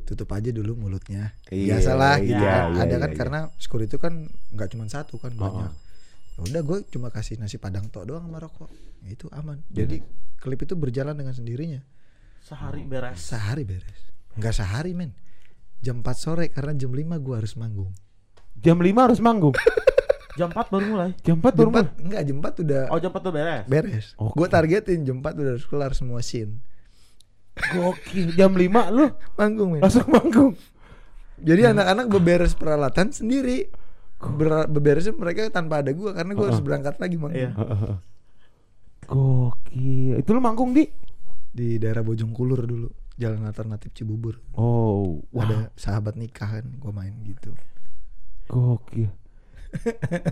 Tutup 0.03 0.27
aja 0.29 0.49
dulu 0.49 0.75
mulutnya. 0.75 1.31
Iya, 1.47 1.79
biasalah 1.79 2.19
gitu 2.19 2.35
iya, 2.35 2.43
kan. 2.43 2.63
iya, 2.75 2.81
ada 2.83 2.89
iya, 2.89 2.97
kan 2.99 3.09
iya. 3.09 3.17
karena 3.17 3.39
skor 3.55 3.81
itu 3.81 3.95
kan 3.95 4.13
nggak 4.51 4.67
cuma 4.75 4.83
satu 4.91 5.15
kan 5.15 5.31
Oh, 5.33 5.39
banyak. 5.39 5.71
Ya 6.33 6.39
udah 6.51 6.61
gue 6.65 6.77
cuma 6.89 7.07
kasih 7.07 7.37
nasi 7.39 7.55
padang 7.55 7.87
tok 7.87 8.03
doang 8.03 8.25
sama 8.27 8.41
rokok. 8.43 8.67
Ya 9.05 9.13
itu 9.13 9.29
aman. 9.31 9.61
Jadi 9.71 10.01
klip 10.41 10.59
itu 10.59 10.73
berjalan 10.75 11.15
dengan 11.15 11.31
sendirinya. 11.31 11.79
Sehari 12.43 12.83
beres. 12.83 13.23
Sehari 13.23 13.63
beres. 13.63 13.99
Nggak 14.35 14.51
sehari 14.51 14.91
men 14.91 15.13
jam 15.84 16.00
4 16.00 16.08
sore 16.15 16.48
karena 16.48 16.72
jam 16.74 16.89
5 16.89 17.04
gue 17.19 17.36
harus 17.36 17.54
manggung 17.54 17.91
Jam 18.56 18.80
5 18.80 18.96
harus 18.96 19.19
manggung. 19.19 19.52
jam 20.39 20.48
4 20.50 20.72
baru 20.72 20.86
mulai 20.88 21.12
Jam 21.21 21.38
4 21.38 21.52
jam 21.52 21.67
baru 21.69 21.69
4 22.00 22.08
enggak 22.08 22.21
jam 22.23 22.38
4 22.40 22.63
udah 22.63 22.84
oh 22.90 22.98
jam 22.98 23.12
4 23.12 23.19
tuh 23.19 23.34
beres 23.36 23.63
beres 23.67 24.06
Oke. 24.15 24.34
gue 24.34 24.48
targetin 24.48 25.00
jam 25.04 25.17
4 25.19 25.36
udah 25.36 25.52
harus 25.54 25.67
kelar 25.67 25.92
semua 25.92 26.23
scene 26.23 26.58
Gokil. 27.54 28.34
Jam 28.34 28.50
5 28.50 28.65
lu 28.90 29.13
manggung 29.38 29.77
men 29.77 29.81
langsung 29.86 30.10
manggung. 30.10 30.58
Jadi 31.38 31.69
anak-anak 31.69 32.10
beberes 32.10 32.58
peralatan 32.58 33.13
sendiri. 33.13 33.69
Ber- 34.17 34.65
beberesnya 34.65 35.13
mereka 35.13 35.46
tanpa 35.54 35.86
ada 35.86 35.94
gua 35.94 36.17
karena 36.17 36.34
gua 36.34 36.50
harus 36.50 36.65
berangkat 36.65 36.98
lagi 36.98 37.13
mang. 37.13 37.29
Iya. 37.29 37.54
Gokil. 39.06 40.17
Itu 40.17 40.34
lu 40.34 40.42
manggung 40.42 40.73
di? 40.73 40.88
Di 41.54 41.77
daerah 41.77 42.02
Bojongkulur 42.02 42.65
dulu, 42.65 42.90
jalan 43.15 43.45
alternatif 43.45 43.93
Cibubur. 43.93 44.41
Oh, 44.53 45.21
wah. 45.29 45.45
Ada 45.45 45.69
sahabat 45.75 46.17
nikah 46.17 46.59
kan, 46.59 46.65
gua 46.77 46.91
main 46.91 47.13
gitu. 47.23 47.53
Gokil. 48.49 49.09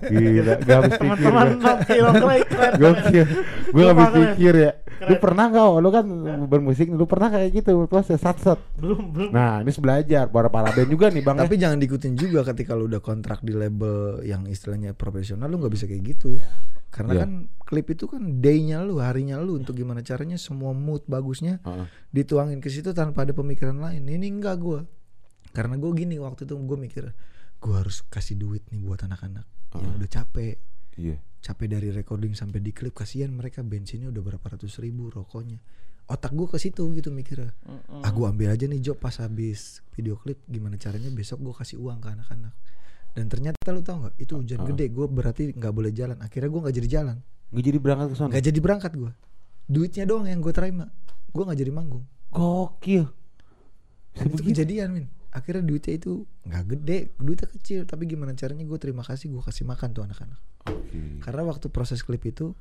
Gila, 0.06 0.54
gak 0.62 0.76
habis 0.78 0.94
pikir. 1.02 1.18
Teman-teman 1.18 1.48
keren. 1.90 2.74
Gokil. 2.78 3.26
Gue 3.74 3.84
gak 3.84 3.96
habis 3.98 4.10
pikir 4.14 4.54
ya. 4.54 4.72
Lu 5.10 5.16
pernah 5.18 5.46
gak? 5.50 5.82
Lu 5.82 5.90
kan 5.90 6.06
bermusik, 6.46 6.88
lu 6.94 7.10
pernah 7.10 7.34
kayak 7.34 7.50
gitu 7.50 7.90
proses 7.90 8.22
sat-sat. 8.22 8.62
Belum 8.78 9.10
belum. 9.10 9.34
Nah, 9.34 9.66
ini 9.66 9.74
belajar 9.74 10.30
para 10.30 10.46
para 10.54 10.70
band 10.70 10.90
juga 10.94 11.10
nih 11.10 11.26
Bang. 11.26 11.42
ya. 11.42 11.50
Tapi 11.50 11.56
jangan 11.58 11.82
diikutin 11.82 12.14
juga 12.14 12.46
ketika 12.46 12.78
lu 12.78 12.86
udah 12.86 13.02
kontrak 13.02 13.42
di 13.42 13.54
label 13.58 14.22
yang 14.22 14.46
istilahnya 14.46 14.94
profesional 14.94 15.50
lu 15.50 15.58
nggak 15.58 15.74
bisa 15.74 15.90
kayak 15.90 16.04
gitu. 16.06 16.38
Karena 16.92 17.12
Iya. 17.14 17.22
kan 17.24 17.32
klip 17.64 17.88
itu 17.88 18.04
kan 18.06 18.22
day-nya 18.38 18.84
lu, 18.84 19.00
harinya 19.00 19.40
lu 19.40 19.56
untuk 19.56 19.74
gimana 19.74 20.04
caranya 20.04 20.36
semua 20.36 20.72
mood 20.72 21.08
bagusnya 21.08 21.64
Heeh. 21.64 21.88
dituangin 22.12 22.60
ke 22.60 22.68
situ 22.68 22.92
tanpa 22.92 23.24
ada 23.24 23.32
pemikiran 23.32 23.80
lain. 23.80 24.04
Ini 24.04 24.28
enggak 24.30 24.60
gua. 24.60 24.84
Karena 25.52 25.76
gue 25.76 25.92
gini 25.94 26.16
waktu 26.16 26.44
itu 26.44 26.56
gue 26.56 26.78
mikir 26.78 27.04
gue 27.58 27.76
harus 27.76 28.02
kasih 28.04 28.36
duit 28.36 28.66
nih 28.68 28.80
buat 28.80 29.00
anak-anak 29.00 29.46
yang 29.78 29.94
udah 29.96 30.10
capek 30.10 30.58
Iya. 30.94 31.22
capek 31.40 31.68
dari 31.70 31.90
recording 31.90 32.34
sampai 32.34 32.58
di 32.58 32.72
klip 32.72 32.92
kasihan 32.92 33.30
mereka 33.30 33.62
bensinnya 33.62 34.08
udah 34.08 34.20
berapa 34.20 34.46
ratus 34.48 34.80
ribu 34.80 35.08
rokoknya 35.08 35.62
otak 36.06 36.32
gue 36.32 36.44
ke 36.46 36.58
situ 36.58 36.90
gitu 36.92 37.08
mikirnya 37.08 37.54
Mm-mm. 37.62 38.02
ah 38.02 38.10
gue 38.10 38.26
ambil 38.26 38.50
aja 38.50 38.66
nih 38.66 38.82
job 38.82 38.98
pas 38.98 39.14
habis 39.16 39.80
video 39.92 40.16
klip 40.16 40.42
gimana 40.46 40.76
caranya 40.76 41.08
besok 41.10 41.40
gue 41.42 41.54
kasih 41.54 41.78
uang 41.78 42.00
ke 42.00 42.10
anak-anak 42.10 42.52
dan 43.12 43.26
ternyata 43.28 43.60
lu 43.76 43.84
tau 43.84 44.08
nggak 44.08 44.16
itu 44.24 44.34
hujan 44.40 44.60
gede 44.72 44.86
gue 44.88 45.06
berarti 45.08 45.44
nggak 45.52 45.74
boleh 45.76 45.92
jalan. 45.92 46.18
Akhirnya 46.24 46.48
gue 46.48 46.62
nggak 46.64 46.76
jadi 46.80 46.90
jalan. 46.90 47.18
Nggak 47.52 47.66
jadi 47.68 47.80
berangkat 47.84 48.08
ke 48.08 48.16
sana. 48.16 48.30
nggak 48.32 48.46
jadi 48.48 48.60
berangkat 48.64 48.92
gue 48.96 49.12
duitnya 49.72 50.04
doang 50.04 50.28
yang 50.28 50.40
gue 50.40 50.54
terima. 50.56 50.86
Gue 51.32 51.44
nggak 51.48 51.60
jadi 51.60 51.72
manggung. 51.72 52.04
Gokil. 52.32 53.08
Dan 54.16 54.26
itu 54.32 54.44
kejadian 54.44 54.90
min. 54.92 55.06
Akhirnya 55.32 55.64
duitnya 55.64 55.96
itu 55.96 56.28
nggak 56.48 56.64
gede 56.76 57.00
duitnya 57.20 57.48
kecil. 57.48 57.80
Tapi 57.88 58.04
gimana 58.08 58.32
caranya 58.36 58.64
gue 58.64 58.80
terima 58.80 59.04
kasih 59.04 59.32
gue 59.32 59.44
kasih 59.44 59.64
makan 59.68 59.92
tuh 59.92 60.04
anak-anak. 60.08 60.40
Oke. 60.62 61.26
karena 61.26 61.42
waktu 61.42 61.74
proses 61.74 62.06
klip 62.06 62.22
itu 62.22 62.54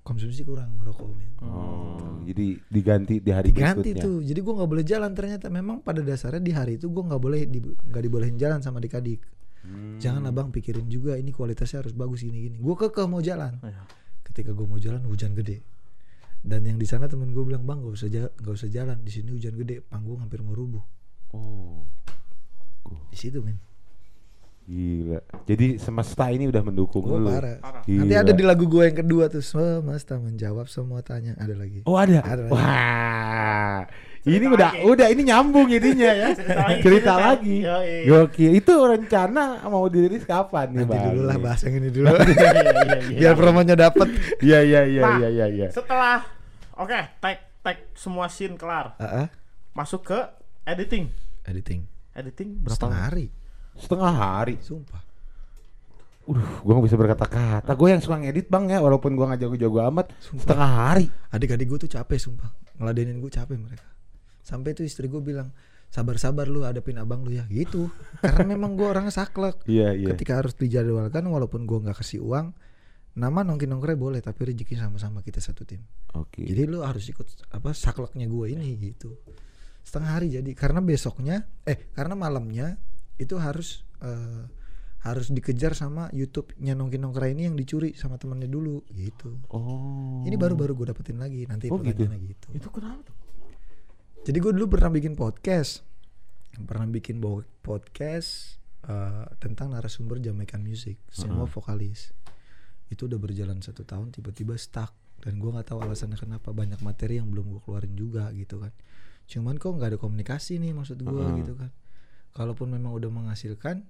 konsumsi 0.00 0.40
kurang 0.40 0.72
merokok 0.80 1.12
min. 1.12 1.28
Oh, 1.44 2.16
jadi 2.24 2.56
diganti 2.72 3.20
di 3.20 3.28
hari 3.28 3.52
diganti 3.52 3.92
berikutnya. 3.92 4.04
tuh. 4.08 4.18
Jadi 4.24 4.40
gue 4.40 4.54
nggak 4.56 4.70
boleh 4.70 4.84
jalan 4.88 5.10
ternyata. 5.12 5.46
Memang 5.52 5.84
pada 5.84 6.00
dasarnya 6.00 6.40
di 6.40 6.52
hari 6.56 6.80
itu 6.80 6.88
gue 6.88 7.02
nggak 7.04 7.20
boleh 7.20 7.44
di, 7.44 7.60
nggak 7.60 8.02
dibolehin 8.02 8.40
jalan 8.40 8.64
sama 8.64 8.80
adik-adik 8.80 9.20
Hmm. 9.60 10.00
jangan 10.00 10.24
abang 10.24 10.48
pikirin 10.48 10.88
juga 10.88 11.20
ini 11.20 11.36
kualitasnya 11.36 11.84
harus 11.84 11.92
bagus 11.92 12.24
gini 12.24 12.48
gini 12.48 12.56
gue 12.56 12.74
kekeh 12.76 13.04
mau 13.04 13.20
jalan. 13.20 13.60
Iya. 13.60 13.82
ketika 14.24 14.54
gue 14.54 14.62
mau 14.62 14.78
jalan 14.78 15.02
hujan 15.10 15.34
gede. 15.34 15.60
Dan 16.40 16.64
yang 16.64 16.80
di 16.80 16.86
sana 16.88 17.10
temen 17.10 17.34
gue 17.34 17.44
bilang 17.44 17.66
bang 17.68 17.82
gak 17.84 17.92
usah 17.98 18.08
ja- 18.08 18.32
nggak 18.40 18.54
usah 18.56 18.70
jalan. 18.72 18.96
Di 19.04 19.10
sini 19.12 19.34
hujan 19.34 19.58
gede 19.58 19.84
panggung 19.84 20.22
hampir 20.22 20.40
mau 20.40 20.54
rubuh. 20.56 20.80
Oh, 21.36 21.82
di 23.10 23.16
situ 23.18 23.42
men 23.44 23.58
gila. 24.64 25.18
Jadi 25.44 25.76
semesta 25.76 26.28
ini 26.28 26.46
udah 26.46 26.62
mendukung 26.62 27.02
gue 27.02 27.18
lu. 27.18 27.28
parah 27.28 27.58
Parah. 27.58 27.82
nanti 27.84 28.14
ada 28.14 28.32
di 28.32 28.44
lagu 28.44 28.64
gue 28.64 28.86
yang 28.86 28.98
kedua 28.98 29.26
tuh 29.26 29.40
semesta 29.40 30.16
menjawab 30.16 30.66
semua 30.66 31.00
tanya 31.00 31.34
ada 31.36 31.52
lagi 31.52 31.82
Oh 31.84 31.96
ada. 31.96 32.20
Ada 32.20 32.46
lagi. 32.46 32.52
Wah. 32.52 33.80
Cerita 34.20 34.36
ini 34.36 34.46
udah 34.46 34.70
lagi. 34.70 34.84
udah 34.84 35.06
ini 35.08 35.22
nyambung 35.24 35.68
ininya 35.68 36.10
ya. 36.12 36.28
Cerita 36.36 36.52
lagi, 36.60 36.80
Cerita 36.80 36.84
cerita. 36.84 37.14
lagi. 37.16 37.56
Yoi. 37.64 37.96
Gokil. 38.04 38.50
Itu 38.54 38.72
rencana 38.76 39.44
mau 39.64 39.84
dirilis 39.88 40.22
kapan 40.22 40.66
nih, 40.70 40.84
nanti 40.84 40.92
Bang? 40.92 41.04
dulu 41.08 41.22
lah 41.24 41.36
bahas 41.40 41.60
yang 41.64 41.74
ini 41.80 41.88
dulu 41.88 42.06
Iya, 42.20 42.50
iya, 42.52 42.98
iya. 43.00 43.18
biar 43.18 43.34
promonya 43.34 43.74
dapet 43.74 44.08
Iya 44.38 44.58
iya 44.60 44.80
iya 44.84 45.02
Nah, 45.02 45.16
iya 45.18 45.28
iya 45.32 45.46
iya. 45.48 45.68
Setelah 45.72 46.20
oke, 46.76 47.00
tag 47.18 47.36
tag 47.60 47.76
semua 47.96 48.28
scene 48.28 48.54
kelar. 48.54 48.92
Ah, 49.00 49.24
ah. 49.24 49.26
Masuk 49.72 50.04
ke 50.04 50.18
editing. 50.64 51.08
editing 51.42 51.88
Editing 52.12 52.60
berapa 52.60 52.86
hari 52.92 53.32
Setengah 53.80 54.12
hari. 54.12 54.60
sumpah 54.60 55.02
Udah, 56.28 56.46
gua 56.62 56.78
gak 56.78 56.86
bisa 56.86 56.98
berkata-kata. 57.00 57.72
Gue 57.74 57.90
yang 57.90 57.98
suka 57.98 58.20
ngedit 58.22 58.46
bang 58.46 58.70
ya, 58.70 58.78
walaupun 58.78 59.18
gua 59.18 59.34
nggak 59.34 59.40
jago-jago 59.50 59.82
amat. 59.90 60.06
Setengah 60.22 60.70
hari. 60.70 61.10
adik-adik 61.34 61.66
gue 61.66 61.78
tuh 61.88 61.90
capek 61.90 62.20
sumpah 62.22 62.50
ngeladenin 62.80 63.20
gue 63.20 63.28
capek 63.28 63.60
mereka 63.60 63.84
sampai 64.40 64.72
tuh 64.72 64.88
istri 64.88 65.06
gue 65.06 65.20
bilang 65.20 65.52
sabar-sabar 65.92 66.48
lu 66.48 66.64
hadapin 66.64 66.96
abang 66.96 67.20
lu 67.22 67.36
ya 67.36 67.44
gitu 67.52 67.92
karena 68.24 68.56
memang 68.56 68.74
gue 68.74 68.88
orangnya 68.88 69.12
saklek 69.12 69.60
Iya 69.68 69.92
iya. 69.92 70.08
ketika 70.16 70.40
harus 70.40 70.56
dijadwalkan 70.56 71.28
walaupun 71.28 71.68
gue 71.68 71.78
nggak 71.86 72.00
kasih 72.00 72.24
uang 72.24 72.56
nama 73.20 73.40
nongki 73.44 73.68
nongkrong 73.68 74.00
boleh 74.00 74.24
tapi 74.24 74.48
rezeki 74.48 74.80
sama-sama 74.80 75.20
kita 75.20 75.44
satu 75.44 75.68
tim 75.68 75.84
Oke. 76.16 76.40
jadi 76.40 76.64
lu 76.64 76.80
harus 76.80 77.04
ikut 77.04 77.52
apa 77.52 77.76
sakleknya 77.76 78.24
gue 78.26 78.46
ini 78.56 78.80
gitu 78.80 79.12
setengah 79.84 80.10
hari 80.16 80.40
jadi 80.40 80.50
karena 80.56 80.80
besoknya 80.80 81.44
eh 81.68 81.92
karena 81.92 82.16
malamnya 82.16 82.80
itu 83.20 83.36
harus 83.36 83.84
eh, 84.00 84.48
harus 85.00 85.32
dikejar 85.32 85.72
sama 85.72 86.12
YouTube-nya 86.12 86.76
nongki 86.76 87.00
nongkrong 87.00 87.32
ini 87.32 87.48
yang 87.48 87.56
dicuri 87.56 87.96
sama 87.96 88.20
temennya 88.20 88.48
dulu 88.48 88.84
gitu 88.92 89.40
Oh. 89.48 90.20
ini 90.24 90.36
baru-baru 90.36 90.76
gue 90.76 90.86
dapetin 90.92 91.16
lagi 91.16 91.44
nanti 91.44 91.68
Oh, 91.68 91.80
gitu? 91.80 92.04
gitu. 92.04 92.46
Itu 92.52 92.68
kenapa 92.68 93.00
tuh? 93.04 93.16
Jadi 94.20 94.36
gue 94.36 94.52
dulu 94.52 94.68
pernah 94.68 94.92
bikin 94.92 95.16
podcast, 95.16 95.80
pernah 96.64 96.84
bikin 96.84 97.16
podcast 97.64 98.60
eh, 98.84 99.24
tentang 99.40 99.72
narasumber 99.72 100.20
Jamaican 100.20 100.60
music, 100.60 101.00
semua 101.08 101.44
vokalis. 101.48 102.12
Itu 102.88 103.08
udah 103.08 103.16
berjalan 103.16 103.60
satu 103.60 103.84
tahun, 103.84 104.12
tiba-tiba 104.12 104.56
stuck 104.56 104.92
dan 105.20 105.36
gue 105.36 105.48
nggak 105.48 105.68
tahu 105.68 105.80
alasannya 105.80 106.16
kenapa 106.16 106.52
banyak 106.52 106.80
materi 106.80 107.20
yang 107.20 107.28
belum 107.28 107.48
gue 107.52 107.60
keluarin 107.60 107.92
juga 107.92 108.28
gitu 108.32 108.60
kan. 108.60 108.72
Cuman 109.24 109.56
kok 109.56 109.72
nggak 109.72 109.96
ada 109.96 109.98
komunikasi 110.00 110.60
nih 110.60 110.76
maksud 110.76 111.00
gue 111.00 111.24
gitu 111.40 111.56
kan. 111.56 111.72
Kalaupun 112.30 112.70
memang 112.70 112.94
udah 112.94 113.10
menghasilkan, 113.10 113.82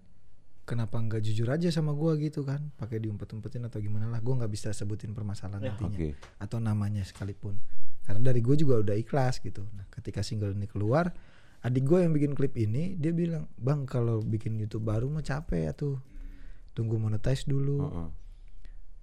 kenapa 0.64 0.96
nggak 0.96 1.20
jujur 1.20 1.48
aja 1.48 1.68
sama 1.68 1.92
gue 1.92 2.16
gitu 2.24 2.40
kan? 2.42 2.72
Pakai 2.74 2.98
diumpet-umpetin 2.98 3.64
atau 3.64 3.78
gimana 3.78 4.08
lah? 4.08 4.18
Gue 4.20 4.34
nggak 4.36 4.48
bisa 4.50 4.72
sebutin 4.72 5.12
permasalahan 5.12 5.74
nantinya 5.76 5.96
Oke. 5.96 6.10
atau 6.40 6.58
namanya 6.58 7.04
sekalipun 7.04 7.60
karena 8.00 8.32
dari 8.32 8.40
gue 8.42 8.56
juga 8.58 8.80
udah 8.80 8.96
ikhlas 8.98 9.38
gitu 9.38 9.62
nah 9.70 9.86
ketika 9.86 10.24
single 10.24 10.50
ini 10.50 10.66
keluar 10.66 11.12
adik 11.62 11.84
gue 11.86 12.02
yang 12.02 12.10
bikin 12.10 12.32
klip 12.34 12.56
ini 12.58 12.96
dia 12.96 13.12
bilang 13.14 13.46
bang 13.54 13.84
kalau 13.86 14.18
bikin 14.18 14.56
YouTube 14.58 14.88
baru 14.88 15.06
mah 15.06 15.22
capek 15.22 15.70
ya 15.70 15.72
tuh 15.76 16.00
tunggu 16.74 16.96
monetize 16.98 17.46
dulu 17.46 17.78
Heeh. 17.86 18.08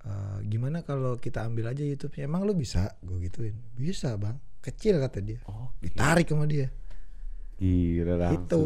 Eh, 0.08 0.38
gimana 0.50 0.82
kalau 0.84 1.16
kita 1.16 1.46
ambil 1.46 1.72
aja 1.72 1.88
YouTube 1.88 2.20
emang 2.20 2.44
lu 2.44 2.52
bisa 2.52 3.00
gue 3.00 3.16
gituin 3.24 3.56
bisa 3.80 4.12
bang 4.20 4.36
kecil 4.60 5.00
kata 5.00 5.24
dia 5.24 5.40
Oke. 5.46 5.88
ditarik 5.88 6.28
sama 6.28 6.44
dia 6.44 6.68
Gila 7.56 8.16
langsung. 8.20 8.44
itu 8.44 8.64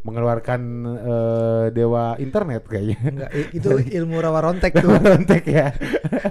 Mengeluarkan 0.00 0.60
eh, 0.96 1.64
dewa 1.70 2.16
internet 2.16 2.64
kayaknya. 2.64 2.98
enggak 3.04 3.30
itu 3.52 3.68
ilmu 4.00 4.16
rawa 4.16 4.40
rontek 4.42 4.72
tuh 4.72 4.90
Rontek 4.90 5.44
ya. 5.44 5.76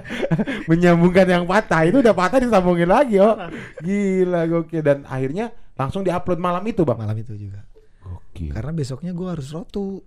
Menyambungkan 0.68 1.26
yang 1.26 1.44
patah 1.46 1.86
itu 1.86 1.98
udah 1.98 2.10
patah 2.10 2.38
disambungin 2.38 2.90
lagi 2.90 3.18
oh. 3.18 3.36
Gila 3.80 4.46
gokil 4.46 4.82
dan 4.82 4.98
akhirnya 5.06 5.50
langsung 5.74 6.02
diupload 6.02 6.36
malam 6.36 6.60
itu 6.66 6.82
bang. 6.82 6.98
malam 6.98 7.16
itu 7.16 7.32
juga 7.34 7.64
Gokil. 8.00 8.52
karena 8.52 8.72
besoknya 8.74 9.12
gue 9.12 9.28
harus 9.28 9.48
rotu 9.48 10.02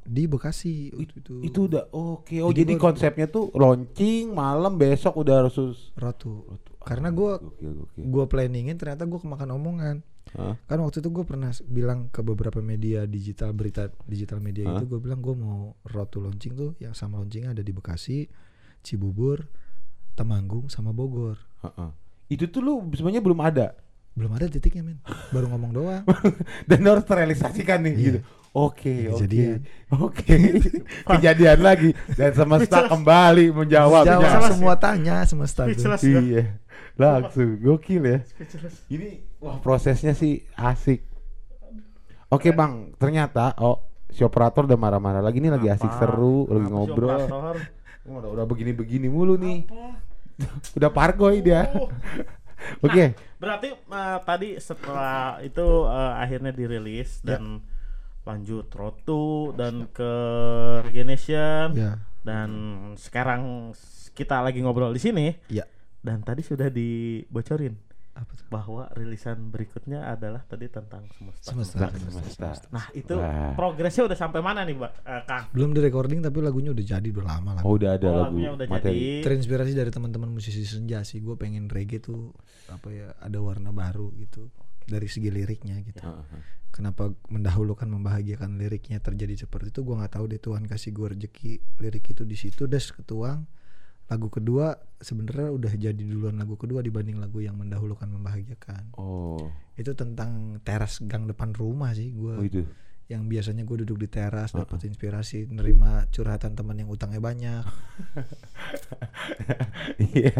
di 0.00 0.24
Bekasi 0.24 0.92
waktu 0.92 1.16
itu 1.16 1.34
Itu 1.40 1.60
udah 1.66 1.88
oke. 1.90 2.36
Oh 2.40 2.50
Jadi 2.50 2.72
jadi, 2.72 2.74
konsepnya 2.76 3.26
tuh 3.26 3.48
launching 3.52 4.32
malam 4.32 4.76
besok 4.76 5.16
udah 5.16 5.44
harus. 5.44 5.92
rotu 5.94 6.44
karena 6.80 7.08
gue 7.08 7.40
gue 7.96 8.24
planningin 8.26 8.76
ternyata 8.76 9.04
gue 9.04 9.16
kemakan 9.16 9.56
omongan 9.56 9.96
Hah? 10.32 10.56
kan 10.60 10.78
waktu 10.78 10.98
itu 10.98 11.10
gue 11.10 11.22
pernah 11.22 11.48
bilang 11.64 12.08
ke 12.08 12.18
beberapa 12.18 12.58
media 12.58 13.04
digital 13.04 13.52
berita 13.52 13.86
digital 14.04 14.40
media 14.40 14.66
Hah? 14.66 14.76
itu 14.76 14.88
gue 14.88 14.98
bilang 14.98 15.20
gue 15.20 15.30
mau 15.32 15.76
road 15.86 16.08
to 16.08 16.18
launching 16.18 16.52
tuh 16.52 16.72
yang 16.78 16.90
sama 16.90 17.18
launchingnya 17.18 17.52
ada 17.52 17.60
di 17.60 17.70
Bekasi 17.70 18.26
Cibubur 18.80 19.46
Temanggung 20.12 20.66
sama 20.66 20.90
Bogor 20.90 21.38
Heeh. 21.60 21.90
Itu 22.28 22.46
tuh 22.46 22.60
lu 22.60 22.74
sebenarnya 22.90 23.20
belum 23.20 23.38
ada 23.38 23.76
belum 24.14 24.30
ada 24.32 24.46
titiknya 24.46 24.82
men 24.84 24.98
baru 25.28 25.50
ngomong 25.50 25.70
doang 25.72 26.02
dan 26.70 26.80
harus 26.80 27.02
terrealisasikan 27.02 27.82
nih 27.82 27.92
Iya. 27.92 28.04
gitu. 28.04 28.20
Oke, 28.54 29.10
oke, 29.10 29.18
Kejadian. 29.18 29.66
oke. 29.90 30.36
Kejadian 31.10 31.58
lagi 31.58 31.90
dan 32.14 32.30
semesta 32.30 32.86
kembali 32.86 33.50
menjawab. 33.50 34.06
jawab 34.06 34.46
semua 34.46 34.78
tanya 34.78 35.26
semesta. 35.26 35.66
Speechless. 35.66 36.06
Iya, 36.06 36.62
langsung 36.94 37.58
gokil 37.58 38.06
ya. 38.06 38.18
Speechless. 38.22 38.86
Ini 38.86 39.26
wah 39.44 39.60
prosesnya 39.60 40.16
sih 40.16 40.40
asik. 40.56 41.04
Oke 42.32 42.50
bang, 42.50 42.96
ternyata 42.96 43.52
oh 43.60 43.84
si 44.08 44.24
operator 44.24 44.64
udah 44.64 44.80
marah-marah 44.80 45.20
lagi 45.20 45.38
nih 45.38 45.52
lagi 45.52 45.68
asik 45.68 45.92
Apa? 45.92 45.98
seru, 46.00 46.48
lagi 46.48 46.64
Kenapa 46.64 46.66
sih 46.66 46.72
ngobrol. 46.72 47.20
Oh, 48.08 48.16
udah 48.20 48.30
udah 48.40 48.44
begini-begini 48.48 49.06
mulu 49.06 49.36
nih. 49.36 49.68
udah 50.80 50.90
pargoy 50.90 51.44
dia. 51.44 51.68
Oke. 52.84 53.12
Berarti 53.36 53.76
eh, 53.76 54.18
tadi 54.24 54.48
setelah 54.56 55.38
itu 55.44 55.66
eh, 55.84 56.12
akhirnya 56.16 56.50
dirilis 56.50 57.20
Ya. 57.20 57.36
dan 57.36 57.60
lanjut 58.24 58.72
Rotu 58.72 59.52
dan 59.52 59.84
ke 59.92 60.10
Regeneration 60.80 61.76
ya 61.76 62.00
dan 62.24 62.50
sekarang 62.96 63.76
kita 64.16 64.40
lagi 64.40 64.64
ngobrol 64.64 64.96
di 64.96 65.00
sini 65.04 65.26
ya 65.52 65.68
dan 66.00 66.24
tadi 66.24 66.40
sudah 66.40 66.72
dibocorin 66.72 67.76
Apa 68.14 68.30
tuh? 68.32 68.46
bahwa 68.46 68.86
rilisan 68.94 69.50
berikutnya 69.50 70.06
adalah 70.06 70.38
tadi 70.40 70.70
tentang 70.70 71.02
semesta. 71.10 71.50
Semesta. 71.50 71.90
Tentang 71.90 72.22
semesta. 72.22 72.46
Nah, 72.70 72.86
itu 72.94 73.10
Wah. 73.12 73.58
progresnya 73.58 74.06
udah 74.06 74.14
sampai 74.14 74.38
mana 74.38 74.62
nih, 74.62 74.78
Mbak? 74.78 74.92
Eh, 75.02 75.22
Kang? 75.26 75.44
Belum 75.50 75.70
di 75.70 75.80
recording 75.82 76.22
tapi 76.22 76.38
lagunya 76.38 76.70
udah 76.70 76.84
jadi 76.84 77.08
udah 77.10 77.24
lama 77.26 77.50
lah. 77.58 77.62
Oh 77.62 77.74
udah 77.74 77.98
ada 77.98 78.06
Oh, 78.06 78.14
lagu 78.22 78.38
lagunya 78.38 78.50
udah 78.54 78.66
materi. 78.70 78.94
jadi. 78.94 79.26
Terinspirasi 79.26 79.72
dari 79.74 79.90
teman-teman 79.90 80.30
musisi 80.30 80.62
senja 80.62 81.02
sih. 81.02 81.18
Gue 81.18 81.34
pengen 81.34 81.66
reggae 81.66 81.98
tuh 81.98 82.30
apa 82.70 82.88
ya 82.88 83.10
ada 83.18 83.38
warna 83.38 83.70
baru 83.70 84.14
gitu 84.14 84.46
dari 84.84 85.10
segi 85.10 85.28
liriknya 85.28 85.82
gitu. 85.82 86.00
Heeh. 86.00 86.42
Kenapa 86.70 87.06
mendahulukan 87.28 87.86
membahagiakan 87.86 88.58
liriknya 88.58 88.98
terjadi 88.98 89.34
seperti 89.40 89.70
itu 89.70 89.82
gue 89.82 89.94
nggak 89.94 90.10
tahu 90.12 90.26
deh 90.26 90.38
Tuhan 90.38 90.62
kasih 90.64 90.90
gue 90.90 91.06
rezeki 91.12 91.52
lirik 91.78 92.06
itu 92.08 92.22
di 92.22 92.34
situ 92.34 92.66
das 92.66 92.90
ketuang 92.90 93.46
lagu 94.04 94.28
kedua 94.28 94.76
sebenarnya 95.00 95.48
udah 95.52 95.72
jadi 95.80 96.02
duluan 96.04 96.36
lagu 96.36 96.60
kedua 96.60 96.84
dibanding 96.84 97.16
lagu 97.16 97.40
yang 97.40 97.56
mendahulukan 97.56 98.04
membahagiakan. 98.08 98.96
Oh, 99.00 99.48
itu 99.80 99.96
tentang 99.96 100.60
teras 100.60 101.00
gang 101.04 101.24
depan 101.24 101.56
rumah 101.56 101.96
sih 101.96 102.12
gue 102.12 102.34
oh 102.36 102.44
itu. 102.44 102.62
yang 103.08 103.28
biasanya 103.28 103.68
gue 103.68 103.84
duduk 103.84 104.00
di 104.00 104.08
teras 104.08 104.52
dapat 104.52 104.80
inspirasi 104.88 105.48
nerima 105.52 106.08
curhatan 106.12 106.56
teman 106.56 106.80
yang 106.80 106.88
utangnya 106.92 107.20
banyak. 107.20 107.64
Iya. 109.94 110.32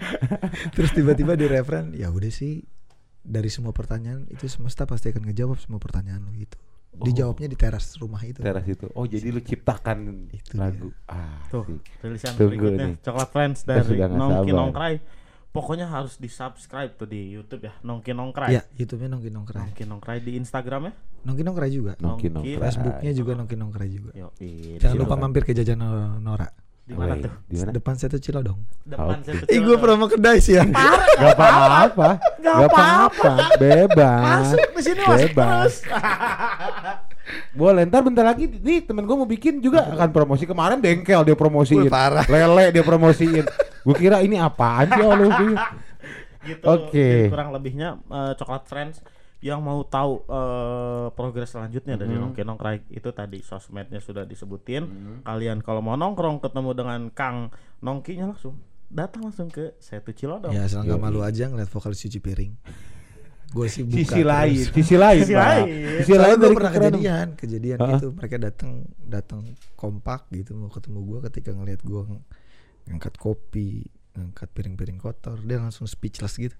terus 0.74 0.90
tiba-tiba 0.96 1.36
di 1.36 1.46
referen 1.48 1.92
ya 1.92 2.08
udah 2.08 2.32
sih 2.32 2.64
dari 3.20 3.52
semua 3.52 3.76
pertanyaan 3.76 4.24
itu 4.32 4.48
semesta 4.48 4.88
pasti 4.88 5.12
akan 5.12 5.28
ngejawab 5.28 5.60
semua 5.60 5.76
pertanyaan 5.76 6.24
lo 6.24 6.32
gitu 6.32 6.56
dijawabnya 7.02 7.46
di 7.46 7.56
teras 7.56 7.96
rumah 7.96 8.20
itu 8.20 8.40
Teras 8.40 8.64
itu. 8.64 8.86
Oh, 8.92 9.04
jadi 9.04 9.28
lu 9.28 9.40
ciptakan 9.40 10.28
Itu 10.28 10.52
lagu. 10.54 10.88
Ah, 11.06 11.40
Tuh, 11.48 11.64
sih. 11.64 11.78
rilisan 12.00 12.34
Tunggu 12.34 12.50
berikutnya 12.52 12.86
nih. 12.86 12.96
Coklat 13.00 13.28
Friends 13.30 13.60
dari 13.64 13.96
Nongki. 13.96 14.52
Nongkrai. 14.52 14.94
Pokoknya 15.50 15.90
harus 15.90 16.14
di-subscribe 16.14 16.94
tuh 16.94 17.10
di 17.10 17.34
YouTube 17.34 17.66
ya, 17.66 17.74
Nongki 17.82 18.14
Nongkrai. 18.14 18.54
ya 18.54 18.62
YouTube-nya 18.70 19.10
nongki 19.10 19.34
nongkrai 19.34 19.66
Nongki 19.66 19.82
Nongkrai 19.82 20.18
di 20.22 20.38
Instagram 20.38 20.80
ya. 20.86 20.92
nongki 21.20 21.42
nongkrai 21.42 21.70
juga 21.74 21.92
Nongki 21.98 22.30
nongkrai. 22.30 22.62
Facebooknya 22.62 23.10
juga 23.10 23.32
nongki 23.34 23.56
nongkrai 23.58 23.88
juga 23.90 24.10
Yo, 24.14 24.30
jangan 24.78 24.96
lupa 24.96 25.18
mampir 25.18 25.42
ke 25.42 25.50
jajan 25.50 25.74
Nora- 25.76 26.22
Nora 26.22 26.48
Di 26.90 26.96
mana 26.96 27.14
tuh? 27.16 27.32
Di 27.46 27.56
mana? 27.56 27.70
depan 27.70 27.94
saya 27.94 28.10
tuh 28.10 28.20
Cilodong 28.20 28.58
Depan 28.82 29.14
Oke. 29.14 29.22
saya 29.22 29.34
tuh 29.36 29.46
Ih 29.46 29.58
gue 29.58 29.62
Cilodong. 29.62 29.80
promo 29.80 30.04
kedai 30.06 30.38
sih 30.38 30.54
ya 30.54 30.64
Gak 30.66 31.30
apa-apa. 31.30 32.08
Gak 32.18 32.42
Gak 32.42 32.56
apa-apa. 32.66 33.32
Bebas. 33.56 34.42
Masuk 34.50 34.58
di 34.72 34.82
sini 34.82 35.00
masuk 35.00 35.30
Bebas. 35.30 35.72
terus. 35.76 35.76
Boleh 37.52 37.86
ntar 37.86 38.02
bentar 38.02 38.24
lagi 38.24 38.50
nih 38.50 38.82
temen 38.82 39.06
gue 39.06 39.14
mau 39.14 39.22
bikin 39.24 39.62
juga 39.62 39.86
akan 39.86 40.10
promosi 40.10 40.44
kemarin 40.44 40.82
bengkel 40.82 41.22
dia 41.22 41.36
promosiin 41.36 41.86
parah. 41.86 42.26
lele 42.26 42.74
dia 42.74 42.82
promosiin 42.82 43.46
gue 43.80 43.94
kira 43.94 44.18
ini 44.18 44.34
apaan 44.34 44.90
sih 44.90 44.98
lu 44.98 45.30
gitu. 46.42 46.64
Oke. 46.66 47.06
Jadi 47.22 47.30
kurang 47.30 47.54
lebihnya 47.54 48.02
eh, 48.02 48.32
Coklat 48.34 48.66
Friends 48.66 48.98
yang 49.40 49.58
mau 49.58 49.80
tahu 49.82 50.20
eh, 50.22 51.06
progres 51.10 51.48
selanjutnya 51.48 51.94
dari 51.94 52.12
Mhm. 52.12 52.20
Nongki 52.22 52.42
Nongkrai 52.42 52.84
itu 52.88 53.08
tadi 53.10 53.40
sosmednya 53.40 53.98
sudah 53.98 54.22
disebutin. 54.22 54.82
Mhm. 54.82 55.14
Kalian 55.22 55.58
kalau 55.58 55.80
mau 55.80 55.94
nongkrong 55.94 56.38
ketemu 56.38 56.70
dengan 56.72 57.00
Kang 57.10 57.48
Nongkinya 57.78 58.28
langsung 58.28 58.60
datang 58.86 59.24
langsung 59.24 59.46
ke 59.46 59.72
Setu 59.76 60.10
Cilodong. 60.10 60.50
ya 60.50 60.66
Yoi. 60.66 60.98
malu 60.98 61.20
aja 61.20 61.46
ngeliat 61.46 61.68
vokalis 61.68 62.00
cuci 62.00 62.18
piring 62.18 62.52
gue 63.48 63.66
sih 63.66 63.82
buka 63.82 63.98
sisi 64.04 64.22
lain 64.22 64.54
sisi 64.64 64.94
lain 64.94 65.20
Sisi 65.20 65.34
lain. 65.34 65.66
sisi 65.98 66.14
lain 66.14 66.30
gue 66.32 66.42
dari 66.44 66.54
pernah 66.54 66.72
kejadian 66.72 67.26
kejadian 67.34 67.78
Hah? 67.78 67.88
gitu 67.92 68.08
mereka 68.12 68.36
datang 68.38 68.70
datang 69.00 69.42
kompak 69.74 70.26
gitu 70.30 70.54
mau 70.54 70.68
ketemu 70.68 71.02
gue 71.04 71.18
ketika 71.26 71.50
ngelihat 71.50 71.80
gue 71.80 72.00
ng- 72.04 72.24
ngangkat 72.86 73.14
kopi 73.16 73.86
ngangkat 74.12 74.48
piring-piring 74.50 74.98
kotor 74.98 75.38
dia 75.40 75.58
langsung 75.58 75.86
speechless 75.86 76.34
gitu 76.36 76.54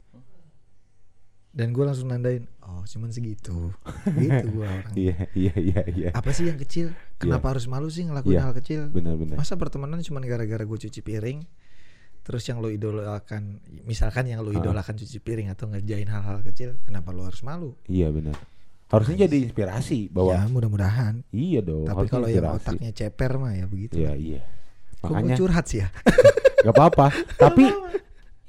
dan 1.50 1.74
gue 1.74 1.82
langsung 1.82 2.06
nandain 2.06 2.46
oh 2.62 2.86
cuman 2.86 3.10
segitu. 3.10 3.74
Gitu 4.22 4.46
gue 4.50 4.66
orang 4.66 4.94
iya 4.94 5.26
iya 5.34 5.54
iya 5.54 5.80
iya. 5.88 6.08
Apa 6.14 6.30
sih 6.30 6.46
yang 6.46 6.56
kecil? 6.56 6.94
Kenapa 7.18 7.50
harus 7.50 7.66
malu 7.66 7.90
sih 7.90 8.06
ngelakuin 8.06 8.38
Iya. 8.38 8.42
hal 8.46 8.54
kecil? 8.54 8.80
benar-benar 8.88 9.34
masa 9.34 9.58
pertemanan 9.58 9.98
cuman 10.00 10.22
gara-gara 10.22 10.62
gue 10.62 10.78
cuci 10.80 11.00
piring 11.00 11.42
terus 12.20 12.44
yang 12.46 12.60
lo 12.60 12.68
idolakan 12.68 13.58
misalkan 13.82 14.28
yang 14.28 14.44
lo 14.44 14.52
idolakan 14.52 14.94
cuci 14.94 15.18
piring 15.18 15.50
atau 15.50 15.66
ngerjain 15.66 16.06
hal-hal 16.06 16.44
kecil 16.44 16.78
kenapa 16.86 17.10
lo 17.10 17.26
harus 17.26 17.42
malu? 17.42 17.74
Iya 17.90 18.12
benar. 18.14 18.38
Harusnya 18.90 19.26
jadi 19.26 19.46
inspirasi 19.46 20.10
ya 20.10 20.14
bahwa 20.14 20.34
mudah-mudahan. 20.50 21.22
Iya 21.30 21.62
dong 21.62 21.86
tapi 21.86 22.06
kalau 22.06 22.26
yang 22.30 22.54
otaknya 22.54 22.90
ceper 22.90 23.38
mah 23.38 23.54
ya 23.54 23.66
begitu. 23.66 23.98
Iya 23.98 24.12
iya. 24.14 24.42
Kok 25.00 25.08
gue 25.08 25.14
makanya 25.16 25.36
curhat 25.40 25.64
sih 25.66 25.80
ya? 25.82 25.88
Gak 26.66 26.74
apa-apa. 26.76 27.08
Tapi 27.42 27.64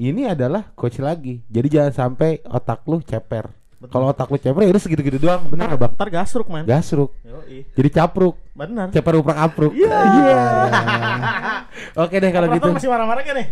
ini 0.02 0.26
adalah 0.26 0.66
coach 0.72 0.98
lagi 0.98 1.40
jadi 1.46 1.68
jangan 1.70 1.94
sampai 1.94 2.42
otak 2.44 2.82
lu 2.86 3.00
ceper 3.00 3.48
kalau 3.84 4.08
otak 4.08 4.28
lu 4.28 4.36
ceper 4.36 4.60
ya 4.60 4.70
udah 4.70 4.80
segitu-gitu 4.80 5.20
doang 5.20 5.40
bener 5.46 5.68
gak 5.68 5.80
bang 5.80 5.92
Ntar 5.96 6.08
gasruk 6.12 6.48
man. 6.48 6.64
gasruk 6.64 7.12
Yoi. 7.22 7.64
jadi 7.72 7.88
capruk 7.92 8.36
Bener. 8.52 8.90
ceper 8.90 9.14
uprak 9.16 9.38
apruk 9.40 9.72
Iya. 9.72 9.90
oke 11.98 12.16
deh 12.16 12.30
kalau 12.30 12.46
gitu 12.52 12.68
masih 12.70 12.88
marah-marah 12.88 13.22
kan 13.22 13.34
nih? 13.36 13.48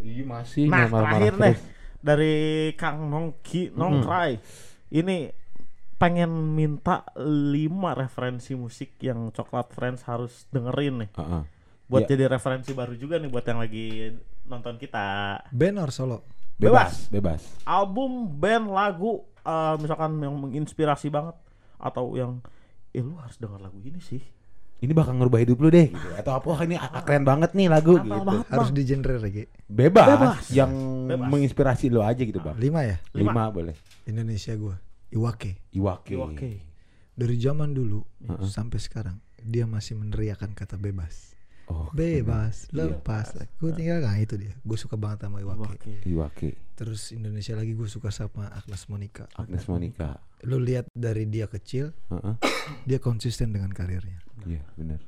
iya 0.00 0.22
masih 0.22 0.62
Nah, 0.66 0.84
marah-marah 0.84 1.04
terakhir 1.10 1.32
deh 1.34 1.52
terus. 1.52 1.60
dari 2.00 2.34
Kang 2.74 3.06
Nongki 3.06 3.70
Nongkrai. 3.72 4.32
Ini 4.90 5.16
pengen 5.94 6.50
minta 6.50 7.06
5 7.14 7.94
referensi 7.94 8.50
musik 8.52 8.98
yang 8.98 9.30
Coklat 9.30 9.70
Friends 9.70 10.02
harus 10.04 10.44
dengerin 10.48 11.00
nih. 11.00 11.08
Heeh. 11.14 11.42
Buat 11.86 12.02
Ya. 12.04 12.08
jadi 12.10 12.22
referensi 12.30 12.70
baru 12.70 12.92
juga 12.92 13.16
nih 13.16 13.26
buat 13.26 13.42
yang 13.42 13.58
lagi 13.58 14.14
nonton 14.44 14.76
kita. 14.76 15.38
band 15.50 15.76
or 15.80 15.90
solo? 15.90 16.24
Bebas. 16.54 17.10
Bebas 17.10 17.42
Album, 17.66 18.30
band, 18.38 18.70
lagu 18.70 19.26
eh, 19.42 19.74
misalkan 19.80 20.22
yang 20.22 20.38
menginspirasi 20.38 21.10
banget 21.10 21.34
atau 21.76 22.14
yang 22.14 22.38
eh 22.94 23.02
lu 23.02 23.18
harus 23.18 23.34
denger 23.36 23.58
lagu 23.58 23.76
ini 23.82 23.98
sih. 23.98 24.22
ini 24.78 24.92
bakal 24.92 25.16
ngerubah 25.16 25.40
hidup 25.40 25.58
lu 25.64 25.68
deh 25.72 25.88
gitu. 25.88 26.08
Atau 26.14 26.36
apa 26.36 26.60
ini 26.62 26.76
ah, 26.76 27.00
keren 27.02 27.24
banget 27.24 27.56
nih 27.56 27.72
lagu 27.72 27.96
gitu. 27.98 28.04
banget, 28.06 28.46
harus 28.52 28.68
di 28.70 28.82
genre 28.84 29.16
reggae 29.16 29.48
bebas, 29.64 30.06
Bebas. 30.12 30.44
yang 30.52 30.70
Bebas. 31.08 31.24
menginspirasi 31.26 31.88
lu 31.88 32.04
aja 32.04 32.20
gitu 32.20 32.38
bang. 32.38 32.54
Lima 32.60 32.84
ya? 32.84 33.00
Lima. 33.16 33.32
lima, 33.32 33.42
boleh. 33.48 33.74
Indonesia 34.04 34.52
gua. 34.54 34.76
Iwake. 35.10 35.72
Iwake. 35.72 36.14
Oke. 36.20 36.50
dari 37.14 37.36
zaman 37.38 37.70
dulu 37.72 38.02
Heeh. 38.26 38.44
sampai 38.46 38.78
sekarang 38.82 39.16
dia 39.38 39.64
masih 39.64 39.94
meneriakan 39.94 40.50
kata 40.52 40.74
bebas 40.74 41.33
oh 41.66 41.88
bebas 41.90 42.68
Iya. 42.68 42.92
lepas. 42.92 43.32
Gue 43.56 43.70
tinggal 43.72 44.00
nggak 44.00 44.16
itu 44.20 44.34
dia. 44.36 44.54
Gue 44.60 44.76
suka 44.76 44.94
banget 44.94 45.24
sama 45.24 45.38
Iwake. 45.38 46.04
Iwake. 46.04 46.50
Terus 46.74 47.10
Indonesia 47.10 47.54
lagi 47.54 47.72
gue 47.72 47.86
suka 47.86 48.08
sama 48.08 48.50
Agnes 48.50 48.84
Monica. 48.86 49.24
Agnes 49.34 49.64
Monica. 49.64 50.18
Lu 50.42 50.58
lihat 50.58 50.90
dari 50.90 51.24
dia 51.24 51.46
kecil 51.46 51.94
Heeh. 52.08 52.34
dia 52.88 52.98
konsisten 52.98 53.50
dengan 53.50 53.70
karirnya. 53.70 54.20
Iya 54.44 54.62
benar 54.74 55.00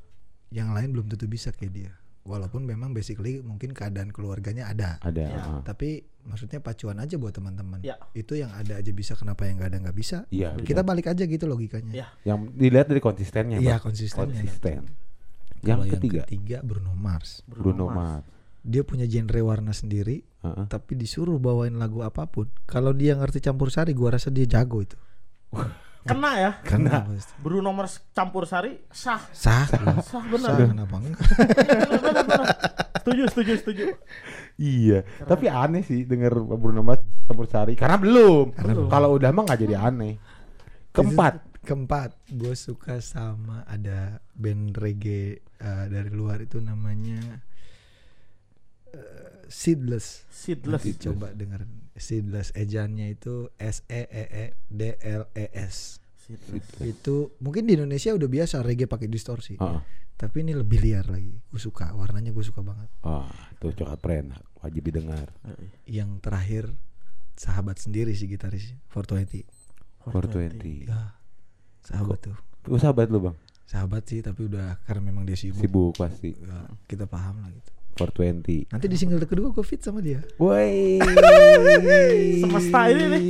yang 0.47 0.71
lain 0.71 0.95
belum 0.95 1.11
tentu 1.11 1.27
bisa 1.27 1.51
kayak 1.51 1.73
dia. 1.73 1.91
Walaupun 2.23 2.63
memang 2.63 2.91
basically 2.91 3.39
mungkin 3.39 3.71
keadaan 3.71 4.11
keluarganya 4.11 4.67
ada. 4.67 4.95
Ada 4.99 5.19
Ya. 5.19 5.31
heeh. 5.33 5.61
tapi 5.63 5.89
maksudnya 6.23 6.59
pacuan 6.59 6.99
aja 6.99 7.15
buat 7.15 7.31
teman-teman. 7.31 7.79
Ya. 7.83 7.95
itu 8.11 8.35
yang 8.35 8.51
ada 8.51 8.75
aja 8.75 8.91
bisa 8.91 9.15
kenapa 9.15 9.43
yang 9.43 9.59
nggak 9.59 9.71
ada 9.71 9.79
nggak 9.83 9.95
bisa? 9.95 10.23
Iya 10.27 10.55
kita 10.57 10.83
benar. 10.83 10.91
balik 10.95 11.07
aja 11.07 11.23
gitu 11.23 11.45
logikanya. 11.45 11.91
Ya. 11.91 12.07
yang 12.23 12.51
dilihat 12.51 12.87
dari 12.87 12.99
konsistennya 12.99 13.59
iya 13.59 13.75
konsistennya. 13.77 14.39
Konsisten 14.39 14.87
yang 15.65 15.81
Kalau 15.81 15.85
ketiga 15.89 16.61
Bruno 16.61 16.93
Mars 16.93 17.41
Bruno 17.45 17.89
Mars 17.89 18.25
dia 18.61 18.83
punya 18.83 19.07
genre 19.07 19.39
warna 19.41 19.71
sendiri 19.71 20.21
Heeh. 20.43 20.65
tapi 20.67 20.93
disuruh 20.93 21.39
bawain 21.39 21.77
lagu 21.79 22.03
apa 22.03 22.27
pun 22.27 22.51
kalau 22.67 22.91
dia 22.91 23.15
ngerti 23.15 23.39
campur 23.39 23.71
sari 23.71 23.95
gua 23.95 24.19
rasa 24.19 24.27
dia 24.29 24.45
jago 24.45 24.83
itu 24.83 24.97
Kena 26.07 26.31
ya. 26.39 26.51
Kena. 26.63 27.03
pasti. 27.03 27.35
Bruno 27.43 27.75
Mars 27.75 27.99
campur 28.15 28.47
sari 28.47 28.79
sah. 28.87 29.19
sah 29.35 29.67
Sah 29.99 30.23
bener. 30.23 30.47
sah 30.47 30.55
kenapa 30.55 30.95
enggak. 31.03 31.19
Setuju, 33.03 33.23
setuju, 33.31 33.51
setuju. 33.63 33.85
Iya, 34.59 35.07
tapi 35.23 35.47
aneh 35.47 35.79
sih 35.79 36.03
denger 36.03 36.31
Bruno 36.59 36.83
Mars 36.83 36.99
campur 37.23 37.47
sari 37.47 37.75
karena 37.75 37.95
belum. 37.95 38.51
Karena 38.51 38.73
Kalau 38.87 39.15
udah 39.15 39.31
mah 39.31 39.43
nggak 39.47 39.59
jadi 39.63 39.75
aneh. 39.79 40.19
Keempat, 40.91 41.56
keempat 41.67 42.15
gue 42.29 42.55
suka 42.55 42.97
sama 42.97 43.67
ada 43.67 44.23
band 44.31 44.71
reggae 44.73 45.35
eh, 45.37 45.85
dari 45.85 46.07
luar 46.09 46.39
itu 46.39 46.57
namanya 46.57 47.43
eh, 48.89 49.43
Seedless 49.47 50.27
Seedless. 50.27 50.83
Nanti 50.83 50.95
coba 50.97 51.31
denger 51.31 51.67
Seedless 51.93 52.51
ejaannya 52.53 53.11
itu 53.11 53.51
S 53.55 53.83
E 53.85 54.03
E 54.05 54.23
E 54.27 54.45
D 54.65 54.81
L 54.97 55.27
E 55.33 55.47
S 55.51 55.99
Seedless. 56.17 56.79
itu 56.79 57.15
mungkin 57.39 57.63
di 57.63 57.73
Indonesia 57.73 58.11
udah 58.11 58.27
biasa 58.27 58.59
reggae 58.59 58.85
pakai 58.85 59.07
distorsi 59.07 59.55
Heeh. 59.55 59.81
tapi 60.13 60.41
ini 60.41 60.51
lebih 60.51 60.79
liar 60.79 61.07
lagi 61.07 61.31
gue 61.33 61.57
suka 61.57 61.91
warnanya 61.91 62.29
gue 62.29 62.43
suka 62.43 62.59
banget 62.59 62.87
Ah, 63.01 63.27
tuh 63.55 63.71
coklat 63.71 63.97
pren 63.97 64.31
wajib 64.57 64.83
didengar. 64.83 65.31
yang 65.85 66.19
terakhir 66.19 66.71
sahabat 67.33 67.77
sendiri 67.77 68.11
sih 68.11 68.25
gitaris 68.25 68.75
420 68.89 69.47
420. 70.03 70.87
ya 70.87 71.16
sahabat 71.87 72.19
tuh 72.19 72.37
Tuh 72.67 72.75
sahabat 72.75 73.07
lu 73.07 73.23
bang, 73.23 73.35
sahabat 73.63 74.03
sih 74.03 74.19
tapi 74.19 74.43
udah 74.51 74.75
karena 74.83 75.07
memang 75.07 75.23
dia 75.23 75.39
sibuk, 75.39 75.63
sibuk 75.63 75.91
pasti. 75.95 76.35
Ya, 76.35 76.67
kita 76.83 77.07
paham 77.07 77.39
lah 77.39 77.47
gitu 77.47 77.71
420. 77.97 78.69
Nanti 78.69 78.85
di 78.85 78.97
single 78.99 79.25
kedua 79.25 79.49
gue 79.49 79.65
fit 79.65 79.81
sama 79.81 80.05
dia. 80.05 80.21
Woi. 80.37 81.01
Semesta 82.45 82.91
ini 82.93 83.03
nih. 83.09 83.23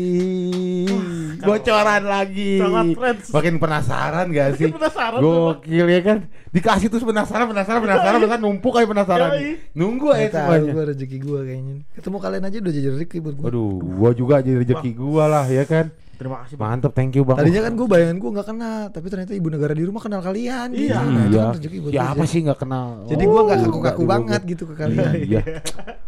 Bocoran 1.38 2.04
lagi. 2.04 2.60
Sangat 2.60 2.86
friends. 2.98 3.28
Makin 3.32 3.54
penasaran 3.62 4.26
gak 4.34 4.50
sih? 4.60 4.68
penasaran, 4.76 5.20
Gokil 5.24 5.88
ya 5.88 6.02
kan. 6.04 6.18
Dikasih 6.52 6.88
terus 6.92 7.06
penasaran, 7.08 7.48
penasaran, 7.48 7.80
penasaran, 7.80 8.20
penasaran 8.20 8.42
numpuk 8.44 8.76
kayak 8.76 8.90
penasaran. 8.92 9.30
Nunggu 9.72 10.08
aja 10.12 10.28
semuanya. 10.44 10.72
gue 10.76 10.84
rezeki 10.92 11.18
gue 11.24 11.40
kayaknya. 11.48 11.76
Ketemu 11.96 12.18
kalian 12.20 12.44
aja 12.44 12.58
udah 12.60 12.74
jadi 12.74 12.88
rezeki 13.00 13.18
buat 13.24 13.36
gue. 13.40 13.46
Waduh, 13.48 13.72
gua 13.80 14.12
juga 14.12 14.36
jadi 14.44 14.58
rezeki 14.66 14.92
gua 14.98 15.24
lah 15.32 15.46
ya 15.48 15.64
kan. 15.64 15.94
Terima 16.18 16.42
kasih 16.42 16.56
Bang. 16.58 16.68
Mantep, 16.74 16.92
thank 16.92 17.14
you 17.14 17.22
Bang. 17.22 17.38
Tadinya 17.38 17.62
kan 17.62 17.74
gue 17.74 17.88
bayangan 17.88 18.18
gue 18.18 18.30
nggak 18.34 18.48
kenal, 18.50 18.80
tapi 18.90 19.08
ternyata 19.08 19.32
ibu 19.32 19.48
negara 19.48 19.72
di 19.72 19.84
rumah 19.86 20.02
kenal 20.02 20.22
kalian. 20.22 20.68
Iya. 20.74 20.98
gitu. 20.98 20.98
Nah, 20.98 21.26
iya. 21.30 21.44
kan 21.46 21.54
rezeki 21.54 21.78
buat 21.78 21.92
Siapa 21.94 22.18
gue. 22.18 22.26
sih 22.26 22.40
nggak 22.42 22.60
kenal? 22.60 22.88
Jadi 23.06 23.24
gue 23.24 23.42
nggak 23.44 23.58
Oh, 23.58 23.64
kaku-kaku 23.64 23.78
nggak 23.78 23.96
juga 23.96 24.10
banget 24.10 24.42
gitu 24.44 24.64
ke 24.66 24.74
kalian. 24.76 25.12
Iya. 25.14 25.42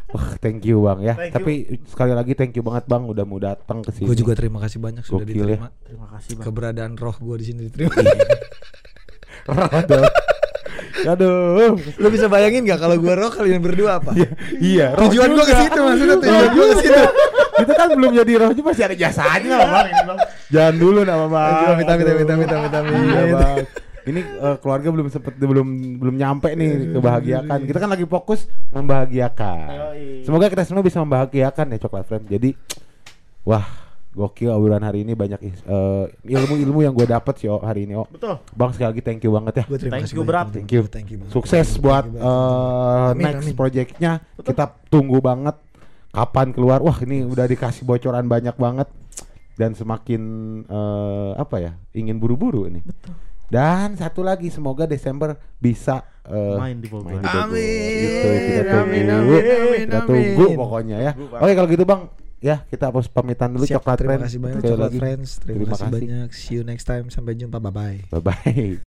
Wah, 0.10 0.30
thank 0.42 0.66
you 0.66 0.78
Bang 0.82 1.00
ya. 1.00 1.14
Thank 1.14 1.30
you. 1.30 1.36
Tapi 1.38 1.54
sekali 1.86 2.14
lagi 2.18 2.34
thank 2.34 2.54
you 2.58 2.64
banget 2.66 2.84
Bang 2.90 3.06
udah 3.06 3.22
mau 3.24 3.38
datang 3.38 3.86
ke 3.86 3.94
sini. 3.94 4.10
Gue 4.10 4.18
juga 4.18 4.34
terima 4.34 4.58
kasih 4.58 4.82
banyak 4.82 5.04
sudah 5.06 5.22
Gokil 5.22 5.30
ya. 5.30 5.62
diterima. 5.62 5.68
Terima 5.86 6.08
kasih 6.18 6.32
Bang. 6.34 6.46
Keberadaan 6.50 6.92
roh 6.98 7.14
gue 7.16 7.36
di 7.38 7.46
sini 7.46 7.60
diterima. 7.70 7.94
Aduh. 9.78 10.10
Aduh. 11.06 11.78
Lo 12.00 12.08
bisa 12.12 12.26
bayangin 12.28 12.68
gak 12.68 12.80
kalau 12.82 12.96
gue 13.00 13.14
roh 13.14 13.32
kalian 13.32 13.62
berdua 13.64 14.04
apa? 14.04 14.12
Iya, 14.60 14.98
roh 14.98 15.08
Tujuan 15.08 15.30
gue 15.36 15.46
ke 15.46 15.56
situ 15.56 15.80
maksudnya 15.80 16.18
tujuan 16.20 16.50
gue 16.52 16.66
ke 16.66 16.78
situ. 16.84 17.04
Kita 17.60 17.74
kan 17.76 17.88
belum 17.92 18.12
jadi 18.16 18.32
roh 18.40 18.52
juga 18.56 18.68
masih 18.72 18.84
ada 18.88 18.96
jasanya 18.96 19.54
lah 19.60 19.68
Bang. 19.68 19.88
Ini, 19.88 20.02
Bang. 20.08 20.20
Jangan 20.50 20.76
dulu 20.80 21.00
nama 21.06 21.26
Bang. 21.28 21.54
Aduh. 21.54 21.74
amit, 21.76 21.88
amit, 21.88 22.16
amit. 22.28 22.50
Iya, 22.50 23.24
Bang. 23.36 23.56
Ini 24.10 24.22
eh, 24.26 24.58
keluarga 24.64 24.88
belum 24.90 25.08
sempet 25.12 25.34
belum 25.38 25.68
belum 26.02 26.16
nyampe 26.18 26.50
nih 26.56 26.98
kebahagiaan. 26.98 27.60
Kita 27.68 27.78
kan 27.78 27.90
lagi 27.92 28.06
fokus 28.10 28.50
membahagiakan. 28.74 29.68
Semoga 30.26 30.50
kita 30.50 30.64
semua 30.66 30.82
bisa 30.82 30.98
membahagiakan 31.04 31.76
ya 31.76 31.78
Coklat 31.78 32.06
Friend. 32.10 32.26
Jadi 32.26 32.56
wah, 33.46 33.66
gokil 34.10 34.50
obrolan 34.50 34.82
hari 34.82 35.06
ini 35.06 35.14
banyak 35.14 35.38
eh, 35.40 36.06
ilmu-ilmu 36.26 36.82
yang 36.82 36.92
gue 36.92 37.06
dapet 37.06 37.36
sih 37.38 37.48
oh, 37.48 37.62
hari 37.62 37.86
ini 37.86 37.94
oh. 37.94 38.10
Betul. 38.10 38.42
Bang 38.52 38.74
sekali 38.74 38.90
lagi 38.92 39.02
thank 39.02 39.22
you 39.22 39.32
banget 39.32 39.54
ya. 39.54 39.64
Gue 39.66 39.78
terima 39.78 39.94
Thank 39.96 40.06
kasih 40.10 40.18
you. 40.18 40.26
Bram. 40.26 40.48
Thank 40.50 40.72
you. 40.72 40.82
Thank 40.86 41.08
you 41.10 41.18
banget. 41.20 41.32
Sukses 41.32 41.68
Thank 41.68 41.78
you 41.78 41.84
buat 41.84 42.06
banget. 42.06 42.22
eh, 42.22 43.10
Amin, 43.14 43.24
next 43.24 43.46
amin. 43.46 43.56
projectnya. 43.56 44.12
Kita 44.36 44.66
tunggu 44.88 45.18
banget 45.20 45.56
kapan 46.10 46.48
keluar. 46.50 46.82
Wah 46.82 46.98
ini 47.02 47.22
udah 47.24 47.46
dikasih 47.46 47.84
bocoran 47.84 48.26
banyak 48.26 48.56
banget 48.56 48.90
dan 49.56 49.74
semakin 49.74 50.22
eh, 50.66 51.32
apa 51.38 51.56
ya 51.60 51.72
ingin 51.94 52.18
buru-buru 52.18 52.66
ini. 52.66 52.82
Dan 53.46 53.94
satu 53.94 54.22
lagi 54.22 54.50
semoga 54.50 54.86
Desember 54.86 55.34
bisa 55.58 56.02
eh, 56.24 56.58
Main 56.58 56.78
di 56.78 56.86
Bogor. 56.86 57.14
main 57.14 57.22
di 57.22 57.26
Bogor. 57.26 57.46
Amin, 57.46 57.94
Gitu, 58.00 58.28
kita 58.28 58.62
tunggu. 58.64 58.84
amin, 58.84 59.06
amin, 59.08 59.42
amin, 59.42 59.80
kita 59.86 59.98
amin. 59.98 60.08
tunggu 60.08 60.46
pokoknya 60.56 60.98
ya. 61.00 61.12
Oke 61.14 61.54
kalau 61.54 61.68
gitu 61.68 61.84
bang, 61.84 62.02
ya 62.40 62.64
kita 62.68 62.88
harus 62.88 63.12
pamitan 63.12 63.52
dulu 63.52 63.68
Siap, 63.68 63.84
coklat 63.84 63.96
terima 64.00 64.12
Friends. 64.16 64.24
kasih 64.32 64.40
banyak 64.40 64.62
Coklat. 64.64 64.92
Friends. 64.96 65.30
Terima, 65.44 65.66
kasih 65.72 65.88
banyak. 65.92 66.28
See 66.32 66.56
you 66.56 66.64
next 66.64 66.86
time. 66.88 67.06
Sampai 67.12 67.36
jumpa. 67.36 67.60
Bye 67.60 67.72
bye. 67.72 67.98
Bye 68.10 68.24
bye. 68.24 68.68